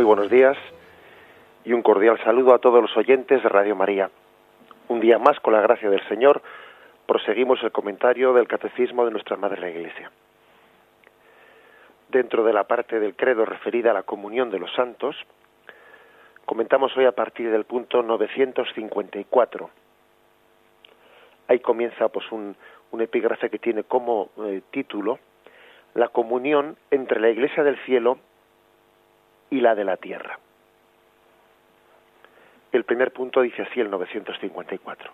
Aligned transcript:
Muy 0.00 0.06
buenos 0.06 0.30
días 0.30 0.56
y 1.62 1.74
un 1.74 1.82
cordial 1.82 2.18
saludo 2.24 2.54
a 2.54 2.58
todos 2.58 2.80
los 2.80 2.96
oyentes 2.96 3.42
de 3.42 3.48
Radio 3.50 3.76
María. 3.76 4.10
Un 4.88 4.98
día 4.98 5.18
más, 5.18 5.38
con 5.40 5.52
la 5.52 5.60
gracia 5.60 5.90
del 5.90 6.02
Señor, 6.08 6.40
proseguimos 7.04 7.62
el 7.62 7.70
comentario 7.70 8.32
del 8.32 8.48
Catecismo 8.48 9.04
de 9.04 9.10
nuestra 9.10 9.36
Madre 9.36 9.60
la 9.60 9.68
Iglesia. 9.68 10.10
Dentro 12.08 12.44
de 12.44 12.54
la 12.54 12.64
parte 12.64 12.98
del 12.98 13.14
credo 13.14 13.44
referida 13.44 13.90
a 13.90 13.92
la 13.92 14.04
comunión 14.04 14.50
de 14.50 14.58
los 14.58 14.72
santos, 14.72 15.16
comentamos 16.46 16.96
hoy 16.96 17.04
a 17.04 17.12
partir 17.12 17.50
del 17.50 17.64
punto 17.64 18.02
954. 18.02 19.68
Ahí 21.48 21.58
comienza 21.58 22.08
pues 22.08 22.24
un, 22.32 22.56
epígrafe 22.98 23.50
que 23.50 23.58
tiene 23.58 23.84
como 23.84 24.30
eh, 24.46 24.62
título 24.70 25.18
la 25.92 26.08
comunión 26.08 26.78
entre 26.90 27.20
la 27.20 27.28
Iglesia 27.28 27.62
del 27.62 27.76
cielo 27.84 28.16
y 29.50 29.60
la 29.60 29.74
de 29.74 29.84
la 29.84 29.96
tierra. 29.96 30.38
El 32.72 32.84
primer 32.84 33.12
punto 33.12 33.40
dice 33.40 33.62
así 33.62 33.80
el 33.80 33.90
954. 33.90 35.12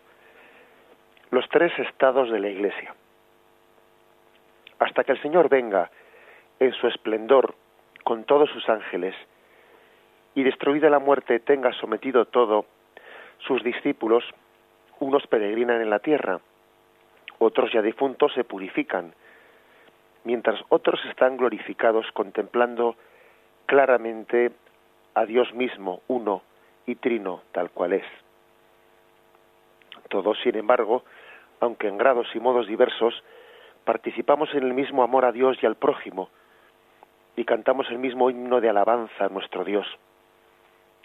Los 1.30 1.48
tres 1.48 1.72
estados 1.78 2.30
de 2.30 2.38
la 2.38 2.48
Iglesia. 2.48 2.94
Hasta 4.78 5.04
que 5.04 5.12
el 5.12 5.22
Señor 5.22 5.48
venga 5.48 5.90
en 6.60 6.72
su 6.72 6.86
esplendor 6.86 7.54
con 8.04 8.24
todos 8.24 8.50
sus 8.50 8.68
ángeles 8.68 9.14
y 10.34 10.42
destruida 10.42 10.90
la 10.90 10.98
muerte 10.98 11.40
tenga 11.40 11.72
sometido 11.72 12.26
todo, 12.26 12.66
sus 13.38 13.64
discípulos, 13.64 14.22
unos 15.00 15.26
peregrinan 15.26 15.80
en 15.80 15.90
la 15.90 15.98
tierra, 15.98 16.40
otros 17.38 17.72
ya 17.72 17.82
difuntos 17.82 18.32
se 18.34 18.44
purifican, 18.44 19.14
mientras 20.24 20.60
otros 20.68 21.00
están 21.06 21.36
glorificados 21.38 22.06
contemplando 22.12 22.96
claramente 23.66 24.52
a 25.14 25.26
Dios 25.26 25.52
mismo, 25.54 26.00
uno 26.08 26.42
y 26.86 26.94
trino, 26.94 27.42
tal 27.52 27.70
cual 27.70 27.94
es. 27.94 28.06
Todos, 30.08 30.38
sin 30.42 30.56
embargo, 30.56 31.04
aunque 31.60 31.88
en 31.88 31.98
grados 31.98 32.28
y 32.34 32.40
modos 32.40 32.66
diversos, 32.66 33.22
participamos 33.84 34.52
en 34.54 34.62
el 34.62 34.74
mismo 34.74 35.02
amor 35.02 35.24
a 35.24 35.32
Dios 35.32 35.58
y 35.62 35.66
al 35.66 35.76
prójimo, 35.76 36.28
y 37.36 37.44
cantamos 37.44 37.90
el 37.90 37.98
mismo 37.98 38.30
himno 38.30 38.60
de 38.60 38.68
alabanza 38.68 39.26
a 39.26 39.28
nuestro 39.28 39.64
Dios. 39.64 39.86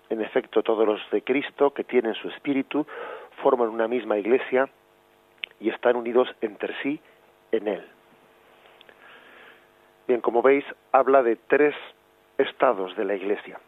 En 0.10 0.22
efecto, 0.22 0.62
todos 0.62 0.86
los 0.86 1.00
de 1.12 1.24
Cristo 1.24 1.74
que 1.74 1.84
tienen 1.84 2.16
su 2.16 2.30
espíritu 2.30 2.86
forman 3.42 3.70
una 3.70 3.88
misma 3.88 4.18
iglesia 4.18 4.70
y 5.60 5.70
están 5.70 5.96
unidos 5.96 6.28
entre 6.42 6.76
sí 6.82 7.00
en 7.52 7.68
Él. 7.68 7.88
Bien, 10.08 10.20
como 10.20 10.42
veis, 10.42 10.66
habla 10.92 11.24
de 11.24 11.38
tres 11.38 11.76
estados 12.42 12.96
de 12.96 13.06
la 13.06 13.16
Iglesia. 13.16 13.60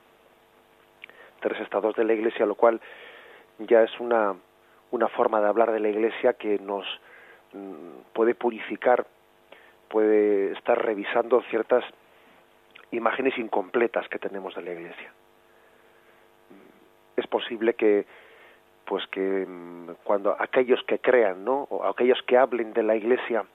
Tres 1.39 1.59
estados 1.61 1.95
de 1.95 2.03
la 2.03 2.13
Iglesia, 2.13 2.45
lo 2.45 2.55
cual 2.55 2.79
ya 3.59 3.83
es 3.83 3.99
una, 3.99 4.35
una 4.91 5.07
forma 5.09 5.41
de 5.41 5.47
hablar 5.47 5.71
de 5.71 5.79
la 5.79 5.89
Iglesia 5.89 6.33
que 6.33 6.59
nos 6.59 6.85
mm, 7.53 8.13
puede 8.13 8.35
purificar, 8.35 9.05
puede 9.89 10.53
estar 10.53 10.83
revisando 10.83 11.41
ciertas 11.49 11.83
imágenes 12.91 13.37
incompletas 13.37 14.07
que 14.07 14.19
tenemos 14.19 14.55
de 14.55 14.61
la 14.61 14.71
Iglesia. 14.71 15.13
Es 17.15 17.27
posible 17.27 17.73
que 17.73 18.05
pues 18.85 19.05
que 19.07 19.45
mm, 19.47 19.95
cuando 20.03 20.35
aquellos 20.39 20.83
que 20.83 20.99
crean, 20.99 21.43
¿no? 21.43 21.67
o 21.69 21.85
aquellos 21.85 22.21
que 22.23 22.37
hablen 22.37 22.73
de 22.73 22.83
la 22.83 22.95
Iglesia 22.95 23.45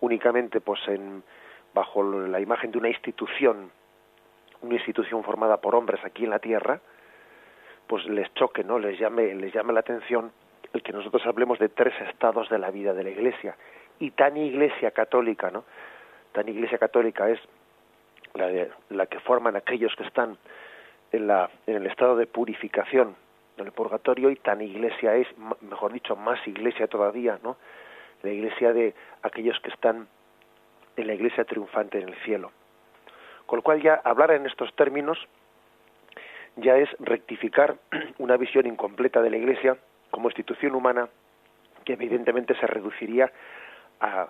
únicamente 0.00 0.60
pues 0.60 0.80
en 0.88 1.22
bajo 1.74 2.02
la 2.02 2.40
imagen 2.40 2.70
de 2.70 2.78
una 2.78 2.88
institución, 2.88 3.70
una 4.62 4.74
institución 4.74 5.22
formada 5.24 5.60
por 5.60 5.74
hombres 5.74 6.04
aquí 6.04 6.24
en 6.24 6.30
la 6.30 6.38
tierra, 6.38 6.80
pues 7.86 8.04
les 8.06 8.32
choque, 8.34 8.64
¿no? 8.64 8.78
Les 8.78 8.98
llame, 8.98 9.34
les 9.34 9.52
llame 9.52 9.72
la 9.72 9.80
atención 9.80 10.32
el 10.72 10.82
que 10.82 10.92
nosotros 10.92 11.26
hablemos 11.26 11.58
de 11.58 11.68
tres 11.68 11.94
estados 12.08 12.48
de 12.48 12.58
la 12.58 12.70
vida 12.70 12.94
de 12.94 13.04
la 13.04 13.10
Iglesia 13.10 13.56
y 13.98 14.12
tan 14.12 14.36
Iglesia 14.36 14.92
católica, 14.92 15.50
¿no? 15.50 15.64
Tan 16.32 16.48
Iglesia 16.48 16.78
católica 16.78 17.28
es 17.28 17.38
la, 18.34 18.68
la 18.88 19.06
que 19.06 19.20
forman 19.20 19.56
aquellos 19.56 19.94
que 19.96 20.04
están 20.04 20.38
en, 21.10 21.26
la, 21.26 21.50
en 21.66 21.76
el 21.76 21.86
estado 21.86 22.16
de 22.16 22.26
purificación 22.26 23.14
del 23.56 23.72
purgatorio 23.72 24.30
y 24.30 24.36
tan 24.36 24.62
Iglesia 24.62 25.14
es, 25.16 25.26
mejor 25.60 25.92
dicho, 25.92 26.16
más 26.16 26.38
Iglesia 26.46 26.86
todavía, 26.86 27.38
¿no? 27.42 27.56
La 28.22 28.30
Iglesia 28.30 28.72
de 28.72 28.94
aquellos 29.22 29.58
que 29.60 29.70
están 29.70 30.08
en 30.96 31.06
la 31.06 31.14
iglesia 31.14 31.44
triunfante 31.44 31.98
en 31.98 32.08
el 32.08 32.14
cielo. 32.24 32.52
Con 33.46 33.58
lo 33.58 33.62
cual 33.62 33.82
ya 33.82 34.00
hablar 34.04 34.30
en 34.32 34.46
estos 34.46 34.74
términos 34.74 35.18
ya 36.56 36.76
es 36.76 36.88
rectificar 36.98 37.76
una 38.18 38.36
visión 38.36 38.66
incompleta 38.66 39.22
de 39.22 39.30
la 39.30 39.36
iglesia 39.36 39.76
como 40.10 40.28
institución 40.28 40.74
humana 40.74 41.08
que 41.84 41.94
evidentemente 41.94 42.54
se 42.54 42.66
reduciría 42.66 43.32
a, 44.00 44.28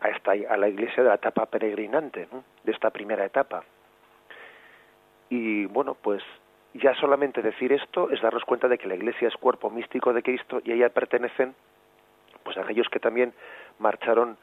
a, 0.00 0.08
esta, 0.08 0.32
a 0.32 0.56
la 0.56 0.68
iglesia 0.68 1.02
de 1.02 1.08
la 1.08 1.16
etapa 1.16 1.46
peregrinante, 1.46 2.28
de 2.64 2.72
esta 2.72 2.90
primera 2.90 3.24
etapa. 3.24 3.64
Y 5.28 5.66
bueno, 5.66 5.96
pues 6.00 6.22
ya 6.74 6.94
solamente 6.94 7.42
decir 7.42 7.72
esto 7.72 8.10
es 8.10 8.20
darnos 8.20 8.44
cuenta 8.44 8.68
de 8.68 8.78
que 8.78 8.88
la 8.88 8.94
iglesia 8.94 9.28
es 9.28 9.36
cuerpo 9.36 9.70
místico 9.70 10.12
de 10.12 10.22
Cristo 10.22 10.60
y 10.64 10.72
a 10.72 10.74
ella 10.74 10.88
pertenecen 10.90 11.54
pues 12.44 12.56
aquellos 12.58 12.88
que 12.88 13.00
también 13.00 13.32
marcharon 13.78 14.36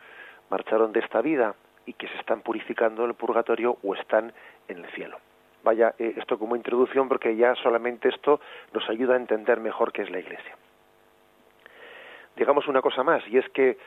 marcharon 0.49 0.91
de 0.91 0.99
esta 0.99 1.21
vida 1.21 1.55
y 1.85 1.93
que 1.93 2.07
se 2.07 2.17
están 2.17 2.41
purificando 2.41 3.03
en 3.03 3.09
el 3.09 3.15
purgatorio 3.15 3.77
o 3.83 3.95
están 3.95 4.33
en 4.67 4.77
el 4.77 4.85
cielo. 4.91 5.17
Vaya, 5.63 5.95
eh, 5.97 6.13
esto 6.17 6.37
como 6.37 6.55
introducción 6.55 7.07
porque 7.07 7.35
ya 7.35 7.55
solamente 7.55 8.09
esto 8.09 8.39
nos 8.73 8.87
ayuda 8.89 9.13
a 9.13 9.17
entender 9.17 9.59
mejor 9.59 9.91
qué 9.91 10.03
es 10.03 10.11
la 10.11 10.19
Iglesia. 10.19 10.55
Digamos 12.35 12.67
una 12.67 12.81
cosa 12.81 13.03
más, 13.03 13.25
y 13.27 13.37
es 13.37 13.47
que 13.49 13.77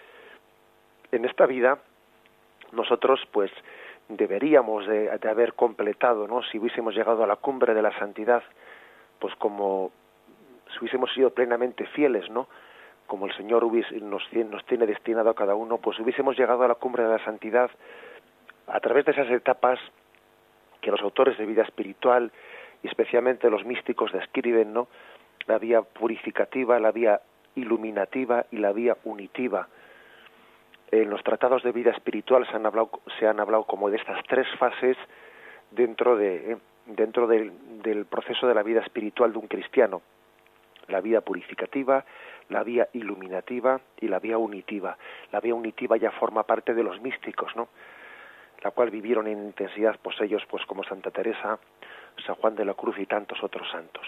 en 1.13 1.25
esta 1.25 1.47
vida 1.47 1.79
nosotros 2.73 3.21
pues 3.33 3.51
deberíamos 4.09 4.87
de, 4.87 5.19
de 5.19 5.29
haber 5.29 5.55
completado, 5.55 6.27
¿no? 6.29 6.43
Si 6.45 6.59
hubiésemos 6.59 6.95
llegado 6.95 7.25
a 7.25 7.27
la 7.27 7.37
cumbre 7.37 7.75
de 7.75 7.83
la 7.83 7.97
santidad, 7.99 8.43
pues 9.19 9.35
como 9.37 9.91
si 10.73 10.79
hubiésemos 10.81 11.13
sido 11.13 11.31
plenamente 11.31 11.87
fieles, 11.87 12.31
¿no? 12.31 12.49
Como 13.07 13.27
el 13.27 13.37
Señor 13.37 13.65
nos, 14.03 14.33
nos 14.33 14.65
tiene 14.67 14.87
destinado 14.87 15.31
a 15.31 15.35
cada 15.35 15.55
uno, 15.55 15.79
pues 15.79 15.99
hubiésemos 15.99 16.37
llegado 16.37 16.63
a 16.65 16.69
la 16.69 16.75
cumbre 16.75 17.03
de 17.03 17.11
la 17.11 17.25
santidad 17.25 17.71
a 18.67 18.81
través 18.81 19.05
de 19.05 19.13
esas 19.13 19.31
etapas 19.31 19.79
que 20.81 20.91
los 20.91 21.01
autores 21.01 21.39
de 21.39 21.47
vida 21.47 21.63
espiritual 21.63 22.33
y 22.83 22.89
especialmente 22.89 23.51
los 23.51 23.65
místicos 23.65 24.13
describen, 24.13 24.73
¿no? 24.73 24.89
La 25.47 25.59
vía 25.59 25.83
purificativa, 25.83 26.79
la 26.79 26.93
vía 26.93 27.21
iluminativa 27.55 28.47
y 28.51 28.59
la 28.59 28.73
vía 28.73 28.97
unitiva. 29.05 29.69
En 30.91 31.11
los 31.11 31.23
tratados 31.23 31.63
de 31.63 31.73
vida 31.73 31.91
espiritual 31.91 32.47
se 32.47 32.57
han 32.57 32.67
hablado, 32.67 32.91
se 33.19 33.27
han 33.27 33.41
hablado 33.41 33.65
como 33.65 33.91
de 33.91 33.97
estas 33.97 34.23
tres 34.27 34.47
fases 34.59 34.97
dentro 35.71 36.17
de 36.17 36.59
dentro 36.87 37.27
del, 37.27 37.53
del 37.83 38.07
proceso 38.07 38.47
de 38.47 38.55
la 38.55 38.63
vida 38.63 38.81
espiritual 38.81 39.33
de 39.33 39.39
un 39.39 39.49
cristiano. 39.49 40.03
La 40.89 41.01
vida 41.01 41.21
purificativa, 41.21 42.05
la 42.49 42.63
vía 42.63 42.89
iluminativa 42.93 43.81
y 44.01 44.09
la 44.09 44.19
vía 44.19 44.39
unitiva. 44.39 44.97
La 45.33 45.41
vía 45.41 45.55
unitiva 45.55 45.97
ya 45.97 46.11
forma 46.13 46.45
parte 46.45 46.75
de 46.75 46.83
los 46.83 47.01
místicos, 47.01 47.55
¿no? 47.57 47.69
La 48.63 48.71
cual 48.71 48.91
vivieron 48.91 49.27
en 49.27 49.39
intensidad 49.39 49.97
pues 50.03 50.21
ellos 50.21 50.43
pues 50.49 50.65
como 50.67 50.85
Santa 50.85 51.11
Teresa, 51.11 51.59
San 52.25 52.37
Juan 52.37 52.55
de 52.55 52.65
la 52.65 52.75
Cruz 52.75 52.99
y 52.99 53.07
tantos 53.07 53.43
otros 53.43 53.69
santos. 53.71 54.07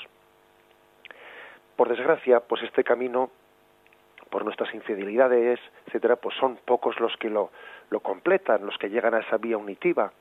Por 1.77 1.89
desgracia, 1.89 2.41
pues 2.41 2.63
este 2.63 2.83
camino 2.83 3.31
por 4.31 4.45
nuestras 4.45 4.75
infidelidades, 4.75 5.59
etcétera, 5.87 6.17
pues 6.17 6.37
son 6.37 6.59
pocos 6.65 6.99
los 7.01 7.17
que 7.17 7.31
lo, 7.31 7.51
lo 7.91 8.01
completan, 8.01 8.67
los 8.67 8.77
que 8.79 8.91
llegan 8.91 9.15
a 9.15 9.21
esa 9.21 9.39
vía 9.39 9.57
unitiva 9.57 10.13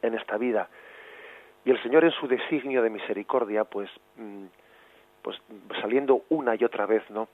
en 0.00 0.14
esta 0.14 0.36
vida. 0.36 0.68
Y 1.64 1.70
el 1.70 1.82
Señor 1.82 2.04
en 2.04 2.10
su 2.12 2.26
designio 2.26 2.82
de 2.82 2.90
misericordia, 2.90 3.64
pues 3.64 3.90
mm, 4.16 4.46
pues 5.22 5.40
saliendo 5.80 6.24
una 6.28 6.54
y 6.54 6.64
otra 6.64 6.86
vez, 6.86 7.08
¿no? 7.10 7.28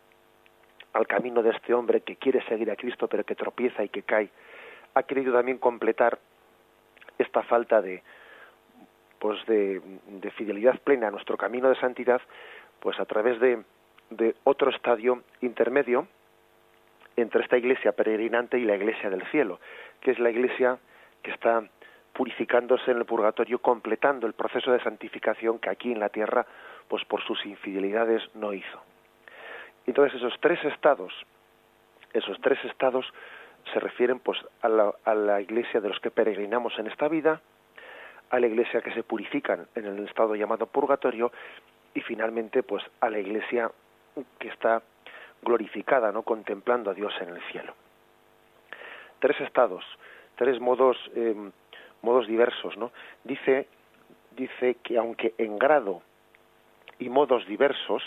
al 0.92 1.06
camino 1.06 1.42
de 1.42 1.50
este 1.50 1.74
hombre 1.74 2.00
que 2.00 2.16
quiere 2.16 2.42
seguir 2.46 2.70
a 2.70 2.76
Cristo 2.76 3.08
pero 3.08 3.24
que 3.24 3.34
tropieza 3.34 3.84
y 3.84 3.88
que 3.88 4.02
cae, 4.02 4.30
ha 4.94 5.02
querido 5.02 5.32
también 5.32 5.58
completar 5.58 6.18
esta 7.18 7.42
falta 7.42 7.82
de 7.82 8.02
pues 9.18 9.44
de, 9.46 9.80
de 10.06 10.30
fidelidad 10.30 10.78
plena 10.80 11.08
a 11.08 11.10
nuestro 11.10 11.36
camino 11.36 11.68
de 11.68 11.74
santidad, 11.76 12.20
pues 12.78 13.00
a 13.00 13.04
través 13.04 13.40
de, 13.40 13.64
de 14.10 14.36
otro 14.44 14.70
estadio 14.70 15.24
intermedio 15.40 16.06
entre 17.16 17.42
esta 17.42 17.58
iglesia 17.58 17.90
peregrinante 17.90 18.60
y 18.60 18.64
la 18.64 18.76
iglesia 18.76 19.10
del 19.10 19.26
cielo, 19.32 19.58
que 20.00 20.12
es 20.12 20.20
la 20.20 20.30
iglesia 20.30 20.78
que 21.22 21.32
está 21.32 21.64
purificándose 22.12 22.92
en 22.92 22.98
el 22.98 23.06
purgatorio, 23.06 23.58
completando 23.58 24.28
el 24.28 24.34
proceso 24.34 24.70
de 24.70 24.80
santificación 24.80 25.58
que 25.58 25.70
aquí 25.70 25.90
en 25.90 25.98
la 25.98 26.10
tierra 26.10 26.46
pues 26.88 27.04
por 27.04 27.22
sus 27.24 27.44
infidelidades 27.46 28.22
no 28.34 28.52
hizo. 28.52 28.82
Entonces 29.86 30.18
esos 30.18 30.38
tres 30.40 30.62
estados, 30.64 31.12
esos 32.12 32.38
tres 32.40 32.62
estados 32.64 33.06
se 33.72 33.80
refieren 33.80 34.18
pues 34.20 34.38
a 34.62 34.68
la, 34.68 34.94
a 35.04 35.14
la 35.14 35.40
iglesia 35.40 35.80
de 35.80 35.88
los 35.88 36.00
que 36.00 36.10
peregrinamos 36.10 36.78
en 36.78 36.86
esta 36.86 37.08
vida, 37.08 37.40
a 38.30 38.40
la 38.40 38.46
iglesia 38.46 38.80
que 38.82 38.92
se 38.92 39.02
purifican 39.02 39.66
en 39.74 39.86
el 39.86 40.06
estado 40.06 40.34
llamado 40.34 40.66
purgatorio 40.66 41.32
y 41.94 42.00
finalmente 42.00 42.62
pues 42.62 42.82
a 43.00 43.10
la 43.10 43.18
iglesia 43.18 43.70
que 44.38 44.48
está 44.48 44.82
glorificada, 45.42 46.12
¿no? 46.12 46.22
contemplando 46.22 46.90
a 46.90 46.94
Dios 46.94 47.12
en 47.20 47.30
el 47.30 47.42
cielo. 47.50 47.74
Tres 49.20 49.40
estados, 49.40 49.84
tres 50.36 50.60
modos, 50.60 50.96
em, 51.14 51.50
modos 52.02 52.26
diversos, 52.26 52.76
¿no? 52.76 52.92
Dice, 53.24 53.66
dice 54.36 54.76
que 54.82 54.98
aunque 54.98 55.34
en 55.38 55.58
grado 55.58 56.02
y 56.98 57.08
modos 57.08 57.46
diversos, 57.46 58.02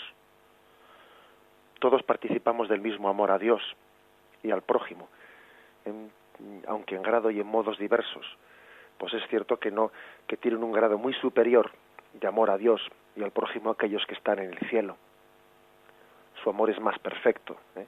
todos 1.78 2.02
participamos 2.02 2.68
del 2.68 2.80
mismo 2.80 3.08
amor 3.08 3.30
a 3.30 3.38
Dios 3.38 3.62
y 4.42 4.50
al 4.50 4.62
prójimo, 4.62 5.08
aunque 6.66 6.94
en 6.94 7.02
grado 7.02 7.30
y 7.30 7.40
en 7.40 7.46
modos 7.46 7.78
diversos. 7.78 8.26
Pues 8.98 9.14
es 9.14 9.26
cierto 9.28 9.58
que 9.58 9.70
no, 9.70 9.90
que 10.26 10.36
tienen 10.36 10.62
un 10.62 10.72
grado 10.72 10.98
muy 10.98 11.12
superior 11.14 11.70
de 12.12 12.26
amor 12.26 12.50
a 12.50 12.58
Dios 12.58 12.80
y 13.16 13.22
al 13.22 13.30
prójimo 13.30 13.70
aquellos 13.70 14.04
que 14.06 14.14
están 14.14 14.38
en 14.38 14.52
el 14.52 14.58
cielo 14.68 14.96
su 16.42 16.50
amor 16.50 16.70
es 16.70 16.80
más 16.80 16.98
perfecto. 16.98 17.56
¿eh? 17.76 17.86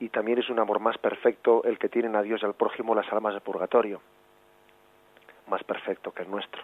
Y 0.00 0.08
también 0.10 0.38
es 0.38 0.48
un 0.50 0.58
amor 0.58 0.80
más 0.80 0.98
perfecto 0.98 1.62
el 1.64 1.78
que 1.78 1.88
tienen 1.88 2.16
a 2.16 2.22
Dios 2.22 2.42
y 2.42 2.46
al 2.46 2.54
prójimo 2.54 2.94
las 2.94 3.10
almas 3.12 3.34
de 3.34 3.40
purgatorio, 3.40 4.00
más 5.48 5.64
perfecto 5.64 6.12
que 6.12 6.22
el 6.22 6.30
nuestro. 6.30 6.62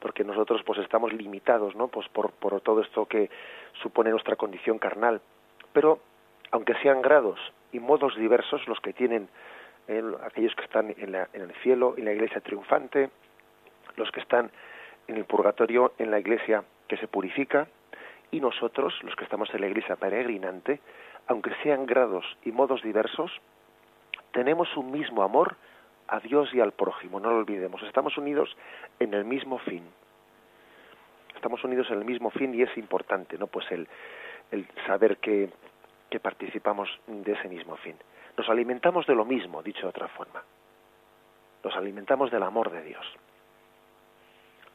Porque 0.00 0.24
nosotros 0.24 0.62
pues 0.64 0.78
estamos 0.78 1.12
limitados, 1.12 1.74
¿no? 1.74 1.88
Pues 1.88 2.08
por, 2.08 2.30
por 2.32 2.60
todo 2.60 2.80
esto 2.80 3.06
que 3.06 3.30
supone 3.82 4.10
nuestra 4.10 4.36
condición 4.36 4.78
carnal. 4.78 5.20
Pero 5.72 6.00
aunque 6.50 6.74
sean 6.82 7.02
grados 7.02 7.38
y 7.72 7.80
modos 7.80 8.16
diversos 8.16 8.66
los 8.68 8.80
que 8.80 8.92
tienen 8.92 9.28
eh, 9.88 10.02
aquellos 10.24 10.54
que 10.54 10.64
están 10.64 10.94
en, 10.96 11.14
en 11.14 11.42
el 11.42 11.52
cielo, 11.62 11.94
en 11.96 12.04
la 12.04 12.12
iglesia 12.12 12.40
triunfante, 12.40 13.10
los 13.96 14.10
que 14.10 14.20
están 14.20 14.50
en 15.08 15.16
el 15.16 15.24
purgatorio, 15.24 15.92
en 15.98 16.10
la 16.10 16.18
iglesia 16.18 16.62
que 16.86 16.96
se 16.96 17.08
purifica, 17.08 17.66
y 18.30 18.40
nosotros, 18.40 18.94
los 19.02 19.16
que 19.16 19.24
estamos 19.24 19.52
en 19.54 19.62
la 19.62 19.68
iglesia 19.68 19.96
peregrinante, 19.96 20.80
aunque 21.26 21.50
sean 21.62 21.86
grados 21.86 22.24
y 22.44 22.52
modos 22.52 22.82
diversos, 22.82 23.32
tenemos 24.32 24.76
un 24.76 24.90
mismo 24.90 25.22
amor 25.22 25.56
a 26.08 26.20
Dios 26.20 26.52
y 26.52 26.60
al 26.60 26.72
prójimo, 26.72 27.20
no 27.20 27.30
lo 27.30 27.38
olvidemos, 27.38 27.82
estamos 27.82 28.16
unidos 28.16 28.56
en 28.98 29.14
el 29.14 29.24
mismo 29.24 29.58
fin. 29.58 29.84
Estamos 31.34 31.62
unidos 31.62 31.88
en 31.90 31.98
el 31.98 32.04
mismo 32.04 32.30
fin 32.30 32.54
y 32.54 32.62
es 32.62 32.76
importante, 32.76 33.38
¿no? 33.38 33.46
Pues 33.46 33.70
el, 33.70 33.86
el 34.50 34.66
saber 34.86 35.18
que, 35.18 35.50
que 36.10 36.18
participamos 36.18 36.88
de 37.06 37.32
ese 37.32 37.48
mismo 37.48 37.76
fin. 37.76 37.94
Nos 38.36 38.48
alimentamos 38.48 39.06
de 39.06 39.14
lo 39.14 39.24
mismo, 39.24 39.62
dicho 39.62 39.82
de 39.82 39.88
otra 39.88 40.08
forma. 40.08 40.42
Nos 41.62 41.76
alimentamos 41.76 42.30
del 42.30 42.42
amor 42.42 42.70
de 42.70 42.82
Dios. 42.82 43.06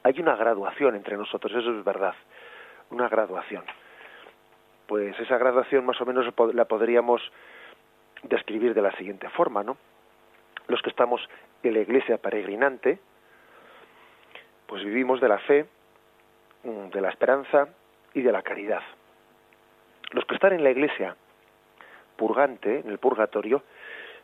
Hay 0.03 0.19
una 0.19 0.35
graduación 0.35 0.95
entre 0.95 1.17
nosotros, 1.17 1.51
eso 1.53 1.77
es 1.77 1.83
verdad 1.83 2.15
una 2.93 3.09
graduación. 3.09 3.63
Pues 4.87 5.19
esa 5.19 5.37
graduación 5.37 5.85
más 5.85 5.99
o 5.99 6.05
menos 6.05 6.25
la 6.53 6.65
podríamos 6.65 7.21
describir 8.23 8.73
de 8.73 8.81
la 8.81 8.95
siguiente 8.95 9.29
forma, 9.29 9.63
¿no? 9.63 9.77
Los 10.67 10.81
que 10.81 10.89
estamos 10.89 11.27
en 11.63 11.73
la 11.73 11.79
iglesia 11.79 12.17
peregrinante, 12.17 12.99
pues 14.67 14.83
vivimos 14.83 15.21
de 15.21 15.27
la 15.27 15.39
fe, 15.39 15.65
mm, 16.63 16.89
de 16.89 17.01
la 17.01 17.09
esperanza 17.09 17.67
y 18.13 18.21
de 18.21 18.31
la 18.31 18.41
caridad. 18.41 18.81
Los 20.11 20.25
que 20.25 20.35
están 20.35 20.53
en 20.53 20.63
la 20.63 20.71
iglesia 20.71 21.15
purgante, 22.15 22.79
en 22.79 22.89
el 22.89 22.99
purgatorio, 22.99 23.63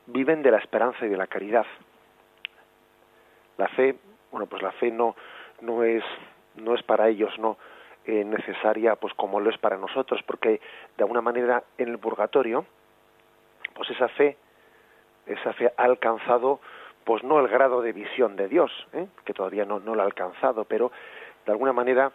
viven 0.05 0.41
de 0.41 0.51
la 0.51 0.57
esperanza 0.57 1.05
y 1.05 1.09
de 1.09 1.17
la 1.17 1.27
caridad. 1.27 1.65
La 3.57 3.67
fe, 3.69 3.95
bueno, 4.31 4.47
pues 4.47 4.61
la 4.61 4.71
fe 4.73 4.91
no 4.91 5.15
no 5.61 5.83
es 5.83 6.03
no 6.55 6.75
es 6.75 6.83
para 6.83 7.09
ellos, 7.09 7.37
no 7.39 7.57
eh, 8.05 8.23
necesaria 8.23 8.95
pues 8.95 9.13
como 9.13 9.39
lo 9.39 9.49
es 9.49 9.57
para 9.57 9.77
nosotros 9.77 10.21
porque 10.25 10.61
de 10.97 11.03
alguna 11.03 11.21
manera 11.21 11.63
en 11.77 11.89
el 11.89 11.99
purgatorio 11.99 12.65
pues 13.75 13.89
esa 13.91 14.07
fe 14.09 14.37
esa 15.29 15.53
fe 15.53 15.71
ha 15.77 15.83
alcanzado 15.83 16.59
pues 17.03 17.23
no 17.23 17.39
el 17.39 17.47
grado 17.47 17.81
de 17.81 17.93
visión 17.93 18.35
de 18.35 18.47
Dios 18.47 18.71
¿eh? 18.93 19.07
que 19.25 19.33
todavía 19.33 19.65
no, 19.65 19.79
no 19.79 19.95
lo 19.95 20.01
ha 20.01 20.05
alcanzado 20.05 20.65
pero 20.65 20.91
de 21.45 21.51
alguna 21.51 21.73
manera 21.73 22.11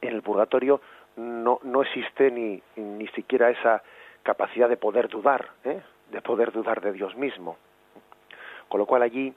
en 0.00 0.14
el 0.14 0.22
purgatorio 0.22 0.80
no, 1.16 1.58
no 1.62 1.82
existe 1.82 2.30
ni, 2.30 2.62
ni 2.76 3.08
siquiera 3.08 3.50
esa 3.50 3.82
capacidad 4.22 4.68
de 4.68 4.76
poder 4.76 5.08
dudar, 5.08 5.48
¿eh? 5.64 5.80
de 6.10 6.20
poder 6.22 6.52
dudar 6.52 6.80
de 6.80 6.92
Dios 6.92 7.16
mismo. 7.16 7.56
Con 8.68 8.78
lo 8.78 8.86
cual 8.86 9.02
allí 9.02 9.32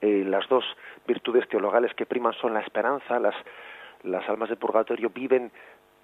eh, 0.00 0.24
las 0.26 0.48
dos 0.48 0.64
virtudes 1.06 1.48
teologales 1.48 1.94
que 1.94 2.06
priman 2.06 2.32
son 2.34 2.54
la 2.54 2.60
esperanza, 2.60 3.18
las, 3.20 3.34
las 4.02 4.28
almas 4.28 4.48
de 4.48 4.56
purgatorio 4.56 5.10
viven 5.10 5.52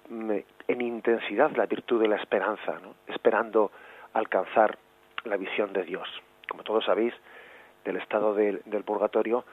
mm, 0.09 0.31
en 0.67 0.81
intensidad 0.81 1.51
la 1.55 1.65
virtud 1.65 2.01
de 2.01 2.07
la 2.07 2.17
esperanza, 2.17 2.79
esperando 3.07 3.71
alcanzar 4.13 4.77
la 5.25 5.37
visión 5.37 5.73
de 5.73 5.83
Dios. 5.83 6.07
Como 6.49 6.63
todos 6.63 6.85
sabéis, 6.85 7.13
del 7.85 7.97
estado 7.97 8.33
del 8.33 8.83
purgatorio, 8.85 9.45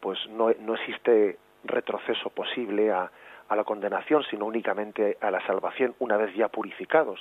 pues 0.00 0.18
no, 0.30 0.50
no, 0.60 0.74
existe 0.74 1.38
retroceso 1.64 2.30
posible 2.30 2.90
a, 2.90 3.10
a, 3.48 3.56
la 3.56 3.64
condenación, 3.64 4.24
sino 4.24 4.46
únicamente 4.46 5.16
a 5.20 5.30
la 5.30 5.44
salvación 5.46 5.94
una 5.98 6.16
vez 6.16 6.34
ya 6.34 6.48
purificados. 6.48 7.20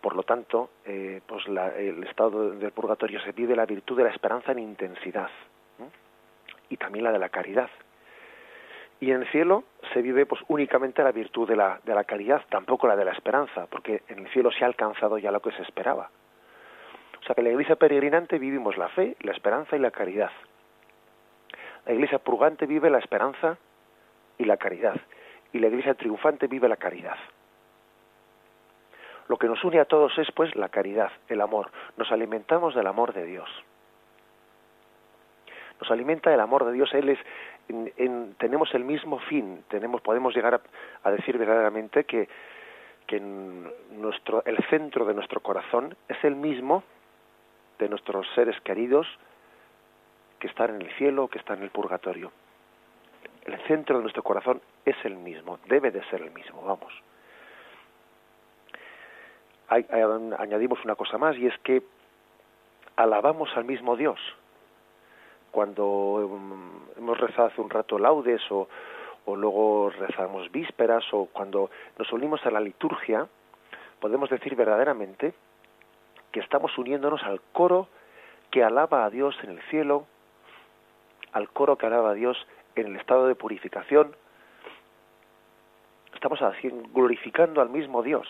Por 0.00 0.16
lo 0.16 0.22
tanto, 0.22 0.70
eh, 0.86 1.20
pues 1.26 1.46
el 1.46 2.02
estado 2.04 2.52
del 2.52 2.72
purgatorio 2.72 3.20
se 3.20 3.32
vive 3.32 3.54
la 3.54 3.66
virtud 3.66 3.98
de 3.98 4.04
la 4.04 4.10
esperanza 4.10 4.52
en 4.52 4.60
intensidad 4.60 5.30
y 6.70 6.76
también 6.76 7.04
la 7.04 7.12
de 7.12 7.18
la 7.18 7.28
caridad. 7.28 7.68
Y 9.00 9.10
en 9.10 9.22
el 9.22 9.28
cielo 9.28 9.64
se 9.92 10.00
vive 10.02 10.24
pues 10.24 10.40
únicamente 10.48 11.02
la 11.02 11.12
virtud 11.12 11.48
de 11.48 11.56
la, 11.56 11.80
de 11.84 11.94
la 11.94 12.04
caridad, 12.04 12.42
tampoco 12.48 12.86
la 12.86 12.96
de 12.96 13.04
la 13.04 13.12
esperanza, 13.12 13.66
porque 13.66 14.02
en 14.08 14.20
el 14.20 14.28
cielo 14.28 14.50
se 14.52 14.64
ha 14.64 14.68
alcanzado 14.68 15.18
ya 15.18 15.30
lo 15.30 15.40
que 15.40 15.52
se 15.52 15.62
esperaba. 15.62 16.10
O 17.20 17.24
sea 17.24 17.34
que 17.34 17.40
en 17.40 17.46
la 17.46 17.50
iglesia 17.50 17.76
peregrinante 17.76 18.38
vivimos 18.38 18.76
la 18.76 18.88
fe, 18.88 19.16
la 19.20 19.32
esperanza 19.32 19.76
y 19.76 19.78
la 19.78 19.90
caridad. 19.90 20.30
La 21.86 21.92
iglesia 21.92 22.18
purgante 22.18 22.66
vive 22.66 22.90
la 22.90 22.98
esperanza 22.98 23.58
y 24.38 24.44
la 24.44 24.56
caridad. 24.56 24.96
Y 25.52 25.58
la 25.58 25.68
iglesia 25.68 25.94
triunfante 25.94 26.46
vive 26.46 26.68
la 26.68 26.76
caridad. 26.76 27.16
Lo 29.28 29.36
que 29.36 29.46
nos 29.46 29.62
une 29.62 29.78
a 29.78 29.84
todos 29.84 30.16
es 30.18 30.30
pues 30.32 30.54
la 30.56 30.68
caridad, 30.68 31.10
el 31.28 31.40
amor. 31.40 31.70
Nos 31.96 32.10
alimentamos 32.10 32.74
del 32.74 32.86
amor 32.86 33.12
de 33.12 33.24
Dios. 33.24 33.48
Nos 35.80 35.90
alimenta 35.90 36.34
el 36.34 36.40
amor 36.40 36.64
de 36.66 36.72
Dios. 36.72 36.92
Él 36.94 37.10
es 37.10 37.18
tenemos 38.38 38.74
el 38.74 38.84
mismo 38.84 39.18
fin, 39.20 39.64
tenemos, 39.68 40.00
podemos 40.00 40.34
llegar 40.34 40.60
a, 41.04 41.10
decir 41.10 41.38
verdaderamente 41.38 42.04
que, 42.04 42.28
que 43.06 43.20
nuestro, 43.20 44.42
el 44.44 44.58
centro 44.68 45.04
de 45.04 45.14
nuestro 45.14 45.40
corazón 45.40 45.96
es 46.08 46.22
el 46.24 46.34
mismo 46.34 46.82
de 47.80 47.88
nuestros 47.88 48.26
seres 48.34 48.60
queridos 48.60 49.06
que 50.38 50.46
están 50.46 50.76
en 50.76 50.82
el 50.82 50.92
cielo 50.94 51.28
que 51.28 51.38
están 51.38 51.58
en 51.58 51.64
el 51.64 51.70
purgatorio. 51.70 52.30
El 53.44 53.58
centro 53.66 53.96
de 53.96 54.02
nuestro 54.02 54.22
corazón 54.22 54.60
es 54.84 54.96
el 55.04 55.16
mismo, 55.16 55.58
debe 55.66 55.90
de 55.90 56.04
ser 56.04 56.22
el 56.22 56.30
mismo, 56.30 56.62
vamos. 56.62 56.92
añadimos 60.38 60.84
una 60.84 60.94
cosa 60.94 61.18
más 61.18 61.36
y 61.36 61.46
es 61.46 61.58
que 61.60 61.82
alabamos 62.96 63.50
al 63.56 63.64
mismo 63.64 63.96
Dios 63.96 64.18
cuando 65.50 66.28
mm, 66.28 66.98
hemos 66.98 67.18
rezado 67.18 67.48
hace 67.48 67.60
un 67.60 67.70
rato 67.70 67.98
laudes 67.98 68.40
o, 68.50 68.68
o 69.24 69.36
luego 69.36 69.90
rezamos 69.90 70.50
vísperas 70.52 71.04
o 71.12 71.26
cuando 71.26 71.70
nos 71.98 72.12
unimos 72.12 72.44
a 72.46 72.50
la 72.50 72.60
liturgia, 72.60 73.26
podemos 74.00 74.30
decir 74.30 74.54
verdaderamente 74.54 75.34
que 76.32 76.40
estamos 76.40 76.76
uniéndonos 76.78 77.22
al 77.22 77.40
coro 77.52 77.88
que 78.50 78.64
alaba 78.64 79.04
a 79.04 79.10
Dios 79.10 79.36
en 79.42 79.50
el 79.50 79.62
cielo, 79.62 80.06
al 81.32 81.48
coro 81.50 81.76
que 81.76 81.86
alaba 81.86 82.10
a 82.10 82.14
Dios 82.14 82.46
en 82.74 82.88
el 82.88 82.96
estado 82.96 83.26
de 83.26 83.34
purificación. 83.34 84.14
Estamos 86.14 86.40
glorificando 86.92 87.60
al 87.60 87.70
mismo 87.70 88.02
Dios, 88.02 88.26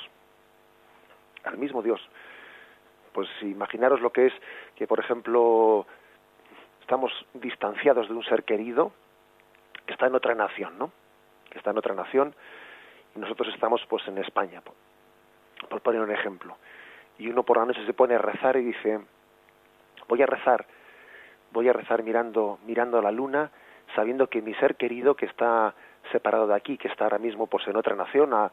al 1.44 1.58
mismo 1.58 1.82
Dios. 1.82 2.00
Pues 3.12 3.28
imaginaros 3.42 4.00
lo 4.00 4.10
que 4.12 4.26
es 4.26 4.32
que, 4.76 4.86
por 4.86 5.00
ejemplo, 5.00 5.86
estamos 6.80 7.12
distanciados 7.34 8.08
de 8.08 8.14
un 8.14 8.24
ser 8.24 8.44
querido 8.44 8.92
que 9.86 9.92
está 9.92 10.06
en 10.06 10.14
otra 10.14 10.34
nación, 10.34 10.78
¿no? 10.78 10.92
Que 11.50 11.58
está 11.58 11.70
en 11.70 11.78
otra 11.78 11.94
nación 11.94 12.34
y 13.14 13.18
nosotros 13.18 13.52
estamos 13.52 13.84
pues 13.88 14.06
en 14.08 14.18
España, 14.18 14.62
por, 15.68 15.80
poner 15.80 16.00
un 16.00 16.10
ejemplo. 16.10 16.56
Y 17.20 17.28
uno 17.28 17.42
por 17.42 17.58
la 17.58 17.66
noche 17.66 17.84
se 17.84 17.92
pone 17.92 18.14
a 18.14 18.18
rezar 18.18 18.56
y 18.56 18.64
dice, 18.64 18.98
voy 20.08 20.22
a 20.22 20.26
rezar, 20.26 20.64
voy 21.52 21.68
a 21.68 21.72
rezar 21.74 22.02
mirando, 22.02 22.58
mirando 22.66 23.02
la 23.02 23.10
luna, 23.12 23.50
sabiendo 23.94 24.28
que 24.28 24.40
mi 24.40 24.54
ser 24.54 24.76
querido 24.76 25.14
que 25.14 25.26
está 25.26 25.74
separado 26.12 26.46
de 26.46 26.54
aquí, 26.54 26.78
que 26.78 26.88
está 26.88 27.04
ahora 27.04 27.18
mismo 27.18 27.46
pues 27.46 27.68
en 27.68 27.76
otra 27.76 27.94
nación, 27.94 28.32
a, 28.32 28.44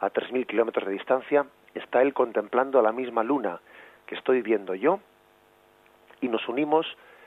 a 0.00 0.10
3.000 0.10 0.46
kilómetros 0.46 0.86
de 0.86 0.92
distancia, 0.92 1.44
está 1.74 2.00
él 2.00 2.14
contemplando 2.14 2.80
la 2.80 2.92
misma 2.92 3.22
luna 3.22 3.60
que 4.06 4.14
estoy 4.14 4.40
viendo 4.40 4.74
yo 4.74 5.00
y 6.22 6.28
nos 6.28 6.48
unimos 6.48 6.86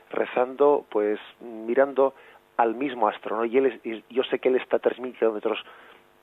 rezando, 0.09 0.83
pues 0.89 1.19
mirando 1.39 2.15
al 2.57 2.73
mismo 2.73 3.07
astro, 3.07 3.37
¿no? 3.37 3.45
Y, 3.45 3.55
él 3.55 3.79
y 3.83 4.03
yo 4.09 4.23
sé 4.23 4.39
que 4.39 4.49
él 4.49 4.55
está 4.55 4.77
a 4.77 4.81
3.000 4.81 5.15
kilómetros 5.15 5.63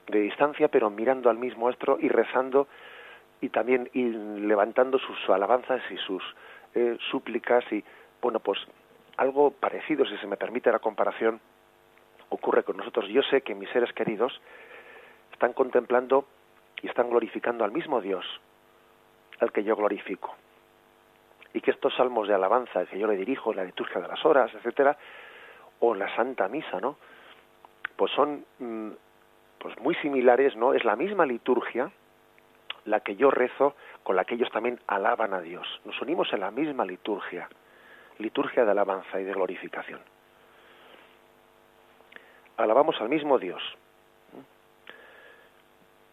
de 0.09 0.19
distancia, 0.19 0.67
pero 0.67 0.91
mirando 0.91 1.31
al 1.31 1.39
mismo 1.39 1.69
astro 1.69 1.97
y 2.01 2.09
rezando 2.09 2.67
y 3.41 3.49
también 3.49 3.91
y 3.93 4.05
levantando 4.05 4.99
sus 4.99 5.29
alabanzas 5.29 5.83
y 5.91 5.97
sus 5.99 6.23
eh, 6.75 6.97
súplicas 7.11 7.65
y, 7.73 7.85
bueno, 8.23 8.41
pues 8.41 8.59
algo 9.17 9.51
parecido, 9.51 10.05
si 10.07 10.17
se 10.19 10.27
me 10.27 10.37
permite 10.37 10.73
la 10.73 10.79
comparación, 10.79 11.41
ocurre 12.31 12.65
con 12.65 12.77
nosotros. 12.77 13.09
Yo 13.09 13.23
sé 13.23 13.43
que 13.43 13.55
mis 13.55 13.71
seres 13.71 13.93
queridos 13.93 14.41
están 15.33 15.53
contemplando 15.53 16.27
y 16.83 16.89
están 16.89 17.11
glorificando 17.11 17.65
al 17.65 17.73
mismo 17.73 18.01
Dios 18.01 18.25
al 19.41 19.53
que 19.53 19.65
yo 19.65 19.77
glorifico. 19.77 20.35
Y 21.53 21.61
que 21.61 21.71
estos 21.71 21.95
salmos 21.95 22.29
de 22.29 22.35
alabanza 22.35 22.87
que 22.87 22.99
yo 22.99 23.07
le 23.07 23.17
dirijo 23.17 23.53
la 23.53 23.65
liturgia 23.65 24.01
de 24.01 24.09
las 24.09 24.25
horas, 24.25 24.53
etcétera, 24.55 24.97
o 25.81 25.95
la 25.95 26.15
Santa 26.17 26.49
Misa, 26.49 26.81
¿no? 26.81 26.97
Pues 27.97 28.11
son 28.13 28.45
mm, 28.59 28.91
pues 29.59 29.79
muy 29.79 29.95
similares, 29.97 30.57
¿no? 30.57 30.75
Es 30.75 30.85
la 30.85 30.97
misma 30.97 31.27
liturgia 31.27 31.91
la 32.85 33.01
que 33.01 33.17
yo 33.17 33.31
rezo, 33.31 33.75
con 34.03 34.17
la 34.17 34.25
que 34.25 34.35
ellos 34.35 34.51
también 34.51 34.79
alaban 34.87 35.35
a 35.35 35.41
Dios. 35.41 35.67
Nos 35.85 36.01
unimos 36.01 36.33
en 36.33 36.41
la 36.41 36.51
misma 36.51 36.85
liturgia, 36.85 37.49
liturgia 38.19 38.65
de 38.65 38.71
alabanza 38.71 39.21
y 39.21 39.25
de 39.25 39.33
glorificación. 39.33 40.01
Alabamos 42.57 43.01
al 43.01 43.09
mismo 43.09 43.39
Dios. 43.39 43.63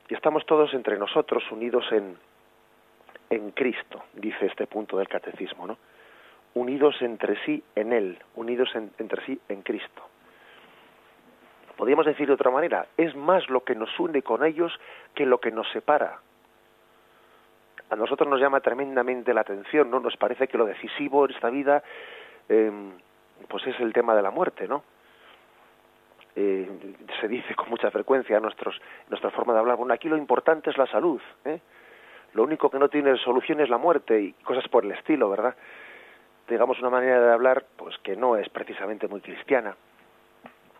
Y 0.09 0.13
estamos 0.13 0.45
todos 0.45 0.73
entre 0.73 0.97
nosotros 0.97 1.43
unidos 1.51 1.85
en, 1.91 2.17
en 3.29 3.51
Cristo, 3.51 4.03
dice 4.13 4.45
este 4.45 4.67
punto 4.67 4.97
del 4.97 5.07
catecismo, 5.07 5.67
¿no? 5.67 5.77
Unidos 6.53 7.01
entre 7.01 7.41
sí 7.45 7.63
en 7.75 7.93
Él, 7.93 8.19
unidos 8.35 8.69
entre 8.75 9.25
sí 9.25 9.39
en 9.47 9.61
Cristo. 9.61 10.03
Podríamos 11.77 12.05
decir 12.05 12.27
de 12.27 12.33
otra 12.33 12.51
manera, 12.51 12.87
es 12.97 13.15
más 13.15 13.49
lo 13.49 13.63
que 13.63 13.73
nos 13.73 13.97
une 13.99 14.21
con 14.21 14.43
ellos 14.43 14.77
que 15.15 15.25
lo 15.25 15.39
que 15.39 15.51
nos 15.51 15.69
separa. 15.71 16.19
A 17.91 17.95
nosotros 17.97 18.29
nos 18.29 18.39
llama 18.39 18.61
tremendamente 18.61 19.33
la 19.33 19.41
atención, 19.41 19.91
¿no? 19.91 19.99
Nos 19.99 20.15
parece 20.15 20.47
que 20.47 20.57
lo 20.57 20.65
decisivo 20.65 21.25
en 21.25 21.31
esta 21.31 21.49
vida, 21.49 21.83
em, 22.47 22.93
pues 23.49 23.67
es 23.67 23.77
el 23.81 23.91
tema 23.91 24.15
de 24.15 24.21
la 24.21 24.31
muerte, 24.31 24.65
¿no? 24.65 24.81
Eh, 26.33 26.95
se 27.19 27.27
dice 27.27 27.53
con 27.53 27.69
mucha 27.69 27.91
frecuencia 27.91 28.37
en 28.37 28.43
nuestros, 28.43 28.81
nuestra 29.09 29.29
forma 29.31 29.51
de 29.51 29.59
hablar, 29.59 29.75
bueno, 29.75 29.93
aquí 29.93 30.07
lo 30.07 30.15
importante 30.15 30.69
es 30.69 30.77
la 30.77 30.87
salud, 30.87 31.21
¿eh? 31.43 31.59
lo 32.33 32.43
único 32.43 32.69
que 32.69 32.79
no 32.79 32.87
tiene 32.87 33.17
solución 33.17 33.59
es 33.59 33.69
la 33.69 33.77
muerte 33.77 34.21
y 34.21 34.31
cosas 34.41 34.65
por 34.69 34.85
el 34.85 34.93
estilo, 34.93 35.29
¿verdad? 35.29 35.53
Digamos 36.47 36.79
una 36.79 36.89
manera 36.89 37.19
de 37.19 37.33
hablar, 37.33 37.65
pues 37.75 37.97
que 37.97 38.15
no 38.15 38.37
es 38.37 38.47
precisamente 38.47 39.09
muy 39.09 39.19
cristiana. 39.19 39.75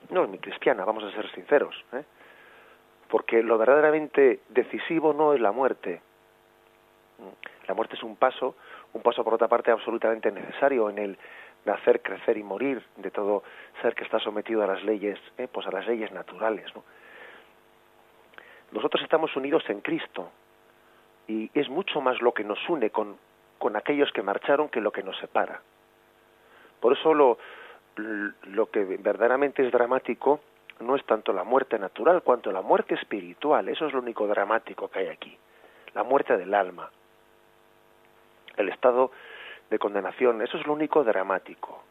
No 0.10 0.24
es 0.24 0.30
muy 0.30 0.40
cristiana, 0.40 0.86
vamos 0.86 1.04
a 1.04 1.12
ser 1.12 1.30
sinceros, 1.32 1.76
¿eh? 1.92 2.06
porque 3.10 3.44
lo 3.44 3.58
verdaderamente 3.58 4.40
decisivo 4.48 5.12
no 5.12 5.34
es 5.34 5.42
la 5.42 5.52
muerte. 5.52 6.02
La 7.68 7.74
muerte 7.74 7.96
es 7.96 8.04
un 8.04 8.16
paso, 8.16 8.56
un 8.94 9.02
paso 9.02 9.24
por 9.24 9.34
otra 9.34 9.48
parte 9.48 9.72
absolutamente 9.72 10.32
necesario 10.32 10.90
en 10.90 10.98
el 10.98 11.18
nacer, 11.66 12.02
crecer 12.02 12.38
y 12.38 12.44
morir 12.44 12.84
de 12.98 13.12
todo 13.12 13.44
ser 13.82 13.94
que 13.96 14.04
está 14.04 14.20
sometido 14.20 14.64
a 14.64 14.68
las 14.68 14.84
leyes, 14.84 15.20
¿eh? 15.38 15.48
pues 15.52 15.68
a 15.68 15.72
las 15.72 15.86
leyes 15.86 16.12
naturales. 16.12 16.66
¿no? 16.76 16.84
Nosotros 18.72 19.04
estamos 19.04 19.36
unidos 19.36 19.64
en 19.70 19.82
Cristo 19.82 20.32
y 21.28 21.50
es 21.54 21.70
mucho 21.70 22.02
más 22.02 22.22
lo 22.22 22.34
que 22.34 22.44
nos 22.44 22.58
une 22.70 22.90
con, 22.90 23.18
con 23.58 23.76
aquellos 23.76 24.12
que 24.12 24.24
marcharon 24.24 24.70
que 24.70 24.82
lo 24.82 24.92
que 24.92 25.04
nos 25.04 25.18
separa. 25.20 25.62
Por 26.80 26.94
eso 26.94 27.14
lo, 27.14 27.38
lo 27.96 28.72
que 28.72 28.84
verdaderamente 28.84 29.66
es 29.66 29.72
dramático 29.72 30.42
no 30.80 30.96
es 30.96 31.06
tanto 31.06 31.32
la 31.32 31.44
muerte 31.44 31.78
natural 31.78 32.24
cuanto 32.24 32.52
la 32.52 32.62
muerte 32.62 32.96
espiritual. 32.96 33.70
Eso 33.70 33.86
es 33.86 33.94
lo 33.94 34.00
único 34.00 34.26
dramático 34.28 34.90
que 34.90 35.00
hay 35.00 35.08
aquí. 35.08 35.38
La 35.94 36.04
muerte 36.04 36.38
del 36.38 36.54
alma. 36.54 36.90
El 38.62 38.70
estado 38.70 39.12
de 39.72 39.80
condenación. 39.80 40.42
Eso 40.42 40.58
es 40.58 40.68
lo 40.68 40.74
único 40.74 41.04
dramático. 41.04 41.84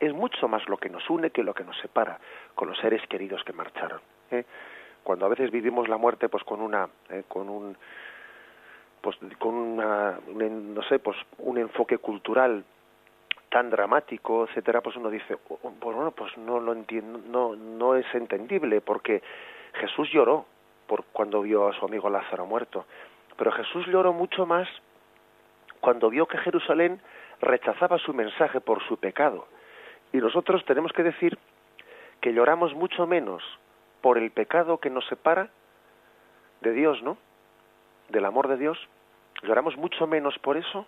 Es 0.00 0.12
mucho 0.14 0.48
más 0.48 0.66
lo 0.68 0.78
que 0.78 0.88
nos 0.88 1.08
une 1.10 1.30
que 1.30 1.42
lo 1.42 1.52
que 1.52 1.64
nos 1.64 1.78
separa 1.78 2.18
con 2.54 2.68
los 2.68 2.78
seres 2.78 3.06
queridos 3.08 3.44
que 3.44 3.52
marcharon. 3.52 4.00
¿eh? 4.30 4.44
Cuando 5.02 5.26
a 5.26 5.28
veces 5.28 5.50
vivimos 5.50 5.88
la 5.88 5.98
muerte 5.98 6.28
pues 6.28 6.42
con 6.44 6.60
una 6.62 6.88
eh, 7.10 7.24
con 7.28 7.50
un 7.50 7.76
pues 9.00 9.16
con 9.38 9.54
una, 9.54 10.18
un, 10.28 10.74
no 10.74 10.82
sé 10.84 11.00
pues 11.00 11.16
un 11.38 11.58
enfoque 11.58 11.98
cultural 11.98 12.64
tan 13.50 13.68
dramático 13.68 14.46
etcétera 14.48 14.80
pues 14.80 14.96
uno 14.96 15.10
dice 15.10 15.36
oh, 15.48 15.58
oh, 15.62 15.70
bueno 15.80 16.12
pues 16.12 16.36
no 16.38 16.60
lo 16.60 16.72
entiendo 16.72 17.20
no 17.26 17.56
no 17.56 17.96
es 17.96 18.06
entendible 18.14 18.80
porque 18.80 19.22
Jesús 19.74 20.08
lloró 20.12 20.46
por 20.86 21.04
cuando 21.12 21.42
vio 21.42 21.68
a 21.68 21.74
su 21.74 21.84
amigo 21.84 22.08
Lázaro 22.08 22.46
muerto 22.46 22.86
pero 23.36 23.50
Jesús 23.52 23.86
lloró 23.86 24.12
mucho 24.12 24.46
más 24.46 24.68
cuando 25.82 26.10
vio 26.10 26.26
que 26.26 26.38
Jerusalén 26.38 27.00
rechazaba 27.40 27.98
su 27.98 28.14
mensaje 28.14 28.60
por 28.60 28.82
su 28.86 28.98
pecado. 28.98 29.48
Y 30.12 30.18
nosotros 30.18 30.64
tenemos 30.64 30.92
que 30.92 31.02
decir 31.02 31.36
que 32.20 32.32
lloramos 32.32 32.72
mucho 32.72 33.04
menos 33.04 33.42
por 34.00 34.16
el 34.16 34.30
pecado 34.30 34.78
que 34.78 34.90
nos 34.90 35.04
separa 35.06 35.50
de 36.60 36.72
Dios, 36.72 37.02
¿no? 37.02 37.18
Del 38.10 38.24
amor 38.24 38.46
de 38.46 38.58
Dios. 38.58 38.78
Lloramos 39.42 39.76
mucho 39.76 40.06
menos 40.06 40.38
por 40.38 40.56
eso 40.56 40.86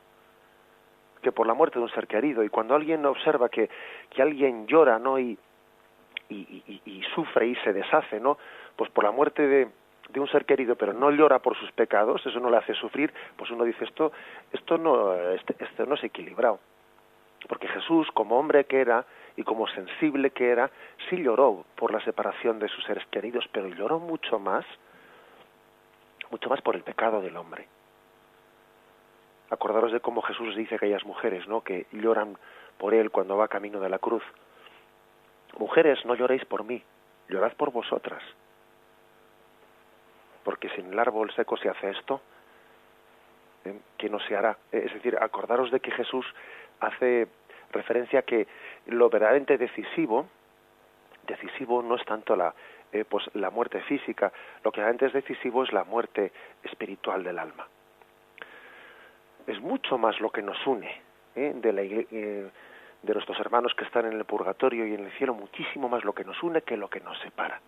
que 1.22 1.32
por 1.32 1.48
la 1.48 1.54
muerte 1.54 1.80
de 1.80 1.86
un 1.86 1.90
ser 1.90 2.06
querido. 2.06 2.44
Y 2.44 2.48
cuando 2.48 2.76
alguien 2.76 3.04
observa 3.04 3.48
que, 3.48 3.68
que 4.10 4.22
alguien 4.22 4.68
llora, 4.68 5.00
¿no? 5.00 5.18
Y, 5.18 5.36
y, 6.28 6.80
y, 6.84 7.02
sufre 7.16 7.48
y 7.48 7.56
se 7.56 7.72
deshace, 7.72 8.20
¿no? 8.20 8.38
Pues 8.76 8.90
por 8.92 9.02
la 9.02 9.10
muerte 9.10 9.44
de, 9.44 9.68
de 10.14 10.20
un 10.20 10.28
ser 10.28 10.46
querido 10.46 10.76
pero 10.76 10.94
no 10.94 11.10
llora 11.10 11.40
por 11.40 11.56
sus 11.58 11.70
pecados, 11.72 12.24
eso 12.24 12.40
no 12.40 12.48
le 12.48 12.56
hace 12.56 12.72
sufrir, 12.74 13.12
pues 13.36 13.50
uno 13.50 13.64
dice 13.64 13.84
esto, 13.84 14.12
esto 14.52 14.78
no, 14.78 15.12
este, 15.30 15.56
esto 15.62 15.84
no 15.84 15.96
es 15.96 16.04
equilibrado. 16.04 16.60
Porque 17.48 17.68
Jesús, 17.68 18.08
como 18.14 18.38
hombre 18.38 18.64
que 18.64 18.80
era 18.80 19.04
y 19.36 19.42
como 19.42 19.66
sensible 19.66 20.30
que 20.30 20.48
era, 20.48 20.70
sí 21.10 21.16
lloró 21.16 21.66
por 21.74 21.92
la 21.92 22.00
separación 22.00 22.58
de 22.58 22.68
sus 22.68 22.84
seres 22.84 23.04
queridos, 23.08 23.44
pero 23.52 23.68
lloró 23.68 23.98
mucho 23.98 24.38
más, 24.38 24.64
mucho 26.30 26.48
más 26.48 26.62
por 26.62 26.76
el 26.76 26.82
pecado 26.82 27.20
del 27.20 27.36
hombre. 27.36 27.66
Acordaros 29.50 29.92
de 29.92 30.00
cómo 30.00 30.22
Jesús 30.22 30.56
dice 30.56 30.76
a 30.76 30.78
aquellas 30.78 31.04
mujeres, 31.04 31.46
¿no? 31.48 31.62
Que 31.62 31.86
lloran 31.92 32.38
por 32.78 32.94
él 32.94 33.10
cuando 33.10 33.36
va 33.36 33.48
camino 33.48 33.80
de 33.80 33.90
la 33.90 33.98
cruz. 33.98 34.22
Mujeres, 35.58 36.02
no 36.06 36.14
lloréis 36.14 36.44
por 36.46 36.64
mí, 36.64 36.82
llorad 37.28 37.52
por 37.54 37.72
vosotras 37.72 38.22
porque 40.44 40.68
sin 40.70 40.92
el 40.92 40.98
árbol 40.98 41.32
seco 41.32 41.56
se 41.56 41.68
hace 41.68 41.90
esto, 41.90 42.20
¿eh? 43.64 43.74
que 43.96 44.08
no 44.08 44.20
se 44.20 44.36
hará. 44.36 44.56
Es 44.70 44.92
decir, 44.92 45.16
acordaros 45.20 45.70
de 45.70 45.80
que 45.80 45.90
Jesús 45.90 46.26
hace 46.80 47.26
referencia 47.72 48.20
a 48.20 48.22
que 48.22 48.46
lo 48.86 49.08
verdaderamente 49.08 49.58
decisivo, 49.58 50.28
decisivo 51.26 51.82
no 51.82 51.96
es 51.96 52.04
tanto 52.04 52.36
la, 52.36 52.54
eh, 52.92 53.04
pues 53.04 53.24
la 53.34 53.50
muerte 53.50 53.80
física, 53.82 54.32
lo 54.62 54.70
que 54.70 54.80
realmente 54.80 55.06
es 55.06 55.12
decisivo 55.12 55.64
es 55.64 55.72
la 55.72 55.84
muerte 55.84 56.30
espiritual 56.62 57.24
del 57.24 57.38
alma. 57.38 57.66
Es 59.46 59.60
mucho 59.60 59.98
más 59.98 60.20
lo 60.20 60.30
que 60.30 60.42
nos 60.42 60.64
une 60.66 60.90
¿eh? 61.34 61.52
de, 61.54 61.72
la, 61.72 61.82
de 61.82 62.50
nuestros 63.02 63.38
hermanos 63.40 63.74
que 63.74 63.84
están 63.84 64.06
en 64.06 64.12
el 64.12 64.24
purgatorio 64.24 64.86
y 64.86 64.94
en 64.94 65.06
el 65.06 65.12
cielo, 65.12 65.34
muchísimo 65.34 65.88
más 65.88 66.04
lo 66.04 66.12
que 66.12 66.24
nos 66.24 66.40
une 66.42 66.62
que 66.62 66.76
lo 66.76 66.88
que 66.88 67.00
nos 67.00 67.18
separa 67.20 67.60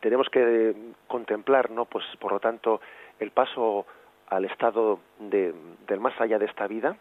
tenemos 0.00 0.28
que 0.30 0.74
contemplar, 1.06 1.70
¿no? 1.70 1.84
Pues 1.84 2.04
por 2.18 2.32
lo 2.32 2.40
tanto, 2.40 2.80
el 3.20 3.30
paso 3.30 3.86
al 4.28 4.44
estado 4.44 5.00
de, 5.18 5.54
del 5.86 6.00
más 6.00 6.20
allá 6.20 6.38
de 6.38 6.46
esta 6.46 6.66
vida 6.66 6.96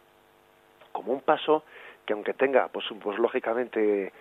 como 0.91 1.11
un 1.11 1.21
paso 1.21 1.63
que 2.05 2.13
aunque 2.13 2.33
tenga, 2.33 2.69
pues, 2.69 2.85
pues 3.01 3.19
lógicamente 3.19 4.13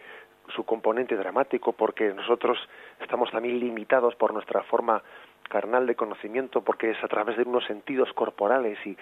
su 0.55 0.65
componente 0.65 1.17
dramático, 1.17 1.73
porque 1.73 2.13
nosotros 2.13 2.59
estamos 3.01 3.31
también 3.31 3.61
limitados 3.61 4.15
por 4.17 4.33
nuestra 4.33 4.63
forma 4.65 5.03
carnal 5.49 5.87
de 5.87 5.95
conocimiento, 5.95 6.63
porque 6.63 6.91
es 6.91 7.05
a 7.05 7.09
través 7.09 7.37
de 7.37 7.45
unos 7.45 7.65
sentidos 7.67 8.13
corporales 8.13 8.79
y 8.85 8.97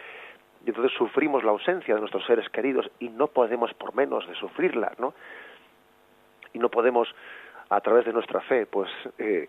entonces 0.67 0.93
sufrimos 0.97 1.43
la 1.43 1.51
ausencia 1.51 1.95
de 1.95 2.01
nuestros 2.01 2.25
seres 2.27 2.49
queridos 2.51 2.91
y 3.01 3.09
no 3.09 3.29
podemos 3.29 3.73
por 3.75 3.95
menos 3.95 4.27
de 4.29 4.35
sufrirla, 4.35 4.93
¿no? 4.99 5.15
Y 6.53 6.59
no 6.59 6.69
podemos 6.69 7.09
a 7.73 7.81
través 7.81 8.05
de 8.05 8.13
nuestra 8.13 8.41
fe, 8.43 8.67
pues 8.67 8.91
eh, 9.17 9.49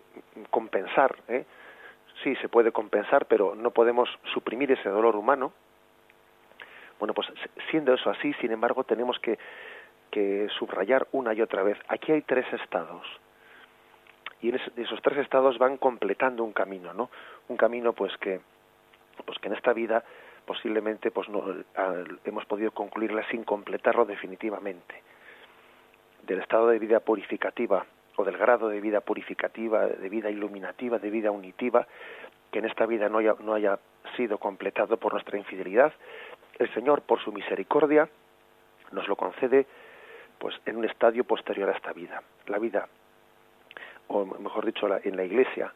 compensar, 0.50 1.14
¿eh? 1.28 1.44
sí 2.22 2.34
se 2.36 2.48
puede 2.48 2.72
compensar, 2.72 3.26
pero 3.26 3.54
no 3.54 3.70
podemos 3.70 4.08
suprimir 4.32 4.72
ese 4.72 4.88
dolor 4.88 5.14
humano. 5.14 5.52
Bueno, 6.98 7.12
pues 7.12 7.28
siendo 7.70 7.92
eso 7.92 8.08
así, 8.08 8.32
sin 8.40 8.50
embargo, 8.50 8.84
tenemos 8.84 9.18
que, 9.18 9.38
que 10.10 10.48
subrayar 10.58 11.06
una 11.12 11.34
y 11.34 11.42
otra 11.42 11.62
vez. 11.62 11.76
Aquí 11.88 12.12
hay 12.12 12.22
tres 12.22 12.50
estados 12.54 13.06
y 14.40 14.48
en 14.48 14.60
esos 14.76 15.02
tres 15.02 15.18
estados 15.18 15.58
van 15.58 15.76
completando 15.76 16.44
un 16.44 16.52
camino, 16.54 16.94
¿no? 16.94 17.10
Un 17.48 17.58
camino, 17.58 17.92
pues 17.92 18.16
que, 18.16 18.40
pues 19.26 19.38
que 19.38 19.48
en 19.48 19.54
esta 19.54 19.74
vida, 19.74 20.02
posiblemente 20.46 21.10
pues 21.10 21.28
no 21.28 21.44
hemos 22.24 22.46
podido 22.46 22.70
concluirla 22.70 23.26
sin 23.28 23.44
completarlo 23.44 24.06
definitivamente 24.06 25.02
del 26.22 26.40
estado 26.40 26.68
de 26.68 26.78
vida 26.78 27.00
purificativa 27.00 27.84
o 28.16 28.24
del 28.24 28.36
grado 28.36 28.68
de 28.68 28.80
vida 28.80 29.00
purificativa, 29.00 29.86
de 29.86 30.08
vida 30.08 30.30
iluminativa, 30.30 30.98
de 30.98 31.10
vida 31.10 31.30
unitiva, 31.30 31.86
que 32.50 32.60
en 32.60 32.66
esta 32.66 32.86
vida 32.86 33.08
no 33.08 33.18
haya, 33.18 33.34
no 33.40 33.54
haya 33.54 33.78
sido 34.16 34.38
completado 34.38 34.96
por 34.96 35.12
nuestra 35.12 35.38
infidelidad, 35.38 35.92
el 36.58 36.72
Señor, 36.72 37.02
por 37.02 37.20
su 37.20 37.32
misericordia, 37.32 38.08
nos 38.92 39.08
lo 39.08 39.16
concede 39.16 39.66
pues 40.38 40.54
en 40.66 40.76
un 40.76 40.84
estadio 40.84 41.24
posterior 41.24 41.68
a 41.68 41.72
esta 41.72 41.92
vida. 41.92 42.22
La 42.46 42.58
vida, 42.58 42.88
o 44.08 44.24
mejor 44.24 44.66
dicho, 44.66 44.86
en 45.02 45.16
la 45.16 45.24
iglesia, 45.24 45.72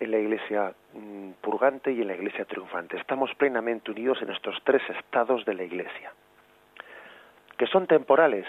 en 0.00 0.10
la 0.10 0.18
iglesia 0.18 0.74
mm, 0.92 1.30
purgante 1.40 1.92
y 1.92 2.00
en 2.00 2.08
la 2.08 2.14
iglesia 2.14 2.44
triunfante. 2.44 2.96
Estamos 2.96 3.34
plenamente 3.34 3.90
unidos 3.90 4.20
en 4.22 4.30
estos 4.30 4.56
tres 4.64 4.82
estados 4.90 5.44
de 5.44 5.54
la 5.54 5.64
iglesia, 5.64 6.12
que 7.56 7.66
son 7.66 7.86
temporales. 7.86 8.46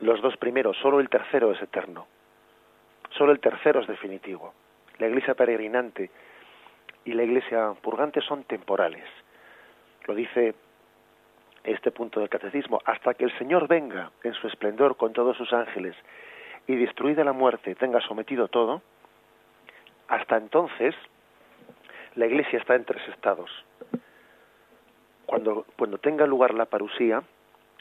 Los 0.00 0.22
dos 0.22 0.36
primeros, 0.36 0.76
solo 0.78 1.00
el 1.00 1.08
tercero 1.08 1.52
es 1.52 1.60
eterno. 1.60 2.06
Solo 3.10 3.32
el 3.32 3.40
tercero 3.40 3.80
es 3.80 3.86
definitivo. 3.86 4.54
La 4.98 5.08
iglesia 5.08 5.34
peregrinante 5.34 6.10
y 7.04 7.12
la 7.12 7.22
iglesia 7.22 7.74
purgante 7.82 8.20
son 8.20 8.44
temporales. 8.44 9.04
Lo 10.06 10.14
dice 10.14 10.54
este 11.64 11.90
punto 11.90 12.20
del 12.20 12.28
catecismo, 12.28 12.80
hasta 12.84 13.14
que 13.14 13.24
el 13.24 13.38
Señor 13.38 13.68
venga 13.68 14.10
en 14.22 14.32
su 14.34 14.46
esplendor 14.46 14.96
con 14.96 15.12
todos 15.12 15.36
sus 15.36 15.52
ángeles 15.52 15.94
y 16.66 16.76
destruida 16.76 17.24
la 17.24 17.32
muerte 17.32 17.74
tenga 17.74 18.00
sometido 18.00 18.48
todo, 18.48 18.82
hasta 20.08 20.36
entonces 20.36 20.94
la 22.14 22.26
iglesia 22.26 22.58
está 22.58 22.74
en 22.74 22.84
tres 22.84 23.06
estados. 23.08 23.50
Cuando, 25.26 25.66
cuando 25.76 25.98
tenga 25.98 26.26
lugar 26.26 26.54
la 26.54 26.66
parusía, 26.66 27.22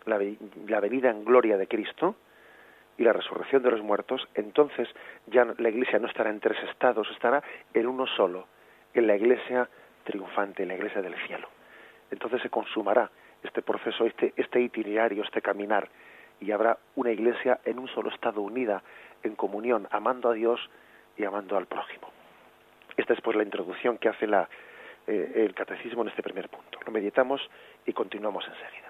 la, 0.05 0.19
la 0.67 0.79
venida 0.79 1.09
en 1.09 1.23
gloria 1.23 1.57
de 1.57 1.67
Cristo 1.67 2.15
y 2.97 3.03
la 3.03 3.13
resurrección 3.13 3.63
de 3.63 3.71
los 3.71 3.81
muertos, 3.81 4.27
entonces 4.35 4.89
ya 5.27 5.45
la 5.57 5.69
iglesia 5.69 5.99
no 5.99 6.07
estará 6.07 6.29
en 6.29 6.39
tres 6.39 6.57
estados, 6.69 7.07
estará 7.11 7.41
en 7.73 7.87
uno 7.87 8.05
solo, 8.07 8.47
en 8.93 9.07
la 9.07 9.15
iglesia 9.15 9.69
triunfante, 10.03 10.63
en 10.63 10.69
la 10.69 10.75
iglesia 10.75 11.01
del 11.01 11.15
cielo. 11.27 11.47
Entonces 12.11 12.41
se 12.41 12.49
consumará 12.49 13.09
este 13.43 13.61
proceso, 13.61 14.05
este, 14.05 14.33
este 14.35 14.59
itinerario, 14.59 15.23
este 15.23 15.41
caminar, 15.41 15.87
y 16.41 16.51
habrá 16.51 16.77
una 16.95 17.11
iglesia 17.11 17.59
en 17.63 17.79
un 17.79 17.87
solo 17.87 18.09
estado 18.09 18.41
unida, 18.41 18.83
en 19.23 19.35
comunión, 19.35 19.87
amando 19.91 20.29
a 20.29 20.33
Dios 20.33 20.59
y 21.17 21.23
amando 21.23 21.57
al 21.57 21.67
prójimo. 21.67 22.09
Esta 22.97 23.13
es 23.13 23.21
pues 23.21 23.37
la 23.37 23.43
introducción 23.43 23.97
que 23.97 24.09
hace 24.09 24.27
la, 24.27 24.49
eh, 25.09 25.43
el 25.43 25.55
catecismo 25.55 26.03
en 26.03 26.09
este 26.09 26.21
primer 26.21 26.49
punto. 26.49 26.77
Lo 26.85 26.91
meditamos 26.91 27.41
y 27.85 27.93
continuamos 27.93 28.45
enseguida. 28.45 28.89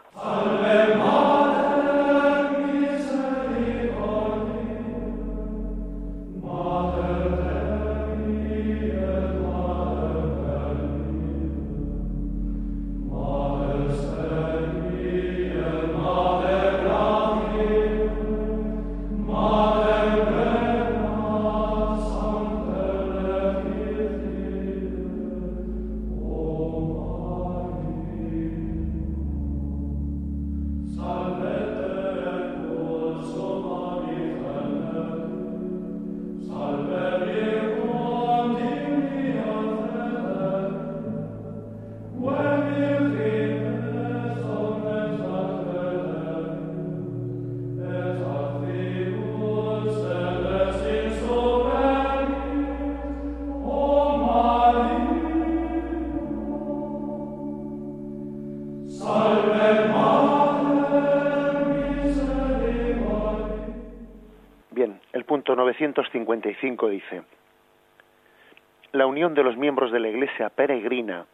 Peregrina 70.47 71.25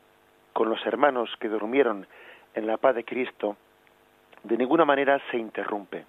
con 0.53 0.69
los 0.69 0.83
hermanos 0.87 1.29
que 1.39 1.49
durmieron 1.49 2.07
en 2.55 2.65
la 2.65 2.77
paz 2.77 2.95
de 2.95 3.05
Cristo 3.05 3.57
de 4.43 4.57
ninguna 4.57 4.85
manera 4.85 5.21
se 5.29 5.37
interrumpe. 5.37 6.05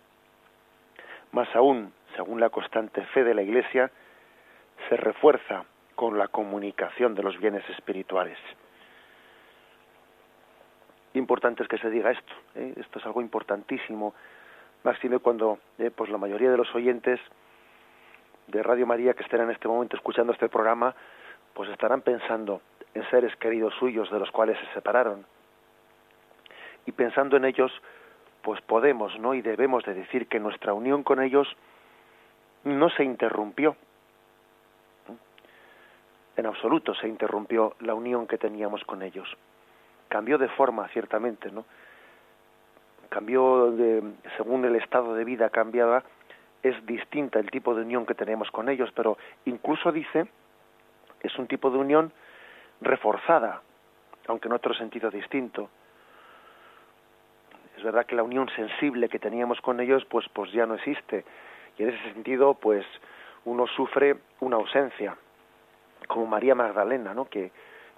Más 1.33 1.55
aún, 1.55 1.93
según 2.15 2.41
la 2.41 2.49
constante 2.49 3.03
fe 3.07 3.25
de 3.25 3.35
la 3.35 3.43
Iglesia, 3.43 3.91
se 4.89 4.97
refuerza 4.97 5.65
con 5.95 6.17
la 6.17 6.29
comunicación 6.29 7.15
de 7.15 7.23
los 7.23 7.39
bienes 7.39 7.69
espirituales. 7.71 8.39
Importante 11.15 11.63
es 11.63 11.69
que 11.69 11.79
se 11.79 11.91
diga 11.91 12.11
esto. 12.11 12.33
¿eh? 12.55 12.75
Esto 12.77 12.99
es 12.99 13.07
algo 13.07 13.21
importantísimo 13.21 14.15
máxime 14.85 15.19
cuando 15.19 15.59
eh, 15.79 15.91
pues 15.91 16.11
la 16.11 16.19
mayoría 16.19 16.51
de 16.51 16.57
los 16.57 16.73
oyentes 16.75 17.19
de 18.47 18.63
Radio 18.63 18.87
María 18.87 19.15
que 19.15 19.25
estén 19.25 19.41
en 19.41 19.51
este 19.51 19.67
momento 19.67 19.97
escuchando 19.97 20.33
este 20.33 20.49
programa, 20.49 20.95
pues 21.55 21.71
estarán 21.71 22.03
pensando 22.03 22.61
en 22.97 23.09
seres 23.11 23.35
queridos 23.37 23.75
suyos 23.79 24.11
de 24.11 24.19
los 24.19 24.31
cuales 24.31 24.59
se 24.59 24.75
separaron. 24.75 25.27
Y 26.87 26.93
pensando 26.93 27.37
en 27.37 27.45
ellos, 27.45 27.71
pues 28.43 28.61
podemos, 28.63 29.19
¿no? 29.19 29.35
Y 29.35 29.43
debemos 29.43 29.85
de 29.85 29.95
decir 29.95 30.29
que 30.29 30.41
nuestra 30.41 30.73
unión 30.73 31.03
con 31.03 31.23
ellos 31.23 31.47
no 32.65 32.89
se 32.91 33.05
interrumpió. 33.05 33.77
En 36.37 36.47
absoluto 36.47 36.95
se 36.95 37.09
interrumpió 37.09 37.77
la 37.81 37.95
unión 37.95 38.27
que 38.27 38.39
teníamos 38.39 38.83
con 38.85 39.03
ellos. 39.03 39.29
Cambió 40.09 40.39
de 40.39 40.49
forma, 40.49 40.89
ciertamente, 40.89 41.51
¿no? 41.51 41.65
cambió 43.09 43.71
de, 43.71 44.03
según 44.37 44.65
el 44.65 44.77
estado 44.77 45.15
de 45.15 45.25
vida 45.25 45.49
cambiaba, 45.51 46.03
es 46.63 46.75
distinta 46.87 47.39
el 47.39 47.51
tipo 47.51 47.75
de 47.75 47.83
unión 47.83 48.05
que 48.05 48.15
tenemos 48.15 48.51
con 48.51 48.69
ellos, 48.69 48.91
pero 48.95 49.17
incluso 49.45 49.93
dice, 49.93 50.27
es 51.21 51.39
un 51.39 51.47
tipo 51.47 51.71
de 51.71 51.79
unión 51.79 52.13
reforzada, 52.81 53.63
aunque 54.27 54.49
en 54.49 54.55
otro 54.55 54.75
sentido 54.75 55.11
distinto. 55.11 55.69
Es 57.77 57.83
verdad 57.83 58.07
que 58.07 58.17
la 58.17 58.23
unión 58.23 58.49
sensible 58.57 59.09
que 59.09 59.19
teníamos 59.19 59.61
con 59.61 59.81
ellos, 59.81 60.05
pues, 60.07 60.27
pues 60.33 60.51
ya 60.53 60.67
no 60.67 60.75
existe. 60.75 61.25
Y 61.79 61.83
en 61.83 61.91
ese 61.91 62.13
sentido, 62.13 62.55
pues, 62.55 62.87
uno 63.45 63.67
sufre 63.67 64.17
una 64.41 64.57
ausencia, 64.57 65.17
como 66.09 66.27
María 66.27 66.55
Magdalena, 66.55 67.15
¿no? 67.15 67.29
que 67.29 67.53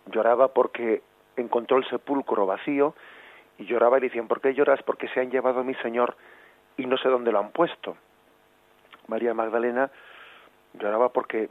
lloraba 0.07 0.49
porque 0.49 1.03
encontró 1.37 1.79
el 1.79 1.89
sepulcro 1.89 2.47
vacío 2.47 2.95
y 3.59 3.65
lloraba 3.65 3.99
y 3.99 4.03
decían, 4.03 4.29
¿por 4.29 4.41
qué 4.41 4.55
lloras? 4.55 4.83
Porque 4.83 5.09
se 5.09 5.21
han 5.21 5.31
llevado 5.31 5.61
a 5.61 5.65
mi 5.65 5.75
Señor 5.77 6.17
y 6.77 6.87
no 6.87 6.97
sé 6.97 7.09
dónde 7.09 7.33
lo 7.33 7.39
han 7.39 7.51
puesto. 7.51 7.97
María 9.09 9.35
Magdalena 9.35 9.91
lloraba 10.75 11.11
porque 11.11 11.49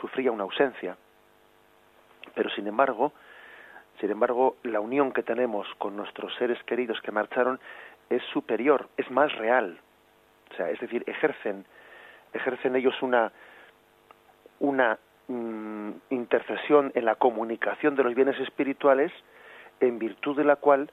sufría 0.00 0.32
una 0.32 0.44
ausencia. 0.44 0.96
Pero 2.36 2.50
sin 2.50 2.66
embargo, 2.68 3.12
sin 3.98 4.10
embargo, 4.10 4.56
la 4.62 4.80
unión 4.80 5.12
que 5.12 5.22
tenemos 5.22 5.66
con 5.78 5.96
nuestros 5.96 6.34
seres 6.36 6.62
queridos 6.64 7.00
que 7.00 7.10
marcharon 7.10 7.58
es 8.10 8.22
superior, 8.32 8.88
es 8.98 9.10
más 9.10 9.34
real. 9.36 9.80
O 10.52 10.54
sea, 10.54 10.70
es 10.70 10.78
decir, 10.78 11.02
ejercen, 11.06 11.64
ejercen 12.34 12.76
ellos 12.76 12.94
una, 13.00 13.32
una 14.60 14.98
mm, 15.28 15.90
intercesión 16.10 16.92
en 16.94 17.06
la 17.06 17.14
comunicación 17.14 17.96
de 17.96 18.04
los 18.04 18.14
bienes 18.14 18.38
espirituales 18.38 19.10
en 19.80 19.98
virtud 19.98 20.36
de 20.36 20.44
la 20.44 20.56
cual 20.56 20.90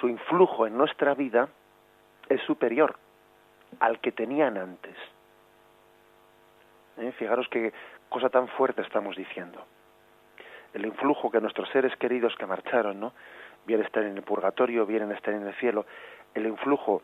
su 0.00 0.08
influjo 0.08 0.66
en 0.68 0.78
nuestra 0.78 1.14
vida 1.14 1.48
es 2.28 2.40
superior 2.42 2.96
al 3.80 3.98
que 4.00 4.12
tenían 4.12 4.56
antes. 4.56 4.96
¿Eh? 6.98 7.12
Fijaros 7.18 7.48
qué 7.50 7.72
cosa 8.08 8.28
tan 8.30 8.46
fuerte 8.46 8.82
estamos 8.82 9.16
diciendo. 9.16 9.66
El 10.74 10.86
influjo 10.86 11.30
que 11.30 11.40
nuestros 11.40 11.68
seres 11.70 11.94
queridos 11.96 12.34
que 12.36 12.46
marcharon, 12.46 12.98
¿no? 13.00 13.12
bien 13.66 13.80
estén 13.82 14.04
en 14.04 14.16
el 14.16 14.22
purgatorio, 14.22 14.86
bien 14.86 15.10
estén 15.12 15.34
en 15.34 15.46
el 15.46 15.54
cielo, 15.54 15.86
el 16.34 16.46
influjo 16.46 17.02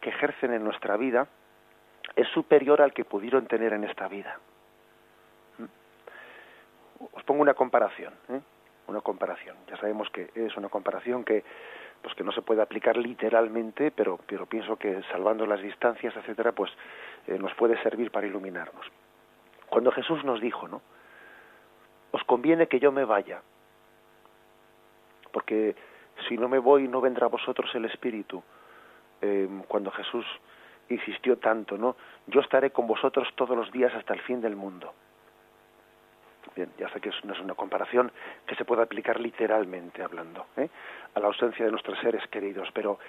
que 0.00 0.10
ejercen 0.10 0.52
en 0.52 0.64
nuestra 0.64 0.96
vida 0.96 1.28
es 2.16 2.28
superior 2.28 2.82
al 2.82 2.92
que 2.92 3.04
pudieron 3.04 3.46
tener 3.46 3.72
en 3.72 3.84
esta 3.84 4.08
vida. 4.08 4.38
¿Mm? 5.58 7.06
Os 7.12 7.22
pongo 7.24 7.42
una 7.42 7.54
comparación. 7.54 8.12
¿eh? 8.30 8.40
una 8.86 9.00
comparación. 9.00 9.56
Ya 9.68 9.76
sabemos 9.76 10.10
que 10.10 10.30
es 10.34 10.56
una 10.56 10.68
comparación 10.68 11.24
que 11.24 11.44
pues 12.02 12.14
que 12.16 12.24
no 12.24 12.32
se 12.32 12.42
puede 12.42 12.60
aplicar 12.60 12.96
literalmente, 12.96 13.90
pero 13.90 14.18
pero 14.26 14.46
pienso 14.46 14.76
que 14.76 15.02
salvando 15.10 15.46
las 15.46 15.62
distancias, 15.62 16.14
etcétera, 16.16 16.52
pues 16.52 16.70
eh, 17.26 17.38
nos 17.38 17.54
puede 17.54 17.80
servir 17.82 18.10
para 18.10 18.26
iluminarnos. 18.26 18.86
Cuando 19.68 19.90
Jesús 19.90 20.22
nos 20.24 20.40
dijo, 20.40 20.68
¿no? 20.68 20.82
Os 22.14 22.22
conviene 22.22 22.68
que 22.68 22.78
yo 22.78 22.92
me 22.92 23.04
vaya, 23.04 23.42
porque 25.32 25.74
si 26.28 26.38
no 26.38 26.48
me 26.48 26.60
voy 26.60 26.86
no 26.86 27.00
vendrá 27.00 27.26
a 27.26 27.28
vosotros 27.28 27.74
el 27.74 27.86
Espíritu. 27.86 28.40
Eh, 29.20 29.48
cuando 29.66 29.90
Jesús 29.90 30.24
insistió 30.90 31.38
tanto, 31.38 31.76
¿no? 31.76 31.96
Yo 32.28 32.40
estaré 32.40 32.70
con 32.70 32.86
vosotros 32.86 33.26
todos 33.34 33.56
los 33.56 33.72
días 33.72 33.92
hasta 33.94 34.14
el 34.14 34.20
fin 34.20 34.40
del 34.40 34.54
mundo. 34.54 34.94
Bien, 36.54 36.70
ya 36.78 36.88
sé 36.90 37.00
que 37.00 37.10
no 37.24 37.32
es 37.32 37.40
una 37.40 37.54
comparación 37.54 38.12
que 38.46 38.54
se 38.54 38.64
pueda 38.64 38.84
aplicar 38.84 39.18
literalmente 39.18 40.04
hablando 40.04 40.46
¿eh? 40.56 40.68
a 41.14 41.18
la 41.18 41.26
ausencia 41.26 41.64
de 41.64 41.72
nuestros 41.72 41.98
seres 41.98 42.24
queridos, 42.28 42.68
pero 42.72 43.00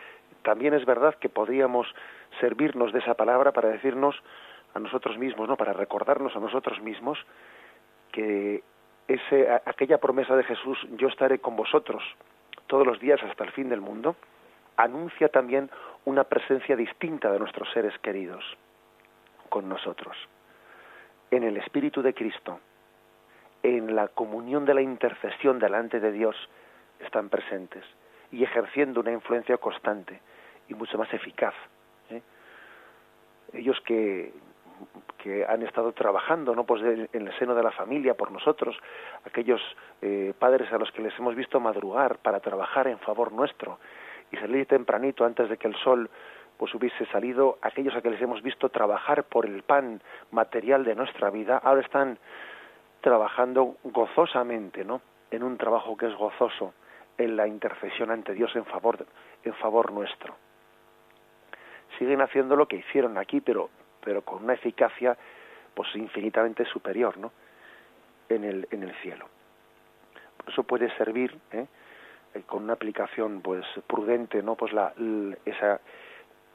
también 0.42 0.74
es 0.74 0.84
verdad 0.84 1.14
que 1.14 1.30
podríamos 1.30 1.86
servirnos 2.40 2.92
de 2.92 3.00
esa 3.00 3.14
palabra 3.14 3.52
para 3.52 3.70
decirnos 3.70 4.16
a 4.74 4.80
nosotros 4.80 5.20
mismos, 5.20 5.48
¿no? 5.48 5.58
Para 5.58 5.74
recordarnos 5.74 6.36
a 6.36 6.40
nosotros 6.40 6.82
mismos 6.82 7.20
que 8.12 8.64
ese, 9.08 9.50
aquella 9.66 9.98
promesa 9.98 10.36
de 10.36 10.44
Jesús, 10.44 10.78
yo 10.98 11.08
estaré 11.08 11.40
con 11.40 11.56
vosotros 11.56 12.04
todos 12.68 12.86
los 12.86 13.00
días 13.00 13.22
hasta 13.24 13.44
el 13.44 13.52
fin 13.52 13.70
del 13.70 13.82
mundo, 13.82 14.16
anuncia 14.78 15.30
también 15.30 15.70
una 16.06 16.24
presencia 16.24 16.76
distinta 16.76 17.32
de 17.32 17.40
nuestros 17.40 17.72
seres 17.72 17.98
queridos 18.00 18.44
con 19.50 19.70
nosotros. 19.70 20.16
En 21.32 21.44
el 21.44 21.58
Espíritu 21.58 22.02
de 22.02 22.14
Cristo, 22.14 22.60
en 23.64 23.96
la 23.96 24.08
comunión 24.10 24.66
de 24.66 24.74
la 24.74 24.82
intercesión 24.82 25.60
delante 25.60 26.00
de 26.00 26.12
Dios, 26.12 26.36
están 27.00 27.30
presentes 27.30 27.84
y 28.32 28.44
ejerciendo 28.44 29.02
una 29.02 29.12
influencia 29.12 29.58
constante 29.58 30.20
y 30.68 30.74
mucho 30.74 30.98
más 30.98 31.12
eficaz. 31.14 31.54
¿eh? 32.10 32.22
Ellos 33.54 33.80
que, 33.86 34.34
que 35.26 35.44
han 35.44 35.64
estado 35.64 35.92
trabajando 35.92 36.54
no 36.54 36.66
pues 36.66 36.84
en 36.84 37.10
el 37.12 37.40
seno 37.40 37.56
de 37.56 37.64
la 37.64 37.72
familia 37.72 38.14
por 38.14 38.32
nosotros 38.32 38.78
aquellos 39.26 39.60
eh, 40.04 40.34
padres 40.38 40.72
a 40.72 40.78
los 40.78 40.92
que 40.92 41.02
les 41.02 41.18
hemos 41.18 41.34
visto 41.34 41.60
madrugar 41.60 42.20
para 42.20 42.40
trabajar 42.40 42.88
en 42.88 43.00
favor 43.00 43.32
nuestro 43.32 43.80
y 44.32 44.38
salir 44.38 44.68
tempranito 44.68 45.26
antes 45.26 45.50
de 45.50 45.58
que 45.58 45.68
el 45.68 45.76
sol 45.78 46.10
pues 46.58 46.74
hubiese 46.76 47.06
salido 47.08 47.58
aquellos 47.64 47.96
a 47.96 48.02
que 48.02 48.12
les 48.12 48.22
hemos 48.22 48.44
visto 48.44 48.70
trabajar 48.70 49.24
por 49.24 49.48
el 49.48 49.64
pan 49.64 50.00
material 50.30 50.84
de 50.84 50.94
nuestra 50.94 51.32
vida 51.32 51.58
ahora 51.58 51.82
están 51.82 52.20
trabajando 53.02 53.78
gozosamente 53.84 54.86
no 54.86 55.02
en 55.32 55.42
un 55.42 55.58
trabajo 55.58 55.98
que 55.98 56.06
es 56.06 56.16
gozoso 56.16 56.74
en 57.18 57.36
la 57.36 57.48
intercesión 57.48 58.12
ante 58.12 58.34
Dios 58.34 58.56
en 58.56 58.66
favor 58.66 59.06
en 59.44 59.54
favor 59.56 59.92
nuestro. 59.92 60.36
Siguen 61.98 62.22
haciendo 62.22 62.56
lo 62.56 62.68
que 62.68 62.76
hicieron 62.76 63.18
aquí 63.18 63.42
pero 63.42 63.70
pero 64.06 64.22
con 64.22 64.44
una 64.44 64.54
eficacia 64.54 65.18
pues 65.74 65.94
infinitamente 65.96 66.64
superior 66.66 67.18
¿no? 67.18 67.32
en, 68.30 68.44
el, 68.46 68.68
en 68.72 68.84
el 68.84 68.94
cielo. 69.02 69.28
Eso 70.48 70.64
puede 70.64 70.96
servir 70.96 71.38
¿eh? 71.52 71.66
Eh, 72.36 72.44
con 72.46 72.64
una 72.64 72.74
aplicación 72.74 73.42
pues 73.42 73.66
prudente 73.88 74.42
no 74.44 74.56
pues 74.56 74.72
la, 74.72 74.94
esa 75.44 75.82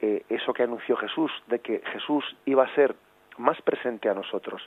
eh, 0.00 0.24
eso 0.28 0.54
que 0.54 0.62
anunció 0.62 0.96
Jesús 0.96 1.30
de 1.48 1.58
que 1.58 1.82
Jesús 1.92 2.24
iba 2.46 2.64
a 2.64 2.74
ser 2.74 2.94
más 3.36 3.60
presente 3.62 4.08
a 4.08 4.14
nosotros 4.14 4.62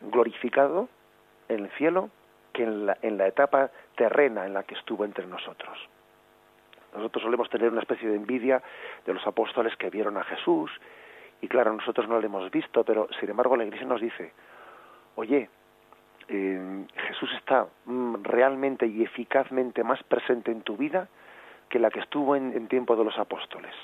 glorificado 0.00 0.88
en 1.48 1.64
el 1.64 1.70
cielo 1.72 2.10
que 2.52 2.64
en 2.64 2.86
la, 2.86 2.98
en 3.00 3.16
la 3.16 3.28
etapa 3.28 3.70
terrena 3.96 4.44
en 4.44 4.54
la 4.54 4.64
que 4.64 4.74
estuvo 4.74 5.04
entre 5.04 5.26
nosotros. 5.26 5.78
Nosotros 6.94 7.22
solemos 7.22 7.48
tener 7.48 7.70
una 7.70 7.80
especie 7.80 8.08
de 8.08 8.16
envidia 8.16 8.62
de 9.06 9.14
los 9.14 9.26
apóstoles 9.26 9.74
que 9.76 9.88
vieron 9.88 10.18
a 10.18 10.24
Jesús 10.24 10.70
y 11.42 11.48
claro, 11.48 11.72
nosotros 11.72 12.08
no 12.08 12.18
lo 12.18 12.26
hemos 12.26 12.50
visto, 12.50 12.84
pero 12.84 13.08
sin 13.20 13.28
embargo 13.28 13.56
la 13.56 13.64
Iglesia 13.64 13.86
nos 13.86 14.00
dice, 14.00 14.32
oye, 15.16 15.50
eh, 16.28 16.86
Jesús 17.08 17.30
está 17.36 17.66
mm, 17.84 18.22
realmente 18.22 18.86
y 18.86 19.02
eficazmente 19.02 19.84
más 19.84 20.02
presente 20.04 20.52
en 20.52 20.62
tu 20.62 20.76
vida 20.76 21.08
que 21.68 21.80
la 21.80 21.90
que 21.90 22.00
estuvo 22.00 22.36
en, 22.36 22.56
en 22.56 22.68
tiempo 22.68 22.96
de 22.96 23.04
los 23.04 23.18
apóstoles. 23.18 23.74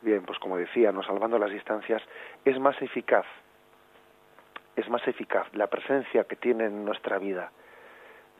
Bien, 0.00 0.22
pues 0.24 0.38
como 0.38 0.56
decía, 0.56 0.90
no 0.90 1.02
salvando 1.02 1.38
las 1.38 1.50
distancias, 1.50 2.02
es 2.44 2.58
más 2.58 2.80
eficaz, 2.80 3.26
es 4.76 4.88
más 4.88 5.06
eficaz 5.06 5.46
la 5.54 5.66
presencia 5.66 6.24
que 6.24 6.36
tiene 6.36 6.64
en 6.64 6.84
nuestra 6.84 7.18
vida 7.18 7.52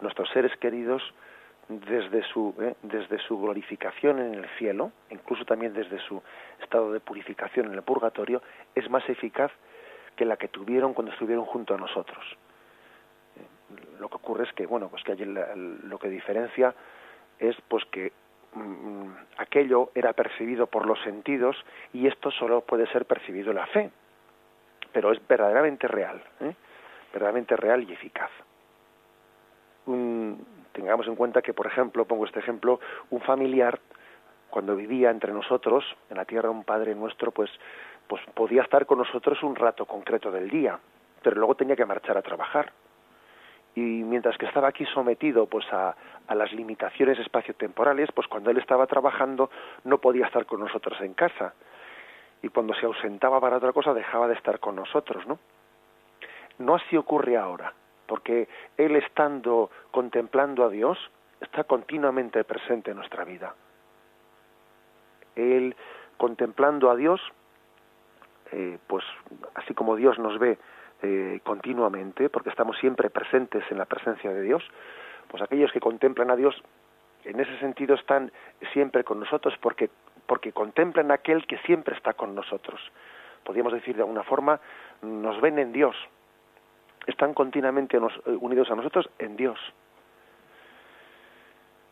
nuestros 0.01 0.29
seres 0.31 0.57
queridos 0.59 1.03
desde 1.69 2.23
su, 2.25 2.55
eh, 2.61 2.75
desde 2.83 3.19
su 3.19 3.39
glorificación 3.39 4.19
en 4.21 4.35
el 4.35 4.49
cielo, 4.59 4.93
incluso 5.11 5.45
también 5.45 5.73
desde 5.73 5.99
su 6.01 6.23
estado 6.61 6.93
de 6.93 7.01
purificación 7.01 7.67
en 7.67 7.75
el 7.75 7.83
purgatorio, 7.83 8.43
es 8.75 8.89
más 8.91 9.09
eficaz 9.09 9.51
que 10.17 10.25
la 10.25 10.37
que 10.37 10.49
tuvieron 10.49 10.95
cuando 10.95 11.13
estuvieron 11.13 11.45
junto 11.45 11.75
a 11.75 11.79
nosotros. 11.79 12.25
Eh, 13.37 13.99
lo 13.99 14.09
que 14.09 14.17
ocurre 14.17 14.45
es 14.45 14.53
que, 14.53 14.67
bueno, 14.67 14.89
pues 14.89 15.03
que 15.03 15.13
hay 15.13 15.25
lo 15.25 15.99
que 15.99 16.09
diferencia 16.09 16.75
es 17.39 17.57
pues 17.69 17.85
que 17.87 18.13
mm, 18.55 19.11
aquello 19.39 19.91
era 19.95 20.13
percibido 20.13 20.67
por 20.67 20.87
los 20.87 21.01
sentidos 21.03 21.57
y 21.93 22.07
esto 22.07 22.31
solo 22.31 22.61
puede 22.61 22.87
ser 22.89 23.07
percibido 23.07 23.53
la 23.53 23.67
fe, 23.67 23.91
pero 24.93 25.13
es 25.13 25.27
verdaderamente 25.27 25.89
real, 25.89 26.23
¿eh? 26.41 26.55
verdaderamente 27.13 27.57
real 27.57 27.83
y 27.83 27.93
eficaz. 27.93 28.31
Un, 29.87 30.54
tengamos 30.75 31.07
en 31.07 31.15
cuenta 31.17 31.41
que, 31.41 31.55
por 31.55 31.67
ejemplo, 31.67 32.05
pongo 32.05 32.27
este 32.27 32.41
ejemplo, 32.41 32.81
un 33.11 33.21
familiar, 33.21 33.79
cuando 34.51 34.77
vivía 34.77 35.11
entre 35.11 35.33
nosotros, 35.33 35.85
en 36.11 36.17
la 36.17 36.25
tierra 36.25 36.51
un 36.51 36.65
padre 36.65 36.95
nuestro, 36.95 37.31
pues, 37.31 37.51
pues 38.07 38.21
podía 38.35 38.63
estar 38.63 38.85
con 38.85 38.99
nosotros 38.99 39.43
un 39.43 39.57
rato 39.57 39.87
concreto 39.87 40.31
del 40.31 40.51
día, 40.51 40.79
pero 41.23 41.37
luego 41.37 41.55
tenía 41.55 41.77
que 41.77 41.87
marchar 41.87 42.19
a 42.19 42.23
trabajar. 42.23 42.73
Y 43.77 43.81
mientras 43.81 44.37
que 44.37 44.47
estaba 44.47 44.69
aquí 44.69 44.85
sometido 44.87 45.47
pues 45.47 45.65
a, 45.73 45.97
las 46.33 46.53
limitaciones 46.53 47.19
espaciotemporales, 47.19 48.11
pues 48.13 48.29
cuando 48.29 48.51
él 48.51 48.59
estaba 48.59 48.87
trabajando 48.87 49.51
no 49.85 49.99
podía 49.99 50.27
estar 50.27 50.47
con 50.47 50.61
nosotros 50.61 51.01
en 51.01 51.15
casa. 51.15 51.55
Y 52.43 52.49
cuando 52.49 52.75
se 52.75 52.87
ausentaba 52.87 53.41
para 53.41 53.57
otra 53.57 53.73
cosa 53.73 53.95
dejaba 53.95 54.29
de 54.29 54.35
estar 54.35 54.61
con 54.61 54.77
nosotros, 54.77 55.27
¿no? 55.27 55.39
No 56.59 56.77
así 56.77 56.97
ocurre 56.97 57.37
ahora 57.37 57.73
porque 58.07 58.49
Él 58.77 58.97
estando 58.97 59.71
contemplando 59.91 60.65
a 60.65 60.69
Dios, 60.69 60.99
está 61.41 61.65
continuamente 61.65 62.43
presente 62.45 62.91
en 62.91 62.97
nuestra 62.97 63.25
vida. 63.25 63.55
Él 65.37 65.77
contemplando 66.17 66.91
a 66.91 66.97
Dios, 66.97 67.21
eh, 68.53 68.79
pues 68.87 69.05
así 69.55 69.75
como 69.75 69.97
Dios 69.97 70.19
nos 70.19 70.39
ve 70.39 70.59
eh, 71.03 71.41
continuamente, 71.45 72.29
porque 72.29 72.51
estamos 72.51 72.79
siempre 72.79 73.11
presentes 73.11 73.65
en 73.71 73.79
la 73.79 73.85
presencia 73.85 74.33
de 74.33 74.43
Dios, 74.43 74.63
pues 75.29 75.43
aquellos 75.43 75.73
que 75.73 75.81
contemplan 75.81 76.31
a 76.31 76.37
Dios, 76.37 76.55
en 77.25 77.41
ese 77.41 77.59
sentido 77.59 77.95
están 77.95 78.31
siempre 78.73 79.05
con 79.05 79.21
nosotros, 79.21 79.55
porque, 79.61 79.91
porque 80.27 80.53
contemplan 80.53 81.11
a 81.11 81.15
aquel 81.15 81.47
que 81.47 81.59
siempre 81.59 81.97
está 81.97 82.13
con 82.13 82.35
nosotros. 82.35 82.81
Podríamos 83.45 83.73
decir 83.73 83.97
de 83.97 84.03
alguna 84.03 84.23
forma, 84.23 84.61
nos 85.03 85.41
ven 85.41 85.59
en 85.59 85.73
Dios, 85.73 85.97
están 87.07 87.35
continuamente 87.35 87.97
eh, 87.97 88.31
unidos 88.41 88.71
a 88.71 88.75
nosotros 88.75 89.09
en 89.19 89.37
Dios. 89.37 89.59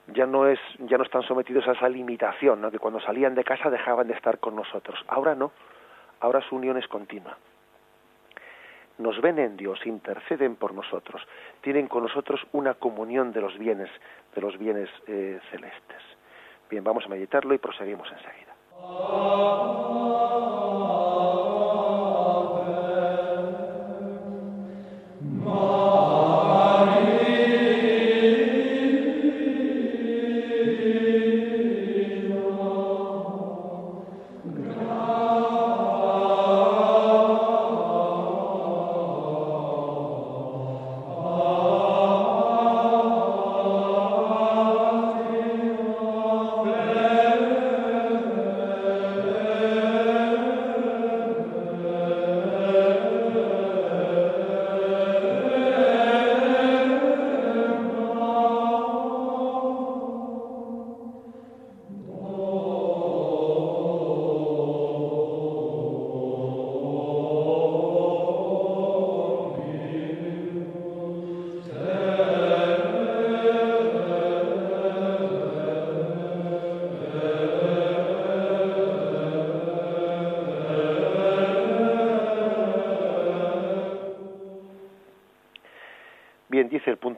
Ya 0.09 0.27
no 0.27 0.47
es, 0.49 0.59
ya 0.81 0.99
no 0.99 1.05
están 1.05 1.23
sometidos 1.23 1.67
a 1.69 1.73
esa 1.73 1.89
limitación, 1.89 2.71
que 2.71 2.79
cuando 2.79 3.01
salían 3.01 3.35
de 3.35 3.45
casa 3.45 3.71
dejaban 3.71 4.09
de 4.09 4.15
estar 4.15 4.39
con 4.39 4.57
nosotros. 4.57 4.99
Ahora 5.09 5.35
no, 5.35 5.53
ahora 6.21 6.41
su 6.43 6.57
unión 6.57 6.77
es 6.77 6.89
continua. 6.89 7.37
Nos 8.99 9.21
ven 9.21 9.39
en 9.39 9.57
Dios, 9.57 9.85
interceden 9.87 10.57
por 10.57 10.75
nosotros, 10.75 11.23
tienen 11.61 11.89
con 11.89 12.03
nosotros 12.03 12.41
una 12.53 12.75
comunión 12.75 13.33
de 13.33 13.41
los 13.41 13.57
bienes, 13.59 13.91
de 14.35 14.41
los 14.41 14.59
bienes 14.59 14.91
eh, 15.07 15.41
celestes. 15.51 16.03
Bien, 16.69 16.85
vamos 16.85 17.05
a 17.07 17.09
meditarlo 17.09 17.55
y 17.55 17.59
proseguimos 17.59 18.11
enseguida. 18.13 18.53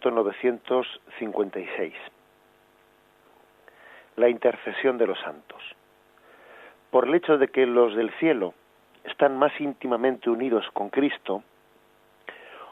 Dice 0.04 0.48
el 0.48 0.58
punto 0.58 0.70
956. 0.70 1.94
La 4.16 4.28
intercesión 4.28 4.98
de 4.98 5.06
los 5.06 5.18
santos. 5.20 5.62
Por 6.90 7.08
el 7.08 7.14
hecho 7.14 7.38
de 7.38 7.48
que 7.48 7.66
los 7.66 7.96
del 7.96 8.10
cielo 8.18 8.54
están 9.04 9.38
más 9.38 9.52
íntimamente 9.60 10.30
unidos 10.30 10.64
con 10.72 10.90
Cristo, 10.90 11.42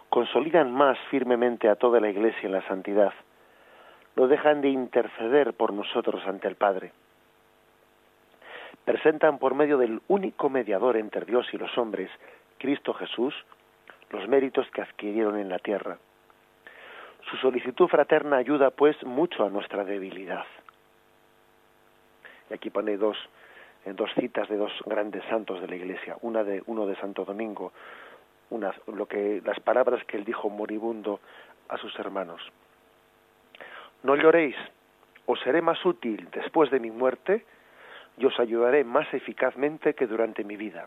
consolidan 0.08 0.72
más 0.72 0.98
firmemente 1.10 1.68
a 1.68 1.76
toda 1.76 2.00
la 2.00 2.10
Iglesia 2.10 2.46
en 2.46 2.52
la 2.52 2.66
santidad, 2.68 3.12
no 4.14 4.28
dejan 4.28 4.60
de 4.60 4.68
interceder 4.68 5.54
por 5.54 5.72
nosotros 5.72 6.22
ante 6.26 6.48
el 6.48 6.56
Padre. 6.56 6.92
Presentan 8.84 9.38
por 9.38 9.54
medio 9.54 9.78
del 9.78 10.02
único 10.08 10.50
mediador 10.50 10.96
entre 10.96 11.24
Dios 11.24 11.46
y 11.52 11.56
los 11.56 11.76
hombres, 11.78 12.10
Cristo 12.58 12.92
Jesús, 12.94 13.34
los 14.10 14.28
méritos 14.28 14.70
que 14.70 14.82
adquirieron 14.82 15.38
en 15.38 15.48
la 15.48 15.58
tierra. 15.58 15.98
Su 17.32 17.38
solicitud 17.38 17.88
fraterna 17.88 18.36
ayuda, 18.36 18.72
pues, 18.72 19.02
mucho 19.04 19.46
a 19.46 19.48
nuestra 19.48 19.84
debilidad. 19.84 20.44
Y 22.50 22.52
aquí 22.52 22.68
pone 22.68 22.98
dos, 22.98 23.16
dos 23.86 24.10
citas 24.20 24.50
de 24.50 24.58
dos 24.58 24.70
grandes 24.84 25.24
santos 25.30 25.62
de 25.62 25.66
la 25.66 25.76
Iglesia, 25.76 26.18
una 26.20 26.44
de 26.44 26.62
uno 26.66 26.84
de 26.84 26.94
Santo 26.96 27.24
Domingo, 27.24 27.72
lo 28.50 29.06
que 29.06 29.40
las 29.46 29.58
palabras 29.60 30.04
que 30.04 30.18
él 30.18 30.26
dijo 30.26 30.50
moribundo 30.50 31.20
a 31.70 31.78
sus 31.78 31.98
hermanos. 31.98 32.42
No 34.02 34.14
lloréis, 34.14 34.56
os 35.24 35.40
seré 35.40 35.62
más 35.62 35.82
útil 35.86 36.28
después 36.32 36.70
de 36.70 36.80
mi 36.80 36.90
muerte 36.90 37.46
y 38.18 38.26
os 38.26 38.38
ayudaré 38.38 38.84
más 38.84 39.06
eficazmente 39.14 39.94
que 39.94 40.06
durante 40.06 40.44
mi 40.44 40.56
vida. 40.56 40.86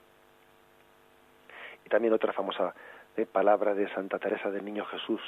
Y 1.84 1.90
también 1.90 2.14
otra 2.14 2.34
famosa 2.34 2.76
eh, 3.18 3.26
palabra 3.26 3.74
de 3.74 3.92
Santa 3.96 4.20
Teresa 4.20 4.52
del 4.52 4.64
Niño 4.64 4.86
Jesús 4.86 5.22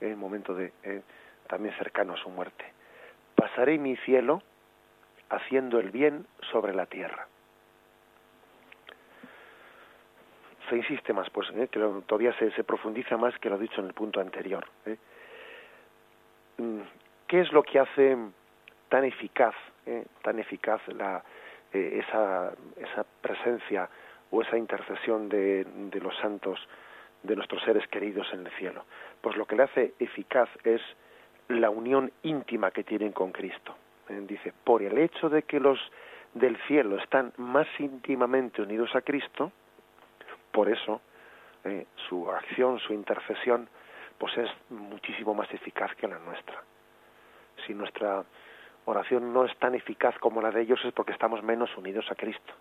en 0.00 0.10
el 0.10 0.16
momento 0.16 0.54
de 0.54 0.72
eh, 0.82 1.02
también 1.48 1.74
cercano 1.76 2.14
a 2.14 2.16
su 2.16 2.28
muerte. 2.28 2.64
Pasaré 3.34 3.78
mi 3.78 3.96
cielo 3.98 4.42
haciendo 5.28 5.78
el 5.78 5.90
bien 5.90 6.26
sobre 6.50 6.74
la 6.74 6.86
tierra. 6.86 7.28
se 10.68 10.76
insiste 10.76 11.12
más, 11.12 11.28
pues, 11.30 11.48
¿eh? 11.50 11.68
que 11.70 11.78
todavía 12.06 12.32
se, 12.38 12.50
se, 12.52 12.64
profundiza 12.64 13.16
más 13.16 13.38
que 13.38 13.48
lo 13.48 13.58
dicho 13.58 13.80
en 13.80 13.86
el 13.86 13.94
punto 13.94 14.20
anterior. 14.20 14.66
¿eh? 14.86 14.96
Mm, 16.58 16.80
¿Qué 17.26 17.40
es 17.40 17.52
lo 17.52 17.62
que 17.62 17.78
hace 17.78 18.16
tan 18.88 19.04
eficaz, 19.04 19.54
¿eh? 19.86 20.04
tan 20.22 20.38
eficaz 20.38 20.80
la, 20.88 21.22
esa, 21.72 22.52
esa 22.76 23.04
presencia 23.20 23.88
o 24.30 24.42
esa 24.42 24.56
intercesión 24.56 25.28
de, 25.28 25.64
de 25.64 26.00
los 26.00 26.16
santos, 26.18 26.58
de 27.26 27.36
nuestros 27.36 27.62
seres 27.62 27.86
queridos 27.88 28.26
en 28.32 28.46
el 28.46 28.52
cielo? 28.52 28.84
Pues 29.20 29.36
lo 29.36 29.46
que 29.46 29.56
le 29.56 29.64
hace 29.64 29.94
eficaz 29.98 30.48
es 30.64 30.80
la 31.48 31.70
unión 31.70 32.12
íntima 32.22 32.70
que 32.70 32.84
tienen 32.84 33.12
con 33.12 33.32
Cristo. 33.32 33.76
Dice, 34.08 34.52
por 34.64 34.82
el 34.82 34.98
hecho 34.98 35.28
de 35.28 35.42
que 35.42 35.58
los 35.58 35.78
del 36.34 36.56
cielo 36.68 36.96
están 36.98 37.32
más 37.38 37.66
íntimamente 37.78 38.62
unidos 38.62 38.94
a 38.94 39.00
Cristo, 39.00 39.52
por 40.52 40.68
eso 40.68 41.00
eh, 41.64 41.86
su 42.08 42.30
acción, 42.30 42.78
su 42.78 42.92
intercesión, 42.92 43.68
pues 44.18 44.36
es 44.38 44.50
muchísimo 44.70 45.34
más 45.34 45.52
eficaz 45.52 45.94
que 45.96 46.06
la 46.06 46.18
nuestra. 46.18 46.62
Si 47.66 47.74
nuestra 47.74 48.24
oración 48.84 49.32
no 49.32 49.44
es 49.44 49.56
tan 49.58 49.74
eficaz 49.74 50.16
como 50.18 50.40
la 50.40 50.50
de 50.50 50.62
ellos 50.62 50.80
es 50.84 50.92
porque 50.92 51.12
estamos 51.12 51.42
menos 51.42 51.76
unidos 51.76 52.06
a 52.10 52.14
Cristo, 52.14 52.54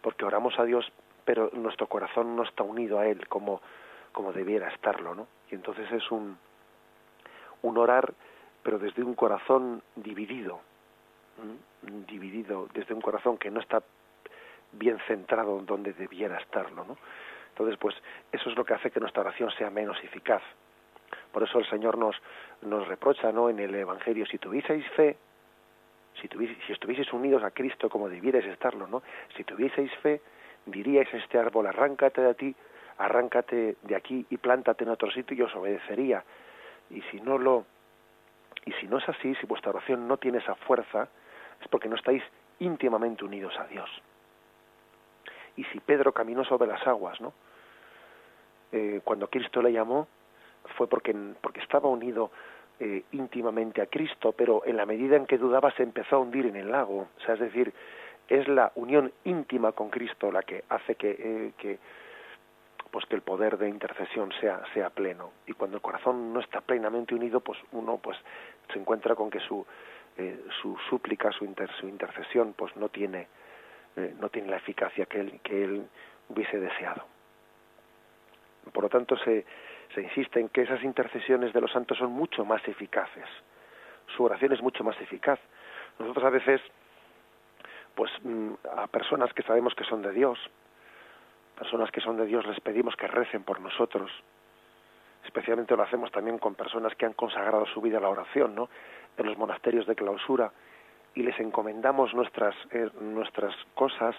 porque 0.00 0.24
oramos 0.24 0.58
a 0.58 0.64
Dios, 0.64 0.90
pero 1.24 1.50
nuestro 1.52 1.88
corazón 1.88 2.36
no 2.36 2.44
está 2.44 2.62
unido 2.62 2.98
a 2.98 3.06
Él 3.06 3.26
como, 3.28 3.60
como 4.18 4.32
debiera 4.32 4.66
estarlo, 4.66 5.14
¿no? 5.14 5.28
Y 5.48 5.54
entonces 5.54 5.86
es 5.92 6.10
un, 6.10 6.36
un 7.62 7.78
orar, 7.78 8.12
pero 8.64 8.76
desde 8.76 9.04
un 9.04 9.14
corazón 9.14 9.80
dividido, 9.94 10.58
dividido, 12.08 12.66
desde 12.74 12.94
un 12.94 13.00
corazón 13.00 13.38
que 13.38 13.48
no 13.48 13.60
está 13.60 13.80
bien 14.72 14.98
centrado 15.06 15.60
donde 15.60 15.92
debiera 15.92 16.36
estarlo, 16.38 16.84
¿no? 16.84 16.98
Entonces, 17.50 17.76
pues 17.78 17.94
eso 18.32 18.50
es 18.50 18.56
lo 18.56 18.64
que 18.64 18.74
hace 18.74 18.90
que 18.90 18.98
nuestra 18.98 19.20
oración 19.20 19.52
sea 19.52 19.70
menos 19.70 19.96
eficaz. 20.02 20.42
Por 21.30 21.44
eso 21.44 21.60
el 21.60 21.70
Señor 21.70 21.96
nos, 21.96 22.16
nos 22.62 22.88
reprocha, 22.88 23.30
¿no? 23.30 23.48
En 23.48 23.60
el 23.60 23.72
Evangelio, 23.72 24.26
si 24.26 24.38
tuvieseis 24.38 24.84
fe, 24.96 25.16
si, 26.20 26.26
si 26.66 26.72
estuvieseis 26.72 27.12
unidos 27.12 27.44
a 27.44 27.52
Cristo 27.52 27.88
como 27.88 28.08
debierais 28.08 28.46
estarlo, 28.46 28.88
¿no? 28.88 29.00
Si 29.36 29.44
tuvieseis 29.44 29.94
fe, 30.02 30.20
diríais 30.66 31.06
este 31.14 31.38
árbol, 31.38 31.68
arráncate 31.68 32.20
de 32.20 32.34
ti, 32.34 32.56
arráncate 32.98 33.76
de 33.82 33.96
aquí 33.96 34.26
y 34.28 34.36
plántate 34.36 34.84
en 34.84 34.90
otro 34.90 35.10
sitio 35.10 35.36
y 35.36 35.42
os 35.42 35.54
obedecería. 35.54 36.24
Y 36.90 37.02
si 37.10 37.20
no 37.20 37.38
lo, 37.38 37.64
y 38.64 38.72
si 38.72 38.86
no 38.86 38.98
es 38.98 39.08
así, 39.08 39.34
si 39.36 39.46
vuestra 39.46 39.70
oración 39.70 40.08
no 40.08 40.16
tiene 40.16 40.38
esa 40.38 40.54
fuerza, 40.54 41.08
es 41.60 41.68
porque 41.68 41.88
no 41.88 41.96
estáis 41.96 42.22
íntimamente 42.58 43.24
unidos 43.24 43.54
a 43.58 43.64
Dios 43.64 43.88
y 45.58 45.64
si 45.64 45.80
Pedro 45.80 46.12
caminó 46.12 46.44
sobre 46.44 46.68
las 46.68 46.86
aguas, 46.86 47.20
¿no? 47.20 47.34
Eh, 48.70 49.00
cuando 49.02 49.28
Cristo 49.28 49.60
le 49.60 49.72
llamó 49.72 50.06
fue 50.76 50.86
porque, 50.86 51.14
porque 51.40 51.60
estaba 51.60 51.88
unido 51.88 52.30
eh, 52.78 53.02
íntimamente 53.10 53.82
a 53.82 53.86
Cristo, 53.86 54.32
pero 54.32 54.64
en 54.64 54.76
la 54.76 54.86
medida 54.86 55.16
en 55.16 55.26
que 55.26 55.36
dudaba 55.36 55.72
se 55.72 55.82
empezó 55.82 56.16
a 56.16 56.18
hundir 56.20 56.46
en 56.46 56.54
el 56.54 56.70
lago. 56.70 57.08
O 57.16 57.20
sea, 57.24 57.34
es 57.34 57.40
decir, 57.40 57.72
es 58.28 58.46
la 58.46 58.70
unión 58.76 59.12
íntima 59.24 59.72
con 59.72 59.90
Cristo 59.90 60.30
la 60.30 60.42
que 60.44 60.62
hace 60.68 60.94
que, 60.94 61.10
eh, 61.10 61.52
que 61.58 61.78
pues 62.90 63.04
que 63.06 63.16
el 63.16 63.22
poder 63.22 63.58
de 63.58 63.68
intercesión 63.68 64.32
sea 64.40 64.62
sea 64.72 64.90
pleno 64.90 65.32
y 65.46 65.52
cuando 65.52 65.76
el 65.76 65.82
corazón 65.82 66.32
no 66.32 66.40
está 66.40 66.60
plenamente 66.60 67.14
unido 67.14 67.40
pues 67.40 67.58
uno 67.72 67.98
pues 67.98 68.16
se 68.72 68.78
encuentra 68.78 69.14
con 69.14 69.30
que 69.30 69.40
su 69.40 69.66
su 70.60 70.76
súplica 70.90 71.30
su, 71.30 71.46
su 71.80 71.88
intercesión 71.88 72.52
pues 72.54 72.74
no 72.76 72.88
tiene 72.88 73.28
eh, 73.98 74.14
no 74.20 74.28
tiene 74.28 74.48
la 74.48 74.58
eficacia 74.58 75.06
que 75.06 75.18
él, 75.18 75.40
que 75.42 75.64
él 75.64 75.88
hubiese 76.28 76.60
deseado. 76.60 77.04
Por 78.72 78.84
lo 78.84 78.88
tanto, 78.88 79.16
se, 79.18 79.44
se 79.92 80.02
insiste 80.02 80.38
en 80.38 80.50
que 80.50 80.62
esas 80.62 80.84
intercesiones 80.84 81.52
de 81.52 81.60
los 81.60 81.72
santos 81.72 81.98
son 81.98 82.12
mucho 82.12 82.44
más 82.44 82.66
eficaces. 82.68 83.26
Su 84.16 84.22
oración 84.22 84.52
es 84.52 84.62
mucho 84.62 84.84
más 84.84 85.00
eficaz. 85.00 85.40
Nosotros 85.98 86.24
a 86.24 86.30
veces, 86.30 86.60
pues 87.96 88.12
mm, 88.22 88.52
a 88.76 88.86
personas 88.86 89.32
que 89.32 89.42
sabemos 89.42 89.74
que 89.74 89.82
son 89.82 90.02
de 90.02 90.12
Dios, 90.12 90.38
personas 91.58 91.90
que 91.90 92.00
son 92.00 92.16
de 92.16 92.26
Dios, 92.26 92.46
les 92.46 92.60
pedimos 92.60 92.94
que 92.96 93.08
recen 93.08 93.42
por 93.42 93.60
nosotros. 93.60 94.10
Especialmente 95.24 95.76
lo 95.76 95.82
hacemos 95.82 96.10
también 96.12 96.38
con 96.38 96.54
personas 96.54 96.94
que 96.94 97.04
han 97.04 97.12
consagrado 97.12 97.66
su 97.66 97.80
vida 97.80 97.98
a 97.98 98.00
la 98.00 98.08
oración, 98.08 98.54
¿no? 98.54 98.68
En 99.16 99.26
los 99.26 99.36
monasterios 99.36 99.86
de 99.86 99.96
clausura 99.96 100.52
y 101.14 101.22
les 101.22 101.38
encomendamos 101.40 102.14
nuestras, 102.14 102.54
eh, 102.70 102.88
nuestras 103.00 103.54
cosas 103.74 104.14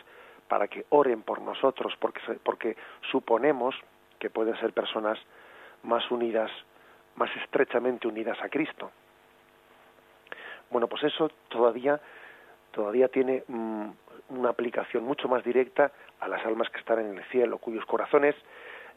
para 0.50 0.68
que 0.68 0.86
oren 0.90 1.22
por 1.22 1.42
nosotros, 1.42 1.94
porque, 2.00 2.20
porque 2.44 2.76
suponemos 3.10 3.76
que 4.20 4.30
pueden 4.30 4.60
ser 4.60 4.74
personas 4.74 5.18
más 5.84 6.10
unidas, 6.12 6.52
más 7.16 7.30
estrechamente 7.38 8.08
unidas 8.08 8.38
a 8.42 8.50
Cristo. 8.50 8.92
Bueno, 10.70 10.88
pues 10.88 11.04
eso 11.04 11.30
todavía, 11.48 12.00
todavía 12.72 13.08
tiene 13.08 13.44
mm, 13.48 13.90
una 14.30 14.50
aplicación 14.50 15.04
mucho 15.04 15.28
más 15.28 15.44
directa 15.44 15.92
a 16.20 16.28
las 16.28 16.46
almas 16.46 16.70
que 16.70 16.80
están 16.80 17.00
en 17.00 17.18
el 17.18 17.24
cielo, 17.26 17.58
cuyos 17.58 17.86
corazones 17.86 18.36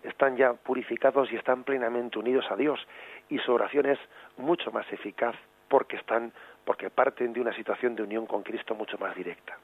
están 0.03 0.37
ya 0.37 0.53
purificados 0.55 1.31
y 1.33 1.37
están 1.37 1.65
plenamente 1.65 2.19
unidos 2.19 2.45
a 2.51 2.57
Dios, 2.57 2.81
y 3.29 3.39
su 3.39 3.53
oración 3.53 3.87
es 3.87 3.99
mucho 4.37 4.73
más 4.73 4.91
eficaz 4.93 5.37
porque 5.69 5.97
están 5.97 6.33
porque 6.65 6.91
parten 6.91 7.33
de 7.33 7.41
una 7.41 7.53
situación 7.55 7.97
de 7.97 8.03
unión 8.03 8.27
con 8.27 8.43
Cristo 8.43 8.75
mucho 8.75 8.97
más 8.99 9.17
directa. 9.17 9.59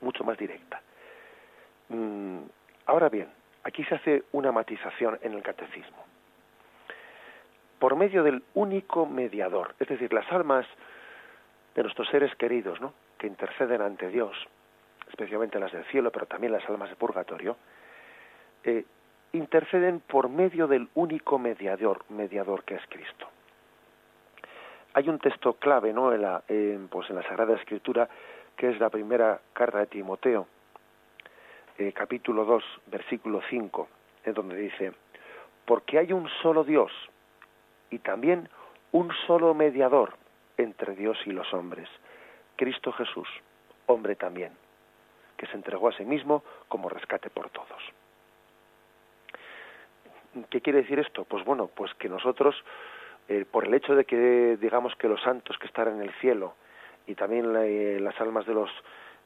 Mucho 0.00 0.24
más 0.24 0.36
directa. 0.36 0.80
Mm, 1.88 2.38
ahora 2.86 3.08
bien, 3.08 3.28
aquí 3.62 3.84
se 3.84 3.94
hace 3.94 4.24
una 4.32 4.52
matización 4.52 5.18
en 5.22 5.34
el 5.34 5.42
catecismo. 5.42 6.04
Por 7.78 7.96
medio 7.96 8.22
del 8.22 8.42
único 8.54 9.06
mediador, 9.06 9.74
es 9.78 9.88
decir, 9.88 10.12
las 10.12 10.30
almas 10.32 10.66
de 11.74 11.82
nuestros 11.82 12.08
seres 12.08 12.34
queridos, 12.36 12.80
¿no? 12.80 12.92
que 13.18 13.26
interceden 13.26 13.82
ante 13.82 14.08
Dios, 14.08 14.36
especialmente 15.08 15.58
las 15.58 15.72
del 15.72 15.84
cielo, 15.86 16.10
pero 16.10 16.26
también 16.26 16.52
las 16.52 16.68
almas 16.68 16.90
de 16.90 16.96
purgatorio, 16.96 17.56
eh, 18.64 18.84
interceden 19.32 20.00
por 20.00 20.28
medio 20.28 20.66
del 20.66 20.88
único 20.94 21.38
mediador, 21.38 22.04
mediador 22.08 22.64
que 22.64 22.74
es 22.74 22.82
Cristo 22.88 23.28
hay 24.94 25.08
un 25.08 25.18
texto 25.18 25.54
clave 25.54 25.92
¿no? 25.92 26.12
en, 26.12 26.22
la, 26.22 26.42
pues 26.90 27.08
en 27.10 27.16
la 27.16 27.22
Sagrada 27.22 27.54
Escritura 27.54 28.08
que 28.56 28.70
es 28.70 28.78
la 28.78 28.90
primera 28.90 29.40
carta 29.54 29.78
de 29.78 29.86
Timoteo, 29.86 30.46
eh, 31.78 31.92
capítulo 31.94 32.44
2, 32.44 32.62
versículo 32.88 33.40
5, 33.48 33.88
en 34.24 34.34
donde 34.34 34.56
dice, 34.56 34.92
porque 35.64 35.98
hay 35.98 36.12
un 36.12 36.28
solo 36.42 36.62
Dios 36.62 36.92
y 37.88 38.00
también 38.00 38.50
un 38.92 39.10
solo 39.26 39.54
mediador 39.54 40.12
entre 40.62 40.94
Dios 40.94 41.18
y 41.26 41.32
los 41.32 41.52
hombres, 41.52 41.88
Cristo 42.56 42.92
Jesús, 42.92 43.28
hombre 43.86 44.16
también, 44.16 44.52
que 45.36 45.46
se 45.46 45.54
entregó 45.56 45.88
a 45.88 45.92
sí 45.92 46.04
mismo 46.04 46.44
como 46.68 46.88
rescate 46.88 47.30
por 47.30 47.50
todos. 47.50 47.82
¿Qué 50.48 50.60
quiere 50.60 50.82
decir 50.82 50.98
esto? 50.98 51.24
Pues 51.24 51.44
bueno, 51.44 51.68
pues 51.74 51.92
que 51.94 52.08
nosotros, 52.08 52.54
eh, 53.28 53.44
por 53.50 53.66
el 53.66 53.74
hecho 53.74 53.94
de 53.94 54.04
que 54.04 54.56
digamos 54.60 54.94
que 54.96 55.08
los 55.08 55.20
santos 55.22 55.58
que 55.58 55.66
están 55.66 55.88
en 55.88 56.02
el 56.02 56.12
cielo 56.20 56.54
y 57.06 57.14
también 57.14 57.52
eh, 57.56 57.98
las 58.00 58.20
almas 58.20 58.46
de 58.46 58.54
los 58.54 58.70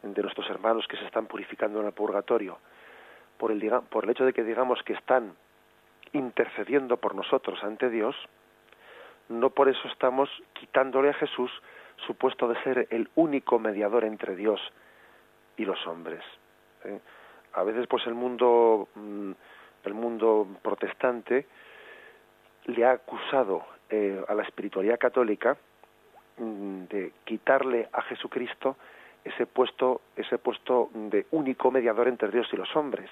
de 0.03 0.23
nuestros 0.23 0.49
hermanos 0.51 0.87
que 0.87 0.99
se 0.99 1.05
están 1.07 1.27
purificando 1.27 1.81
en 1.81 1.87
el 1.87 1.93
purgatorio, 1.93 2.59
por 3.39 3.51
el, 3.51 3.71
por 3.89 4.05
el 4.05 4.11
hecho 4.11 4.27
de 4.27 4.35
que 4.35 4.45
digamos 4.45 4.83
que 4.83 4.93
están 4.93 5.35
intercediendo 6.13 6.99
por 6.99 7.15
nosotros 7.15 7.63
ante 7.65 7.89
Dios, 7.89 8.15
no 9.29 9.51
por 9.51 9.69
eso 9.69 9.89
estamos 9.89 10.29
quitándole 10.53 11.11
a 11.11 11.15
Jesús 11.15 11.51
su 12.07 12.15
puesto 12.15 12.49
de 12.49 12.63
ser 12.63 12.89
el 12.91 13.09
único 13.15 13.59
mediador 13.59 14.05
entre 14.05 14.37
Dios 14.37 14.61
y 15.57 15.65
los 15.65 15.87
hombres. 15.87 16.23
¿eh? 16.85 16.99
A 17.55 17.63
veces, 17.63 17.87
pues 17.87 18.07
el 18.07 18.15
mundo, 18.15 18.89
mm, 18.95 19.31
el 19.85 19.95
mundo 19.95 20.47
protestante 20.63 21.47
le 22.65 22.85
ha 22.85 22.93
acusado 22.93 23.65
eh, 23.91 24.23
a 24.27 24.35
la 24.35 24.43
espiritualidad 24.43 24.99
católica 24.99 25.57
mm, 26.39 26.85
de 26.85 27.13
quitarle 27.25 27.89
a 27.93 28.03
Jesucristo 28.03 28.77
ese 29.25 29.47
puesto, 29.47 30.03
ese 30.17 30.39
puesto 30.39 30.91
de 30.93 31.27
único 31.31 31.71
mediador 31.71 32.09
entre 32.09 32.31
Dios 32.31 32.49
y 32.53 32.57
los 32.57 32.75
hombres. 32.77 33.11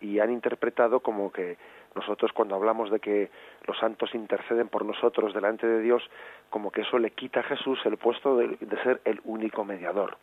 Y 0.00 0.18
han 0.18 0.30
interpretado 0.30 1.00
como 1.00 1.32
que 1.32 1.56
nosotros 1.94 2.32
cuando 2.32 2.54
hablamos 2.54 2.90
de 2.90 3.00
que 3.00 3.30
los 3.66 3.78
santos 3.78 4.14
interceden 4.14 4.68
por 4.68 4.84
nosotros 4.84 5.34
delante 5.34 5.66
de 5.66 5.80
Dios, 5.80 6.02
como 6.50 6.70
que 6.70 6.82
eso 6.82 6.98
le 6.98 7.10
quita 7.10 7.40
a 7.40 7.44
Jesús 7.44 7.78
el 7.84 7.96
puesto 7.96 8.36
de, 8.36 8.56
ser 8.82 9.00
el 9.04 9.20
único 9.24 9.64
mediador. 9.64 10.16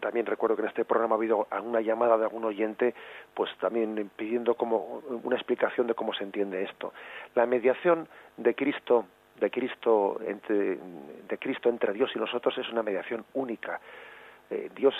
también 0.00 0.26
recuerdo 0.26 0.56
que 0.56 0.62
en 0.62 0.68
este 0.68 0.84
programa 0.84 1.14
ha 1.14 1.18
habido 1.18 1.46
una 1.62 1.80
llamada 1.80 2.18
de 2.18 2.24
algún 2.24 2.44
oyente, 2.44 2.94
pues 3.34 3.50
también 3.58 4.10
pidiendo 4.16 4.54
como 4.54 5.02
una 5.22 5.36
explicación 5.36 5.86
de 5.86 5.94
cómo 5.94 6.12
se 6.12 6.24
entiende 6.24 6.62
esto. 6.64 6.92
La 7.34 7.46
mediación 7.46 8.08
de 8.36 8.54
Cristo 8.54 9.06
de 9.40 9.50
Cristo 9.50 10.20
entre, 10.26 10.78
de 11.28 11.38
Cristo 11.38 11.68
entre 11.68 11.92
Dios 11.92 12.10
y 12.14 12.18
nosotros 12.18 12.56
es 12.58 12.68
una 12.70 12.82
mediación 12.82 13.24
única. 13.34 13.80
Eh, 14.50 14.70
Dios, 14.74 14.94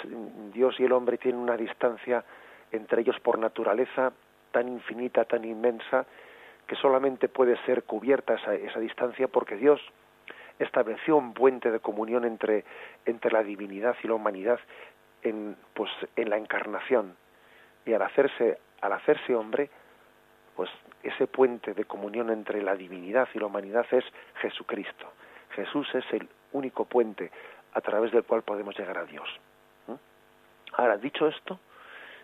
Dios 0.53 0.79
y 0.81 0.85
el 0.85 0.93
hombre 0.93 1.19
tienen 1.19 1.41
una 1.41 1.57
distancia 1.57 2.25
entre 2.73 3.03
ellos 3.03 3.19
por 3.21 3.39
naturaleza 3.39 4.13
tan 4.51 4.69
infinita, 4.69 5.25
tan 5.25 5.45
inmensa, 5.45 6.07
que 6.67 6.77
solamente 6.77 7.29
puede 7.29 7.57
ser 7.65 7.85
cubierta 7.85 8.35
esa, 8.35 8.55
esa 8.55 8.81
distancia 8.81 9.29
porque 9.29 9.57
Dios 9.57 9.81
estableció 10.59 11.17
un 11.17 11.35
puente 11.35 11.71
de 11.71 11.81
comunión 11.81 12.25
entre, 12.25 12.65
entre 13.07 13.33
la 13.33 13.43
divinidad 13.43 13.97
y 14.03 14.09
la 14.09 14.15
humanidad 14.15 14.61
en, 15.23 15.57
pues, 15.75 15.91
en 16.17 16.31
la 16.31 16.37
encarnación. 16.37 17.17
Y 17.85 17.93
al 17.93 18.03
hacerse, 18.03 18.59
al 18.81 18.93
hacerse 18.93 19.35
hombre, 19.35 19.71
pues 20.55 20.71
ese 21.03 21.27
puente 21.27 21.75
de 21.75 21.85
comunión 21.85 22.31
entre 22.31 22.63
la 22.63 22.77
divinidad 22.77 23.29
y 23.35 23.39
la 23.39 23.47
humanidad 23.47 23.87
es 23.91 24.05
Jesucristo. 24.41 25.13
Jesús 25.51 25.89
es 25.95 26.05
el 26.13 26.29
único 26.53 26.85
puente 26.85 27.31
a 27.75 27.81
través 27.81 28.13
del 28.13 28.25
cual 28.25 28.43
podemos 28.43 28.79
llegar 28.79 28.99
a 28.99 29.05
Dios. 29.05 29.29
Ahora, 30.75 30.97
dicho 30.97 31.27
esto, 31.27 31.59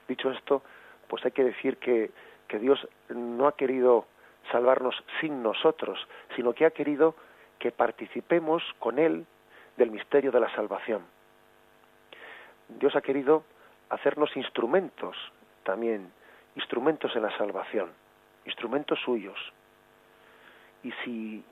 dicho 0.09 0.31
esto, 0.31 0.63
pues 1.09 1.25
hay 1.25 1.31
que 1.31 1.45
decir 1.45 1.77
que, 1.77 2.11
que 2.49 2.59
Dios 2.59 2.87
no 3.09 3.47
ha 3.47 3.57
querido 3.57 4.07
salvarnos 4.51 4.97
sin 5.21 5.43
nosotros, 5.43 5.99
sino 6.35 6.53
que 6.55 6.67
ha 6.67 6.71
querido 6.71 7.15
que 7.59 7.71
participemos 7.71 8.63
con 8.79 8.99
Él 8.99 9.27
del 9.77 9.91
misterio 9.91 10.33
de 10.33 10.41
la 10.41 10.53
salvación. 10.55 11.03
Dios 12.69 12.97
ha 12.97 13.01
querido 13.01 13.45
hacernos 13.91 14.37
instrumentos 14.37 15.17
también, 15.63 16.13
instrumentos 16.57 17.15
en 17.15 17.23
la 17.23 17.37
salvación 17.37 17.91
instrumentos 18.49 18.99
suyos. 19.05 19.39
Y 20.83 20.93
si, 21.05 21.45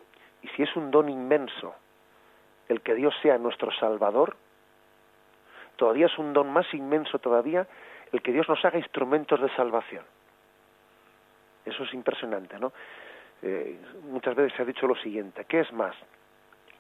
y 0.43 0.49
si 0.49 0.63
es 0.63 0.75
un 0.77 0.91
don 0.91 1.09
inmenso 1.09 1.75
el 2.69 2.81
que 2.81 2.95
Dios 2.95 3.15
sea 3.23 3.39
nuestro 3.39 3.71
Salvador, 3.73 4.37
todavía 5.77 6.07
es 6.07 6.19
un 6.19 6.33
don 6.33 6.51
más 6.53 6.73
inmenso 6.75 7.19
todavía 7.19 7.69
el 8.13 8.23
que 8.23 8.33
Dios 8.33 8.49
nos 8.49 8.65
haga 8.65 8.79
instrumentos 8.79 9.41
de 9.41 9.49
salvación. 9.57 10.05
Eso 11.65 11.83
es 11.83 11.95
impresionante, 11.95 12.59
¿no? 12.59 12.73
Eh, 13.43 13.79
muchas 14.05 14.35
veces 14.35 14.55
se 14.57 14.63
ha 14.63 14.65
dicho 14.65 14.87
lo 14.87 14.97
siguiente, 14.97 15.45
¿qué 15.45 15.61
es 15.61 15.73
más? 15.73 15.95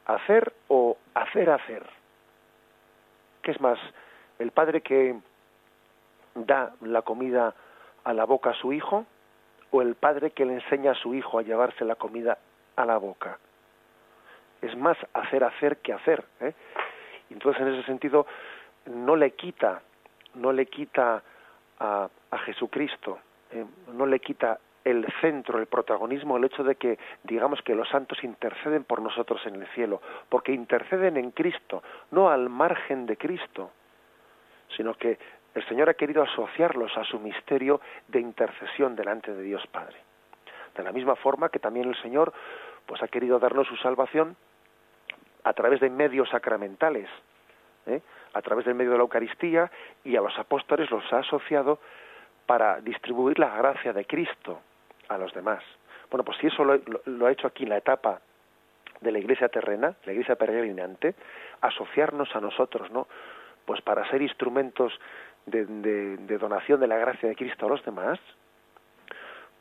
¿Hacer 0.06 0.52
o 0.68 0.96
hacer 1.14 1.50
hacer? 1.50 1.84
¿Qué 3.42 3.50
es 3.50 3.60
más? 3.60 3.78
¿El 4.38 4.52
padre 4.52 4.80
que 4.80 5.16
da 6.34 6.72
la 6.82 7.02
comida 7.02 7.54
a 8.04 8.12
la 8.12 8.24
boca 8.24 8.50
a 8.50 8.54
su 8.54 8.72
hijo 8.72 9.06
o 9.70 9.82
el 9.82 9.94
padre 9.94 10.30
que 10.30 10.44
le 10.44 10.54
enseña 10.54 10.92
a 10.92 10.94
su 10.94 11.14
hijo 11.14 11.38
a 11.38 11.42
llevarse 11.42 11.84
la 11.84 11.96
comida 11.96 12.38
a 12.76 12.84
la 12.84 12.98
boca. 12.98 13.38
Es 14.62 14.76
más 14.76 14.96
hacer 15.12 15.44
hacer 15.44 15.78
que 15.78 15.92
hacer. 15.92 16.24
¿eh? 16.40 16.54
Entonces, 17.30 17.60
en 17.62 17.74
ese 17.74 17.84
sentido, 17.84 18.26
no 18.86 19.16
le 19.16 19.32
quita, 19.32 19.82
no 20.36 20.52
le 20.52 20.66
quita 20.66 21.22
a, 21.78 22.08
a 22.30 22.38
Jesucristo, 22.38 23.18
¿eh? 23.50 23.64
no 23.92 24.06
le 24.06 24.20
quita 24.20 24.58
el 24.84 25.04
centro, 25.20 25.58
el 25.58 25.66
protagonismo, 25.66 26.36
el 26.36 26.44
hecho 26.44 26.62
de 26.62 26.76
que 26.76 26.96
digamos 27.24 27.60
que 27.62 27.74
los 27.74 27.88
santos 27.88 28.22
interceden 28.22 28.84
por 28.84 29.02
nosotros 29.02 29.44
en 29.44 29.56
el 29.56 29.66
cielo, 29.68 30.00
porque 30.28 30.52
interceden 30.52 31.16
en 31.16 31.32
Cristo, 31.32 31.82
no 32.12 32.30
al 32.30 32.48
margen 32.48 33.04
de 33.04 33.16
Cristo, 33.16 33.72
sino 34.76 34.94
que 34.94 35.18
el 35.56 35.66
Señor 35.66 35.88
ha 35.88 35.94
querido 35.94 36.22
asociarlos 36.22 36.96
a 36.96 37.04
su 37.04 37.18
misterio 37.18 37.80
de 38.06 38.20
intercesión 38.20 38.94
delante 38.94 39.34
de 39.34 39.42
Dios 39.42 39.66
Padre. 39.66 39.96
De 40.76 40.84
la 40.84 40.92
misma 40.92 41.16
forma 41.16 41.48
que 41.48 41.58
también 41.58 41.88
el 41.88 42.00
Señor 42.00 42.32
pues 42.86 43.02
ha 43.02 43.08
querido 43.08 43.40
darnos 43.40 43.66
su 43.66 43.76
salvación 43.78 44.36
a 45.42 45.52
través 45.52 45.80
de 45.80 45.90
medios 45.90 46.28
sacramentales, 46.28 47.08
¿eh? 47.86 48.02
A 48.36 48.42
través 48.42 48.66
del 48.66 48.74
medio 48.74 48.92
de 48.92 48.98
la 48.98 49.02
Eucaristía 49.02 49.70
y 50.04 50.16
a 50.16 50.20
los 50.20 50.38
apóstoles 50.38 50.90
los 50.90 51.10
ha 51.12 51.18
asociado 51.18 51.78
para 52.44 52.80
distribuir 52.80 53.38
la 53.38 53.56
gracia 53.56 53.92
de 53.92 54.04
Cristo 54.04 54.60
a 55.08 55.18
los 55.18 55.32
demás. 55.32 55.62
Bueno, 56.10 56.24
pues 56.24 56.38
si 56.38 56.46
eso 56.46 56.64
lo, 56.64 57.26
ha 57.26 57.32
hecho 57.32 57.46
aquí 57.46 57.64
en 57.64 57.70
la 57.70 57.78
etapa 57.78 58.20
de 59.00 59.10
la 59.12 59.18
iglesia 59.18 59.48
terrena, 59.48 59.94
la 60.04 60.12
iglesia 60.12 60.36
peregrinante, 60.36 61.14
asociarnos 61.60 62.34
a 62.36 62.40
nosotros, 62.40 62.90
¿no? 62.90 63.08
Pues 63.64 63.80
para 63.80 64.08
ser 64.10 64.22
instrumentos 64.22 64.92
de, 65.46 66.38
donación 66.38 66.78
de 66.80 66.86
la 66.86 66.96
gracia 66.96 67.28
de 67.28 67.36
Cristo 67.36 67.66
a 67.66 67.68
los 67.68 67.84
demás, 67.84 68.18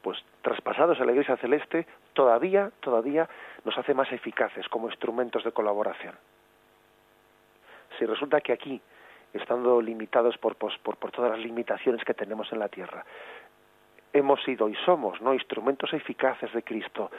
pues 0.02 0.24
traspasados 0.42 1.00
a 1.00 1.06
la 1.06 1.14
Iglesia 1.14 1.38
Celeste, 1.38 1.88
todavía, 2.14 2.72
todavía 2.80 3.28
nos 3.64 3.76
hace 3.78 3.96
más 3.96 4.12
eficaces 4.12 4.68
como 4.70 4.88
instrumentos 4.90 5.44
de 5.44 5.52
colaboración. 5.52 6.14
Si 7.98 8.06
resulta 8.06 8.42
que 8.42 8.54
aquí, 8.54 8.82
estando 9.34 9.82
limitados 9.82 10.38
por, 10.38 10.56
por, 10.56 10.72
por 10.80 11.12
todas 11.12 11.32
las 11.32 11.40
limitaciones 11.40 12.04
que 12.04 12.14
tenemos 12.14 12.52
en 12.52 12.60
la 12.60 12.70
tierra, 12.70 13.06
hemos 14.14 14.42
sido 14.44 14.70
y 14.70 14.76
somos 14.86 15.22
no 15.22 15.34
instrumentos 15.34 15.94
eficaces 15.94 16.52
de 16.54 16.64
Cristo 16.64 17.12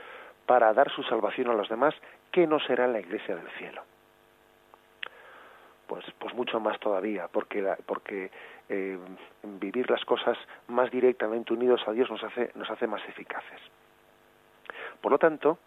para 0.46 0.72
dar 0.72 0.90
su 0.90 1.02
salvación 1.02 1.50
a 1.50 1.54
los 1.54 1.68
demás, 1.68 1.94
¿qué 2.30 2.46
no 2.46 2.58
será 2.60 2.86
la 2.86 3.00
Iglesia 3.00 3.36
del 3.36 3.48
cielo? 3.58 3.82
Pues, 5.86 6.04
pues 6.18 6.34
mucho 6.34 6.58
más 6.58 6.78
todavía, 6.80 7.28
porque, 7.28 7.76
porque 7.84 8.30
eh, 8.68 8.98
vivir 9.42 9.90
las 9.90 10.04
cosas 10.04 10.38
más 10.68 10.90
directamente 10.90 11.52
unidos 11.52 11.82
a 11.86 11.92
Dios 11.92 12.10
nos 12.10 12.22
hace, 12.24 12.50
nos 12.54 12.70
hace 12.70 12.86
más 12.86 13.02
eficaces. 13.08 13.60
Por 15.00 15.12
lo 15.12 15.18
tanto, 15.18 15.58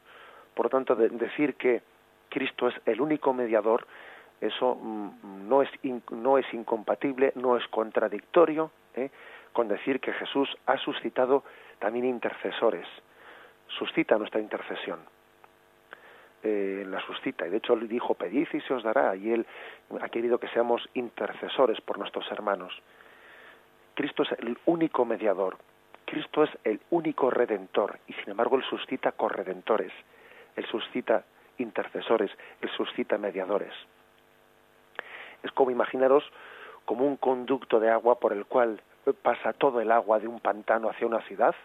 por 0.54 0.66
lo 0.66 0.70
tanto, 0.70 0.96
decir 0.96 1.56
que 1.56 1.82
Cristo 2.30 2.68
es 2.68 2.76
el 2.86 3.00
único 3.02 3.34
mediador, 3.34 3.88
eso 4.42 4.76
mm, 4.76 5.50
no, 5.50 5.62
es 5.62 5.70
no 6.12 6.38
es 6.38 6.54
incompatible, 6.54 7.34
no 7.36 7.58
es 7.58 7.68
contradictorio 7.68 8.72
¿eh? 8.96 9.10
con 9.52 9.68
decir 9.68 10.00
que 10.00 10.14
Jesús 10.14 10.50
ha 10.66 10.78
suscitado 10.78 11.44
también 11.80 12.06
intercesores, 12.06 12.88
suscita 13.68 14.18
nuestra 14.18 14.40
intercesión. 14.40 15.00
Eh, 16.42 16.86
la 16.88 17.02
suscita. 17.02 17.46
Y 17.46 17.50
de 17.50 17.58
hecho 17.58 17.76
dijo 17.76 18.14
pedid 18.14 18.48
y 18.54 18.62
se 18.62 18.74
os 18.74 18.82
dará 18.82 19.14
y 19.14 19.34
él 19.34 19.46
ha 20.00 20.08
querido 20.08 20.40
que 20.40 20.48
seamos 20.48 20.88
intercesores 20.94 21.82
por 21.82 21.98
nuestros 21.98 22.32
hermanos. 22.32 22.74
Cristo 23.94 24.24
es 24.24 24.32
el 24.40 24.58
único 24.66 25.04
mediador. 25.04 25.58
Cristo 26.06 26.44
es 26.44 26.50
el 26.64 26.80
único 26.92 27.30
redentor. 27.30 28.00
Y 28.08 28.14
sin 28.14 28.30
embargo 28.30 28.56
él 28.56 28.64
suscita 28.70 29.12
corredentores. 29.12 29.92
Él 30.56 30.66
suscita 30.68 31.26
intercesores. 31.58 32.32
Él 32.62 32.70
suscita 32.78 33.18
mediadores 33.18 33.74
es 35.44 35.52
como 35.52 35.72
imaginaros 35.72 36.24
como 36.86 37.06
un 37.06 37.18
conducto 37.18 37.80
de 37.80 37.90
agua 37.90 38.20
por 38.20 38.34
el 38.34 38.46
cual 38.46 38.82
pasa 39.22 39.54
todo 39.54 39.82
el 39.82 39.92
agua 39.92 40.20
de 40.20 40.28
un 40.28 40.40
pantano 40.40 40.90
hacia 40.90 41.08
una 41.08 41.22
ciudad 41.22 41.56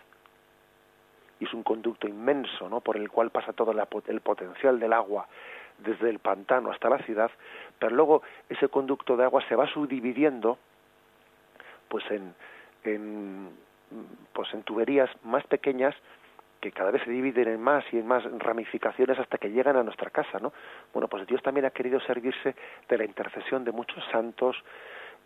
y 1.41 1.45
es 1.45 1.55
un 1.55 1.62
conducto 1.62 2.07
inmenso, 2.07 2.68
¿no? 2.68 2.81
Por 2.81 2.97
el 2.97 3.11
cual 3.11 3.31
pasa 3.31 3.53
todo 3.53 3.72
el 3.72 4.20
potencial 4.20 4.79
del 4.79 4.93
agua 4.93 5.27
desde 5.79 6.09
el 6.09 6.20
pantano 6.20 6.70
hasta 6.70 6.89
la 6.89 6.99
ciudad, 6.99 7.31
pero 7.79 7.95
luego 7.95 8.22
ese 8.49 8.68
conducto 8.68 9.16
de 9.16 9.25
agua 9.25 9.43
se 9.49 9.57
va 9.57 9.66
subdividiendo, 9.66 10.59
pues 11.89 12.05
en, 12.11 12.35
en 12.85 13.51
pues 14.33 14.53
en 14.55 14.62
tuberías 14.62 15.11
más 15.22 15.45
pequeñas 15.47 15.95
que 16.65 16.73
cada 16.73 16.91
vez 16.91 17.03
se 17.05 17.11
dividen 17.11 17.49
en 17.49 17.61
más 17.61 17.85
y 17.93 17.99
en 17.99 18.07
más 18.07 18.25
ramificaciones 18.39 19.19
hasta 19.19 19.37
que 19.37 19.51
llegan 19.51 19.77
a 19.77 19.83
nuestra 19.83 20.09
casa, 20.09 20.39
¿no? 20.41 20.55
Bueno, 20.95 21.09
pues 21.09 21.27
Dios 21.27 21.43
también 21.43 21.67
ha 21.67 21.71
querido 21.71 22.01
servirse 22.01 22.55
de 22.89 22.99
la 22.99 23.05
intercesión 23.05 23.65
de 23.65 23.73
muchos 23.73 24.03
santos 24.11 24.57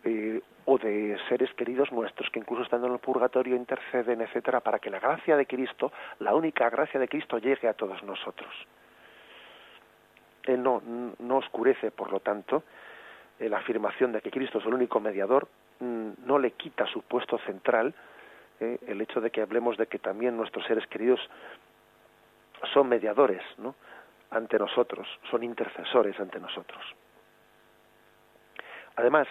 eh, 0.03 0.41
o 0.65 0.77
de 0.77 1.17
seres 1.29 1.49
queridos 1.53 1.93
nuestros 1.93 2.29
que 2.29 2.39
incluso 2.39 2.63
estando 2.63 2.87
en 2.87 2.93
el 2.93 2.99
purgatorio 2.99 3.55
interceden, 3.55 4.19
etcétera, 4.19 4.59
para 4.59 4.79
que 4.79 4.89
la 4.89 4.99
gracia 4.99 5.37
de 5.37 5.45
Cristo, 5.45 5.93
la 6.19 6.35
única 6.35 6.69
gracia 6.69 6.99
de 6.99 7.07
Cristo, 7.07 7.37
llegue 7.37 7.69
a 7.69 7.73
todos 7.73 8.03
nosotros. 8.03 8.53
Él 10.43 10.61
no, 10.61 10.81
oscurece, 11.37 11.91
por 11.91 12.11
lo 12.11 12.19
tanto, 12.19 12.63
la 13.39 13.59
afirmación 13.59 14.11
de 14.11 14.19
que 14.21 14.29
Cristo 14.29 14.59
es 14.59 14.65
el 14.65 14.73
único 14.73 14.99
mediador, 14.99 15.47
mm, 15.79 16.09
no 16.25 16.37
le 16.37 16.51
quita 16.51 16.85
su 16.87 17.01
puesto 17.03 17.37
central 17.39 17.93
el 18.59 19.01
hecho 19.01 19.21
de 19.21 19.31
que 19.31 19.41
hablemos 19.41 19.77
de 19.77 19.87
que 19.87 19.99
también 19.99 20.35
nuestros 20.35 20.65
seres 20.65 20.85
queridos 20.87 21.19
son 22.73 22.89
mediadores 22.89 23.41
ante 24.31 24.59
nosotros, 24.59 25.07
son 25.29 25.43
intercesores 25.43 26.19
ante 26.19 26.39
nosotros. 26.39 26.83
Además, 28.95 29.27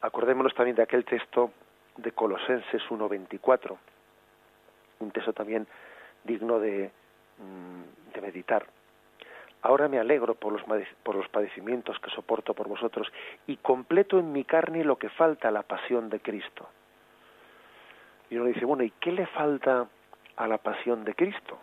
acordémonos 0.00 0.54
también 0.54 0.76
de 0.76 0.82
aquel 0.82 1.04
texto 1.04 1.50
de 1.96 2.12
Colosenses 2.12 2.82
1.24, 2.88 3.76
un 5.00 5.10
texto 5.10 5.32
también 5.32 5.66
digno 6.22 6.60
de, 6.60 6.90
mm, 7.38 8.12
de 8.14 8.20
meditar. 8.20 8.66
Ahora 9.62 9.88
me 9.88 9.98
alegro 9.98 10.34
por 10.34 10.52
los, 10.52 10.62
por 11.02 11.16
los 11.16 11.28
padecimientos 11.28 11.98
que 11.98 12.10
soporto 12.10 12.54
por 12.54 12.68
vosotros 12.68 13.10
y 13.46 13.56
completo 13.56 14.18
en 14.18 14.30
mi 14.30 14.44
carne 14.44 14.84
lo 14.84 14.96
que 14.96 15.08
falta 15.08 15.48
a 15.48 15.52
la 15.52 15.62
pasión 15.62 16.08
de 16.10 16.20
Cristo 16.20 16.68
y 18.34 18.36
uno 18.36 18.46
dice, 18.46 18.64
bueno, 18.64 18.82
¿y 18.82 18.90
qué 18.98 19.12
le 19.12 19.26
falta 19.26 19.86
a 20.34 20.48
la 20.48 20.58
pasión 20.58 21.04
de 21.04 21.14
Cristo? 21.14 21.56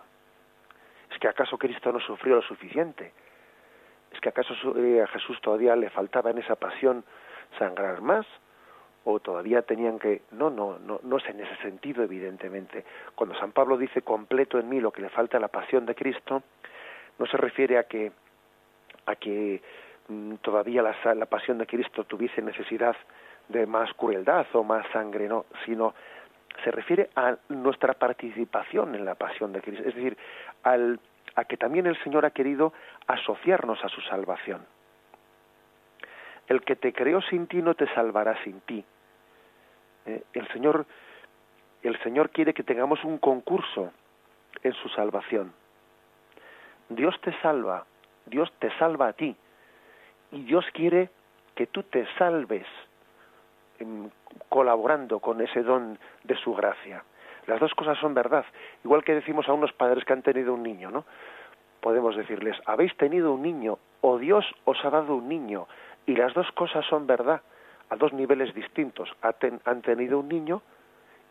¿Es 1.11 1.19
que 1.19 1.27
acaso 1.27 1.57
Cristo 1.57 1.91
no 1.91 1.99
sufrió 1.99 2.35
lo 2.35 2.41
suficiente? 2.43 3.11
¿Es 4.13 4.21
que 4.21 4.29
acaso 4.29 4.53
eh, 4.77 5.01
a 5.01 5.07
Jesús 5.07 5.41
todavía 5.41 5.75
le 5.75 5.89
faltaba 5.89 6.31
en 6.31 6.37
esa 6.37 6.55
pasión 6.55 7.03
sangrar 7.59 7.99
más? 7.99 8.25
¿O 9.03 9.19
todavía 9.19 9.63
tenían 9.63 9.99
que.? 9.99 10.21
No, 10.31 10.49
no, 10.49 10.79
no, 10.79 11.01
no 11.03 11.17
es 11.17 11.25
en 11.25 11.41
ese 11.41 11.57
sentido, 11.57 12.03
evidentemente. 12.03 12.85
Cuando 13.15 13.35
San 13.35 13.51
Pablo 13.51 13.75
dice 13.77 14.01
completo 14.01 14.57
en 14.57 14.69
mí 14.69 14.79
lo 14.79 14.91
que 14.91 15.01
le 15.01 15.09
falta 15.09 15.35
a 15.35 15.41
la 15.41 15.49
pasión 15.49 15.85
de 15.85 15.95
Cristo, 15.95 16.41
no 17.19 17.25
se 17.25 17.35
refiere 17.35 17.79
a 17.79 17.83
que, 17.83 18.13
a 19.07 19.15
que 19.17 19.61
mm, 20.07 20.35
todavía 20.35 20.81
la, 20.81 20.95
la 21.15 21.25
pasión 21.25 21.57
de 21.57 21.67
Cristo 21.67 22.05
tuviese 22.05 22.41
necesidad 22.41 22.95
de 23.49 23.65
más 23.65 23.93
crueldad 23.95 24.45
o 24.53 24.63
más 24.63 24.87
sangre, 24.93 25.27
no, 25.27 25.47
sino 25.65 25.93
se 26.63 26.71
refiere 26.71 27.09
a 27.15 27.37
nuestra 27.49 27.93
participación 27.93 28.95
en 28.95 29.05
la 29.05 29.15
pasión 29.15 29.53
de 29.53 29.61
Cristo, 29.61 29.87
es 29.87 29.95
decir, 29.95 30.17
al, 30.63 30.99
a 31.35 31.45
que 31.45 31.57
también 31.57 31.87
el 31.87 32.01
Señor 32.03 32.25
ha 32.25 32.31
querido 32.31 32.73
asociarnos 33.07 33.83
a 33.83 33.89
su 33.89 34.01
salvación. 34.01 34.65
El 36.47 36.61
que 36.63 36.75
te 36.75 36.93
creó 36.93 37.21
sin 37.21 37.47
ti 37.47 37.61
no 37.61 37.75
te 37.75 37.87
salvará 37.93 38.41
sin 38.43 38.59
ti. 38.61 38.83
Eh, 40.05 40.23
el 40.33 40.47
Señor, 40.49 40.85
el 41.83 41.97
Señor 41.99 42.29
quiere 42.31 42.53
que 42.53 42.63
tengamos 42.63 43.03
un 43.03 43.17
concurso 43.17 43.91
en 44.63 44.73
su 44.73 44.89
salvación. 44.89 45.53
Dios 46.89 47.19
te 47.21 47.31
salva, 47.41 47.85
Dios 48.25 48.51
te 48.59 48.69
salva 48.77 49.07
a 49.07 49.13
ti, 49.13 49.35
y 50.31 50.43
Dios 50.43 50.65
quiere 50.73 51.09
que 51.55 51.67
tú 51.67 51.83
te 51.83 52.05
salves 52.17 52.65
colaborando 54.49 55.19
con 55.19 55.41
ese 55.41 55.63
don 55.63 55.97
de 56.23 56.35
su 56.35 56.53
gracia. 56.53 57.03
Las 57.47 57.59
dos 57.59 57.73
cosas 57.73 57.97
son 57.99 58.13
verdad. 58.13 58.45
Igual 58.83 59.03
que 59.03 59.15
decimos 59.15 59.47
a 59.49 59.53
unos 59.53 59.73
padres 59.73 60.05
que 60.05 60.13
han 60.13 60.21
tenido 60.21 60.53
un 60.53 60.63
niño, 60.63 60.91
¿no? 60.91 61.05
Podemos 61.81 62.15
decirles, 62.15 62.57
habéis 62.65 62.95
tenido 62.97 63.33
un 63.33 63.41
niño 63.41 63.79
o 64.01 64.17
Dios 64.17 64.45
os 64.65 64.83
ha 64.85 64.89
dado 64.89 65.15
un 65.15 65.27
niño 65.27 65.67
y 66.05 66.15
las 66.15 66.33
dos 66.33 66.51
cosas 66.51 66.85
son 66.85 67.07
verdad 67.07 67.41
a 67.89 67.95
dos 67.95 68.13
niveles 68.13 68.53
distintos. 68.53 69.09
Han 69.65 69.81
tenido 69.81 70.19
un 70.19 70.27
niño 70.27 70.61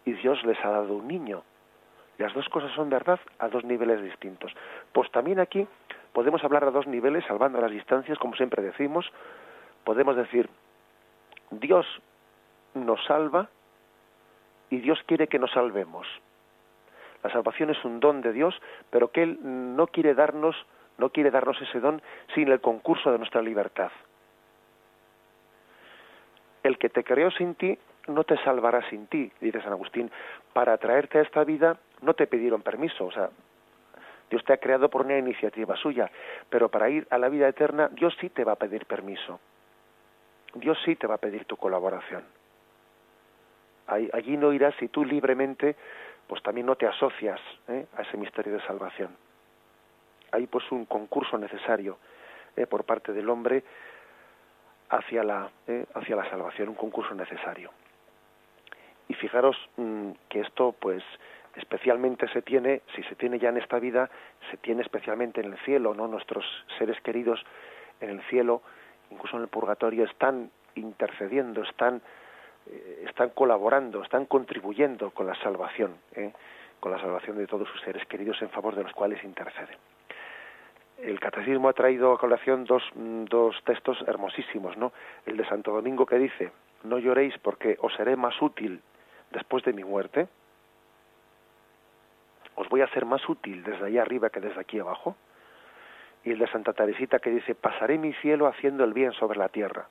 y 0.05 0.13
Dios 0.13 0.43
les 0.45 0.63
ha 0.65 0.71
dado 0.71 0.95
un 0.95 1.07
niño. 1.07 1.43
Las 2.19 2.35
dos 2.35 2.49
cosas 2.49 2.71
son 2.73 2.91
verdad 2.91 3.19
a 3.39 3.49
dos 3.49 3.65
niveles 3.65 4.03
distintos. 4.03 4.53
Pues 4.93 5.11
también 5.11 5.41
aquí 5.41 5.67
podemos 6.13 6.45
hablar 6.45 6.65
a 6.65 6.71
dos 6.71 6.87
niveles, 6.87 7.25
salvando 7.27 7.61
las 7.61 7.71
distancias, 7.71 8.19
como 8.19 8.35
siempre 8.35 8.63
decimos. 8.63 9.11
Podemos 9.85 10.17
decir, 10.17 10.51
Dios 11.51 11.87
nos 12.75 13.05
salva 13.05 13.49
y 14.71 14.79
Dios 14.79 15.03
quiere 15.07 15.27
que 15.27 15.39
nos 15.39 15.51
salvemos. 15.51 16.07
La 17.23 17.31
salvación 17.31 17.71
es 17.71 17.85
un 17.85 18.01
don 18.01 18.23
de 18.23 18.33
Dios, 18.33 18.55
pero 18.89 19.11
que 19.11 19.23
Él 19.23 19.39
no 19.43 19.89
quiere 19.89 20.15
darnos, 20.15 20.57
no 20.97 21.11
quiere 21.11 21.31
darnos 21.31 21.61
ese 21.61 21.81
don 21.81 22.01
sin 22.35 22.49
el 22.49 22.61
concurso 22.61 23.13
de 23.13 23.19
nuestra 23.19 23.43
libertad. 23.43 23.91
El 26.63 26.79
que 26.79 26.89
te 26.89 27.05
creó 27.05 27.31
sin 27.31 27.55
ti 27.55 27.79
no 28.07 28.25
te 28.25 28.37
salvará 28.39 28.89
sin 28.89 29.07
ti, 29.07 29.31
dice 29.41 29.61
San 29.61 29.73
Agustín. 29.73 30.11
Para 30.53 30.77
traerte 30.79 31.19
a 31.19 31.23
esta 31.23 31.45
vida 31.45 31.79
no 32.01 32.15
te 32.15 32.27
pidieron 32.27 32.63
permiso, 32.63 33.07
o 33.07 33.13
sea, 33.13 33.31
Dios 34.31 34.45
te 34.45 34.53
ha 34.53 34.59
creado 34.59 34.89
por 34.89 35.05
una 35.05 35.19
iniciativa 35.19 35.77
suya, 35.77 36.11
pero 36.49 36.69
para 36.69 36.89
ir 36.89 37.07
a 37.11 37.19
la 37.19 37.29
vida 37.29 37.49
eterna 37.49 37.89
Dios 37.89 38.17
sí 38.21 38.31
te 38.31 38.45
va 38.45 38.53
a 38.53 38.57
pedir 38.57 38.87
permiso. 38.87 39.41
Dios 40.55 40.79
sí 40.85 40.97
te 40.97 41.07
va 41.07 41.17
a 41.17 41.19
pedir 41.19 41.45
tu 41.45 41.57
colaboración 41.57 42.40
allí 43.91 44.37
no 44.37 44.53
irás 44.53 44.75
si 44.77 44.89
tú 44.89 45.05
libremente 45.05 45.77
pues 46.27 46.43
también 46.43 46.67
no 46.67 46.77
te 46.77 46.87
asocias 46.87 47.41
¿eh? 47.69 47.87
a 47.97 48.03
ese 48.03 48.17
misterio 48.17 48.53
de 48.53 48.61
salvación. 48.63 49.17
Hay 50.31 50.47
pues 50.47 50.71
un 50.71 50.85
concurso 50.85 51.37
necesario 51.37 51.99
¿eh? 52.57 52.67
por 52.67 52.85
parte 52.85 53.13
del 53.13 53.29
hombre 53.29 53.65
hacia 54.91 55.25
la, 55.25 55.51
¿eh? 55.67 55.87
hacia 55.95 56.15
la 56.15 56.31
salvación, 56.31 56.69
un 56.69 56.77
concurso 56.77 57.15
necesario. 57.15 57.73
Y 59.09 59.15
fijaros 59.15 59.57
mm, 59.77 60.11
que 60.29 60.41
esto 60.43 60.73
pues 60.79 61.03
especialmente 61.57 62.29
se 62.29 62.43
tiene, 62.43 62.83
si 62.95 63.03
se 63.05 63.17
tiene 63.17 63.41
ya 63.41 63.49
en 63.49 63.57
esta 63.57 63.81
vida, 63.81 64.09
se 64.53 64.57
tiene 64.57 64.83
especialmente 64.83 65.41
en 65.41 65.53
el 65.53 65.59
cielo, 65.65 65.95
¿no? 65.95 66.07
Nuestros 66.07 66.45
seres 66.79 67.01
queridos 67.01 67.45
en 68.01 68.11
el 68.11 68.23
cielo, 68.29 68.63
incluso 69.11 69.37
en 69.37 69.43
el 69.43 69.49
purgatorio, 69.49 70.05
están 70.05 70.51
intercediendo, 70.77 71.63
están 71.63 72.03
eh, 72.71 73.05
están 73.09 73.31
colaborando, 73.31 74.03
están 74.03 74.27
contribuyendo 74.27 75.11
con 75.11 75.27
la 75.27 75.35
salvación, 75.37 75.97
¿eh? 76.15 76.33
con 76.79 76.93
la 76.93 77.01
salvación 77.01 77.37
de 77.37 77.47
todos 77.47 77.69
sus 77.69 77.81
seres 77.83 78.07
queridos 78.07 78.41
en 78.43 78.51
favor 78.51 78.75
de 78.75 78.83
los 78.83 78.93
cuales 78.93 79.23
interceden. 79.25 79.77
El 80.99 81.19
catecismo 81.19 81.69
ha 81.69 81.73
traído 81.73 82.13
a 82.13 82.19
colación 82.19 82.65
dos, 82.65 82.83
mm, 82.95 83.25
dos 83.25 83.57
textos 83.65 83.99
hermosísimos, 84.07 84.77
¿no? 84.77 84.93
El 85.27 85.37
de 85.37 85.47
Santo 85.47 85.73
Domingo 85.73 86.07
que 86.07 86.19
dice, 86.19 86.53
no 86.85 86.99
lloréis 86.99 87.37
porque 87.39 87.77
os 87.81 87.95
seré 87.95 88.17
más 88.17 88.41
útil 88.41 88.81
después 89.31 89.65
de 89.65 89.73
mi 89.73 89.83
muerte. 89.83 90.29
Os 92.55 92.69
voy 92.69 92.83
a 92.83 92.89
ser 92.89 93.05
más 93.05 93.27
útil 93.29 93.63
desde 93.65 93.87
allá 93.87 94.03
arriba 94.03 94.31
que 94.31 94.41
desde 94.41 94.61
aquí 94.61 94.79
abajo. 94.79 95.17
Y 96.23 96.33
el 96.33 96.39
de 96.39 96.49
Santa 96.49 96.75
Teresita 96.75 97.19
que 97.19 97.31
dice, 97.31 97.55
pasaré 97.55 97.97
mi 97.97 98.13
cielo 98.15 98.47
haciendo 98.47 98.85
el 98.85 98.93
bien 98.93 99.13
sobre 99.13 99.39
la 99.39 99.49
tierra 99.49 99.89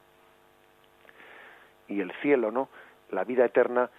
y 1.90 2.00
el 2.00 2.12
cielo, 2.22 2.52
¿no? 2.52 2.70
La 3.10 3.24
vida 3.24 3.46
eterna, 3.46 3.90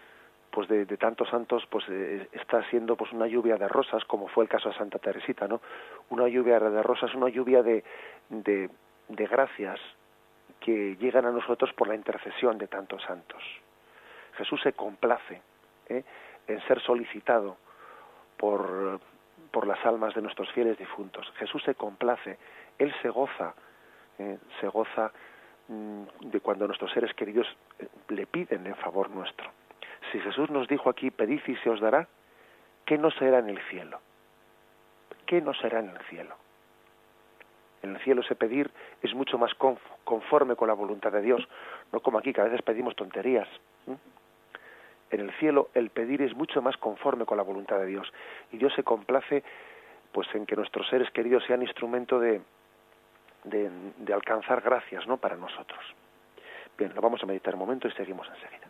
pues 0.51 0.69
de, 0.69 0.87
tantos 0.97 1.29
santos, 1.29 1.67
pues 1.69 1.85
eh, 1.89 2.29
está 2.33 2.63
siendo 2.71 2.97
pues 2.97 3.13
una 3.13 3.27
lluvia 3.27 3.57
de 3.57 3.69
rosas, 3.69 4.05
como 4.05 4.29
fue 4.29 4.45
el 4.45 4.51
caso 4.51 4.71
de 4.71 4.77
Santa 4.77 4.99
Teresita, 4.99 5.47
¿no? 5.47 5.61
Una 6.09 6.29
lluvia 6.29 6.59
de 6.59 6.83
rosas, 6.83 7.15
una 7.15 7.29
lluvia 7.29 7.63
de, 7.63 7.85
de, 8.29 8.71
gracias 9.27 9.79
que 10.61 10.97
llegan 10.97 11.27
a 11.27 11.31
nosotros 11.31 11.73
por 11.75 11.89
la 11.89 11.95
intercesión 11.95 12.59
de 12.59 12.69
tantos 12.69 13.03
santos. 13.03 13.43
Jesús 14.37 14.61
se 14.63 14.73
complace 14.73 15.43
¿eh? 15.89 16.05
en 16.47 16.61
ser 16.67 16.81
solicitado 16.81 17.57
por, 18.37 19.01
por 19.51 19.67
las 19.67 19.85
almas 19.85 20.15
de 20.15 20.23
nuestros 20.23 20.51
fieles 20.53 20.79
difuntos. 20.79 21.31
Jesús 21.37 21.63
se 21.65 21.75
complace, 21.75 22.39
Él 22.79 22.95
se 23.03 23.09
goza, 23.09 23.55
¿eh? 24.19 24.39
se 24.61 24.69
goza 24.69 25.13
de 25.71 26.41
cuando 26.41 26.67
nuestros 26.67 26.91
seres 26.93 27.15
queridos 27.15 27.47
eh, 27.79 27.87
le 28.09 28.27
piden 28.27 28.67
en 28.67 28.75
favor 28.77 29.09
nuestro. 29.11 29.49
Si 30.11 30.19
Jesús 30.19 30.51
nos 30.51 30.67
dijo 30.67 30.91
aquí, 30.91 31.11
pedid 31.11 31.41
y 31.47 31.55
se 31.57 31.71
os 31.71 31.81
dará, 31.81 32.09
¿qué 32.85 32.99
no 32.99 33.11
será 33.13 33.39
en 33.39 33.51
el 33.51 33.61
cielo? 33.69 34.01
¿Qué 35.27 35.41
no 35.41 35.55
será 35.55 35.79
en 35.79 35.91
el 35.91 35.99
cielo? 36.09 36.35
En 37.83 37.95
el 37.95 38.03
cielo 38.03 38.23
ese 38.23 38.35
pedir 38.35 38.71
es 39.01 39.15
mucho 39.15 39.39
más 39.39 39.53
conforme 40.05 40.57
con 40.57 40.67
la 40.67 40.75
voluntad 40.75 41.13
de 41.13 41.23
Dios, 41.23 41.47
no 41.93 42.01
como 42.01 42.19
aquí 42.19 42.33
que 42.33 42.41
a 42.41 42.45
veces 42.45 42.63
pedimos 42.63 42.97
tonterías. 42.97 43.49
En 45.11 45.21
el 45.21 45.33
cielo 45.35 45.71
el 45.75 45.91
pedir 45.91 46.21
es 46.23 46.35
mucho 46.35 46.61
más 46.63 46.77
conforme 46.79 47.25
con 47.25 47.37
la 47.37 47.45
voluntad 47.45 47.79
de 47.79 47.87
Dios 47.87 48.13
y 48.51 48.59
Dios 48.59 48.73
se 48.75 48.83
complace 48.83 49.45
pues 50.13 50.27
en 50.35 50.47
que 50.47 50.57
nuestros 50.57 50.89
seres 50.89 51.11
queridos 51.13 51.45
sean 51.47 51.63
instrumento 51.63 52.19
de, 52.19 52.41
de, 53.45 53.71
alcanzar 54.13 54.61
gracias 54.61 55.07
¿no? 55.07 55.17
para 55.17 55.37
nosotros. 55.37 55.81
Bien, 56.77 56.95
lo 56.95 57.01
vamos 57.01 57.23
a 57.23 57.27
meditar 57.27 57.55
un 57.55 57.61
momento 57.61 57.89
y 57.89 57.93
seguimos 57.93 58.27
enseguida. 58.29 58.67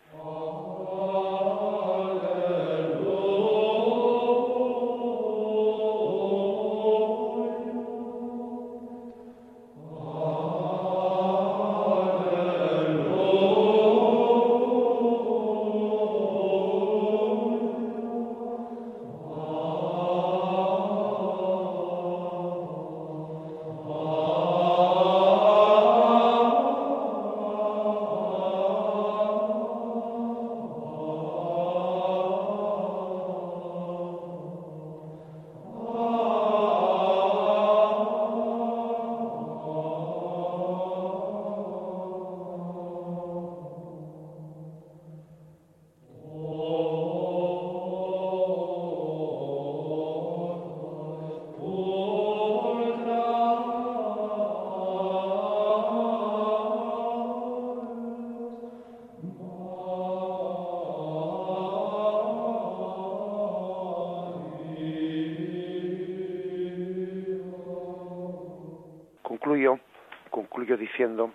Diciendo 70.81 71.33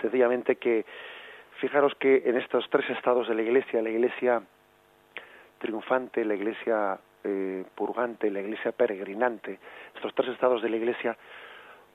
sencillamente 0.00 0.56
que 0.56 0.84
fijaros 1.58 1.94
que 1.96 2.22
en 2.24 2.36
estos 2.36 2.68
tres 2.70 2.88
estados 2.90 3.28
de 3.28 3.34
la 3.34 3.42
Iglesia, 3.42 3.82
la 3.82 3.90
Iglesia 3.90 4.42
triunfante, 5.58 6.24
la 6.24 6.34
Iglesia 6.34 6.98
eh, 7.24 7.64
purgante, 7.74 8.30
la 8.30 8.40
Iglesia 8.40 8.72
peregrinante, 8.72 9.58
estos 9.94 10.14
tres 10.14 10.28
estados 10.30 10.62
de 10.62 10.68
la 10.68 10.76
Iglesia, 10.76 11.16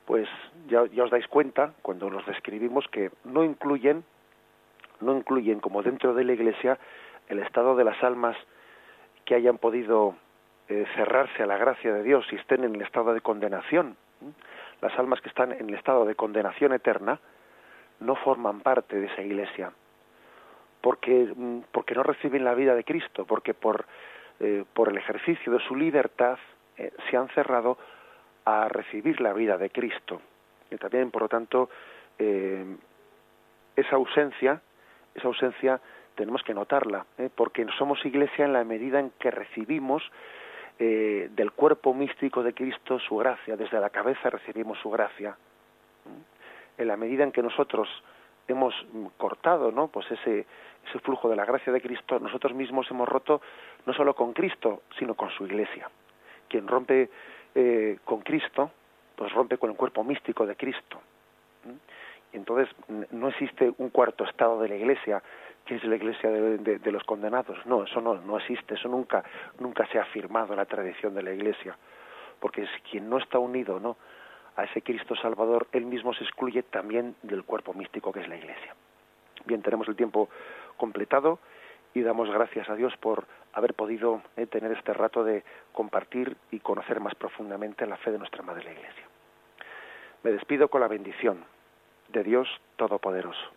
pues 0.06 0.28
ya, 0.68 0.86
ya 0.88 1.04
os 1.04 1.12
dais 1.12 1.28
cuenta 1.28 1.74
cuando 1.82 2.10
los 2.10 2.26
describimos 2.26 2.88
que 2.88 3.12
no 3.26 3.44
incluyen, 3.44 4.04
no 5.02 5.18
incluyen 5.18 5.60
como 5.60 5.84
dentro 5.84 6.14
de 6.14 6.24
la 6.24 6.34
Iglesia 6.34 6.78
el 7.28 7.40
estado 7.40 7.76
de 7.76 7.84
las 7.84 8.02
almas 8.04 8.38
que 9.26 9.36
hayan 9.36 9.58
podido 9.58 10.16
eh, 10.70 10.86
cerrarse 10.96 11.44
a 11.44 11.46
la 11.46 11.58
gracia 11.58 11.94
de 11.94 12.04
Dios 12.04 12.26
y 12.32 12.36
estén 12.36 12.64
en 12.64 12.76
el 12.76 12.82
estado 12.82 13.14
de 13.14 13.22
condenación. 13.22 13.98
Las 14.82 14.98
almas 14.98 15.22
que 15.22 15.30
están 15.30 15.52
en 15.52 15.70
el 15.70 15.76
estado 15.76 16.06
de 16.06 16.16
condenación 16.16 16.74
eterna 16.74 17.20
no 18.00 18.16
forman 18.16 18.62
parte 18.62 19.00
de 19.00 19.08
esa 19.08 19.22
iglesia 19.22 19.72
porque, 20.82 21.34
mm, 21.36 21.60
porque 21.72 21.96
no 21.96 22.04
reciben 22.04 22.44
la 22.44 22.54
vida 22.54 22.76
de 22.76 22.84
Cristo, 22.84 23.26
porque 23.26 23.54
por, 23.54 23.86
eh, 24.40 24.64
por 24.74 24.90
el 24.90 24.98
ejercicio 24.98 25.52
de 25.52 25.60
su 25.60 25.76
libertad 25.76 26.38
eh, 26.78 26.92
se 27.10 27.18
han 27.18 27.28
cerrado 27.30 27.78
a 28.46 28.68
recibir 28.70 29.20
la 29.20 29.34
vida 29.34 29.58
de 29.58 29.70
Cristo. 29.70 30.22
Y 30.72 30.78
también, 30.78 31.12
por 31.12 31.24
lo 31.24 31.30
tanto, 31.30 31.70
esa 32.18 33.96
ausencia, 33.96 34.62
esa 35.14 35.28
ausencia 35.28 35.80
tenemos 36.16 36.42
que 36.44 36.54
notarla, 36.54 37.06
¿eh? 37.18 37.30
porque 37.34 37.66
somos 37.78 38.04
iglesia 38.06 38.46
en 38.46 38.54
la 38.54 38.64
medida 38.64 39.00
en 39.00 39.12
que 39.20 39.30
recibimos 39.30 40.04
eh, 40.80 41.30
del 41.32 41.52
cuerpo 41.52 41.94
místico 41.94 42.44
de 42.44 42.54
Cristo 42.54 43.00
su 43.00 43.18
gracia, 43.18 43.56
desde 43.58 43.80
la 43.80 43.90
cabeza 43.90 44.30
recibimos 44.30 44.78
su 44.80 44.90
gracia. 44.90 45.38
En 46.78 46.88
la 46.88 46.98
medida 46.98 47.24
en 47.24 47.32
que 47.32 47.42
nosotros 47.42 47.88
hemos 48.48 48.74
cortado 49.18 49.72
¿no? 49.72 49.88
pues 49.88 50.10
ese, 50.12 50.46
ese 50.88 51.00
flujo 51.00 51.30
de 51.30 51.36
la 51.36 51.46
gracia 51.46 51.74
de 51.74 51.82
Cristo, 51.82 52.20
nosotros 52.20 52.54
mismos 52.54 52.90
hemos 52.92 53.10
roto 53.10 53.42
no 53.86 53.94
solo 53.94 54.16
con 54.16 54.34
Cristo, 54.34 54.84
sino 54.98 55.16
con 55.16 55.30
su 55.32 55.46
iglesia. 55.46 55.90
Quien 56.48 56.68
rompe 56.68 57.10
eh, 57.56 57.98
con 58.06 58.22
Cristo, 58.22 58.72
pues 59.16 59.32
rompe 59.34 59.58
con 59.58 59.72
el 59.72 59.76
cuerpo 59.76 60.04
místico 60.04 60.46
de 60.46 60.56
Cristo. 60.56 61.02
Y 62.32 62.38
entonces 62.38 62.70
no 63.12 63.30
existe 63.30 63.74
un 63.78 63.90
cuarto 63.90 64.24
estado 64.26 64.62
de 64.62 64.70
la 64.70 64.76
iglesia 64.76 65.24
que 65.68 65.76
es 65.76 65.84
la 65.84 65.98
iglesia 65.98 66.32
de, 66.32 66.92
los 66.92 67.04
condenados. 67.04 67.64
No, 67.66 67.84
eso 67.84 68.02
no, 68.02 68.16
no 68.16 68.38
existe, 68.38 68.76
eso 68.76 68.88
nunca, 68.88 69.24
nunca 69.60 69.86
se 69.88 70.00
ha 70.00 70.04
afirmado 70.04 70.54
en 70.54 70.58
la 70.58 70.66
tradición 70.66 71.14
de 71.14 71.22
la 71.22 71.34
iglesia. 71.34 71.78
Porque 72.40 72.64
es 72.64 72.70
quien 72.90 73.10
no 73.10 73.18
está 73.18 73.38
unido 73.38 73.80
¿no? 73.80 73.98
a 74.56 74.64
ese 74.64 74.82
Cristo 74.82 75.16
Salvador, 75.16 75.68
él 75.74 75.86
mismo 75.86 76.14
se 76.14 76.24
excluye 76.24 76.64
también 76.64 77.16
del 77.22 77.44
cuerpo 77.44 77.74
místico 77.74 78.12
que 78.14 78.22
es 78.22 78.30
la 78.30 78.38
iglesia. 78.38 78.76
Bien, 79.46 79.62
tenemos 79.62 79.88
el 79.90 79.96
tiempo 79.96 80.30
completado 80.78 81.40
y 81.94 82.02
damos 82.02 82.30
gracias 82.32 82.70
a 82.70 82.76
Dios 82.76 82.96
por 82.98 83.26
haber 83.54 83.74
podido 83.74 84.22
eh, 84.38 84.46
tener 84.46 84.72
este 84.72 84.94
rato 84.94 85.24
de 85.24 85.44
compartir 85.74 86.38
y 86.50 86.60
conocer 86.60 87.00
más 87.02 87.14
profundamente 87.16 87.86
la 87.86 87.98
fe 87.98 88.12
de 88.12 88.20
nuestra 88.20 88.42
Madre 88.42 88.64
la 88.64 88.72
Iglesia. 88.72 89.04
Me 90.24 90.32
despido 90.32 90.70
con 90.70 90.82
la 90.82 90.88
bendición 90.88 91.44
de 92.10 92.24
Dios 92.24 92.48
Todopoderoso. 92.78 93.57